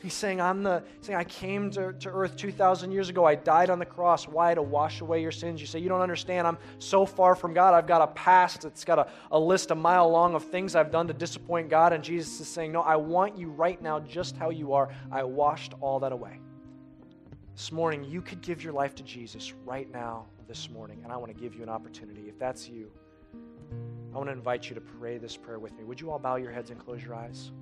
He's 0.03 0.13
saying, 0.13 0.41
I'm 0.41 0.63
the, 0.63 0.83
saying, 1.01 1.17
I 1.17 1.25
came 1.25 1.71
to, 1.71 1.93
to 1.93 2.11
earth 2.11 2.37
2,000 2.37 2.93
years 2.93 3.09
ago. 3.09 3.25
I 3.25 3.35
died 3.35 3.71
on 3.71 3.79
the 3.79 3.87
cross. 3.87 4.29
Why? 4.29 4.53
To 4.55 4.61
wash 4.61 5.01
away 5.01 5.23
your 5.23 5.33
sins. 5.33 5.61
You 5.61 5.69
say, 5.69 5.79
You 5.79 5.89
don't 5.89 6.01
understand. 6.01 6.49
I'm 6.49 6.59
so 6.81 7.07
far 7.07 7.37
from 7.37 7.55
God. 7.55 7.75
I've 7.75 7.87
got 7.87 8.03
a 8.03 8.09
past. 8.09 8.63
that's 8.63 8.85
got 8.85 8.99
a, 8.99 9.09
a 9.31 9.39
list 9.39 9.71
a 9.71 9.77
mile 9.77 10.11
long 10.11 10.35
of 10.35 10.45
things 10.45 10.75
I've 10.75 10.91
done 10.91 11.07
to 11.07 11.15
disappoint 11.15 11.71
God. 11.71 11.93
And 11.93 12.03
Jesus 12.03 12.41
is 12.41 12.49
saying, 12.49 12.73
No, 12.73 12.83
I 12.83 12.97
want 12.97 13.39
you 13.39 13.51
right 13.51 13.81
now, 13.81 14.01
just 14.01 14.37
how 14.37 14.51
you 14.51 14.73
are. 14.73 14.93
I 15.13 15.23
washed 15.23 15.73
all 15.81 16.01
that 16.01 16.11
away. 16.11 16.41
This 17.57 17.73
morning, 17.73 18.05
you 18.05 18.21
could 18.21 18.43
give 18.43 18.63
your 18.63 18.75
life 18.75 18.95
to 18.97 19.03
Jesus 19.03 19.55
right 19.65 19.91
now, 19.91 20.27
this 20.47 20.69
morning. 20.69 21.01
And 21.03 21.11
I 21.11 21.17
want 21.17 21.35
to 21.35 21.41
give 21.41 21.55
you 21.55 21.63
an 21.63 21.71
opportunity. 21.71 22.29
If 22.29 22.39
that's 22.39 22.69
you, 22.69 22.91
I 24.15 24.19
want 24.19 24.29
to 24.29 24.33
invite 24.35 24.69
you 24.69 24.75
to 24.75 24.81
pray 24.83 25.17
this 25.17 25.39
prayer 25.39 25.59
with 25.59 25.75
me. 25.75 25.83
Would 25.83 25.99
you 25.99 26.11
all 26.11 26.19
bow 26.19 26.37
your 26.37 26.53
heads 26.53 26.69
and 26.69 26.79
close 26.79 27.03
your 27.03 27.15
eyes? 27.15 27.53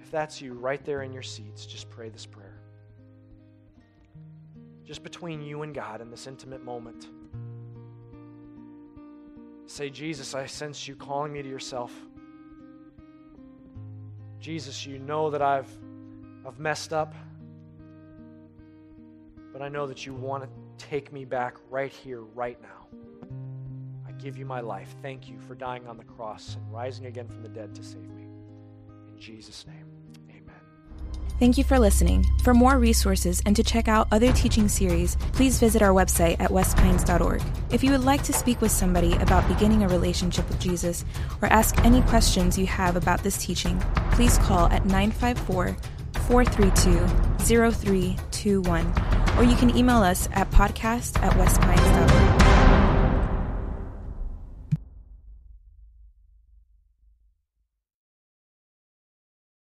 If 0.00 0.12
that's 0.12 0.40
you, 0.40 0.52
right 0.52 0.84
there 0.84 1.02
in 1.02 1.12
your 1.12 1.24
seats, 1.24 1.66
just 1.66 1.90
pray 1.90 2.08
this 2.08 2.24
prayer. 2.24 2.54
Just 4.84 5.02
between 5.02 5.42
you 5.42 5.62
and 5.62 5.74
God 5.74 6.00
in 6.00 6.08
this 6.08 6.28
intimate 6.28 6.64
moment. 6.64 7.08
Say, 9.66 9.90
Jesus, 9.90 10.36
I 10.36 10.46
sense 10.46 10.86
you 10.86 10.94
calling 10.94 11.32
me 11.32 11.42
to 11.42 11.48
yourself. 11.48 11.92
Jesus, 14.38 14.86
you 14.86 15.00
know 15.00 15.30
that 15.30 15.42
I've, 15.42 15.68
I've 16.46 16.60
messed 16.60 16.92
up, 16.92 17.12
but 19.56 19.64
I 19.64 19.68
know 19.70 19.86
that 19.86 20.04
you 20.04 20.12
want 20.12 20.44
to 20.44 20.50
take 20.76 21.14
me 21.14 21.24
back 21.24 21.56
right 21.70 21.90
here, 21.90 22.20
right 22.20 22.60
now. 22.60 22.88
I 24.06 24.12
give 24.12 24.36
you 24.36 24.44
my 24.44 24.60
life. 24.60 24.94
Thank 25.00 25.30
you 25.30 25.38
for 25.48 25.54
dying 25.54 25.86
on 25.86 25.96
the 25.96 26.04
cross 26.04 26.56
and 26.56 26.70
rising 26.70 27.06
again 27.06 27.26
from 27.26 27.42
the 27.42 27.48
dead 27.48 27.74
to 27.76 27.82
save 27.82 28.10
me. 28.10 28.24
In 29.08 29.18
Jesus' 29.18 29.66
name. 29.66 29.86
Amen. 30.28 30.60
Thank 31.40 31.56
you 31.56 31.64
for 31.64 31.78
listening. 31.78 32.26
For 32.42 32.52
more 32.52 32.78
resources 32.78 33.40
and 33.46 33.56
to 33.56 33.62
check 33.62 33.88
out 33.88 34.08
other 34.12 34.30
teaching 34.34 34.68
series, 34.68 35.16
please 35.32 35.58
visit 35.58 35.80
our 35.80 35.94
website 35.94 36.38
at 36.38 36.50
westpines.org. 36.50 37.40
If 37.70 37.82
you 37.82 37.92
would 37.92 38.04
like 38.04 38.24
to 38.24 38.34
speak 38.34 38.60
with 38.60 38.72
somebody 38.72 39.14
about 39.14 39.48
beginning 39.48 39.84
a 39.84 39.88
relationship 39.88 40.46
with 40.50 40.60
Jesus 40.60 41.02
or 41.40 41.48
ask 41.48 41.82
any 41.82 42.02
questions 42.02 42.58
you 42.58 42.66
have 42.66 42.94
about 42.94 43.22
this 43.22 43.38
teaching, 43.38 43.82
please 44.10 44.36
call 44.36 44.66
at 44.66 44.84
954 44.84 45.78
432 46.28 47.06
0321 47.38 49.25
or 49.36 49.44
you 49.44 49.56
can 49.56 49.76
email 49.76 49.98
us 50.02 50.28
at 50.32 50.50
podcast 50.50 51.20
at 51.22 51.32
westpines.org. 51.32 52.45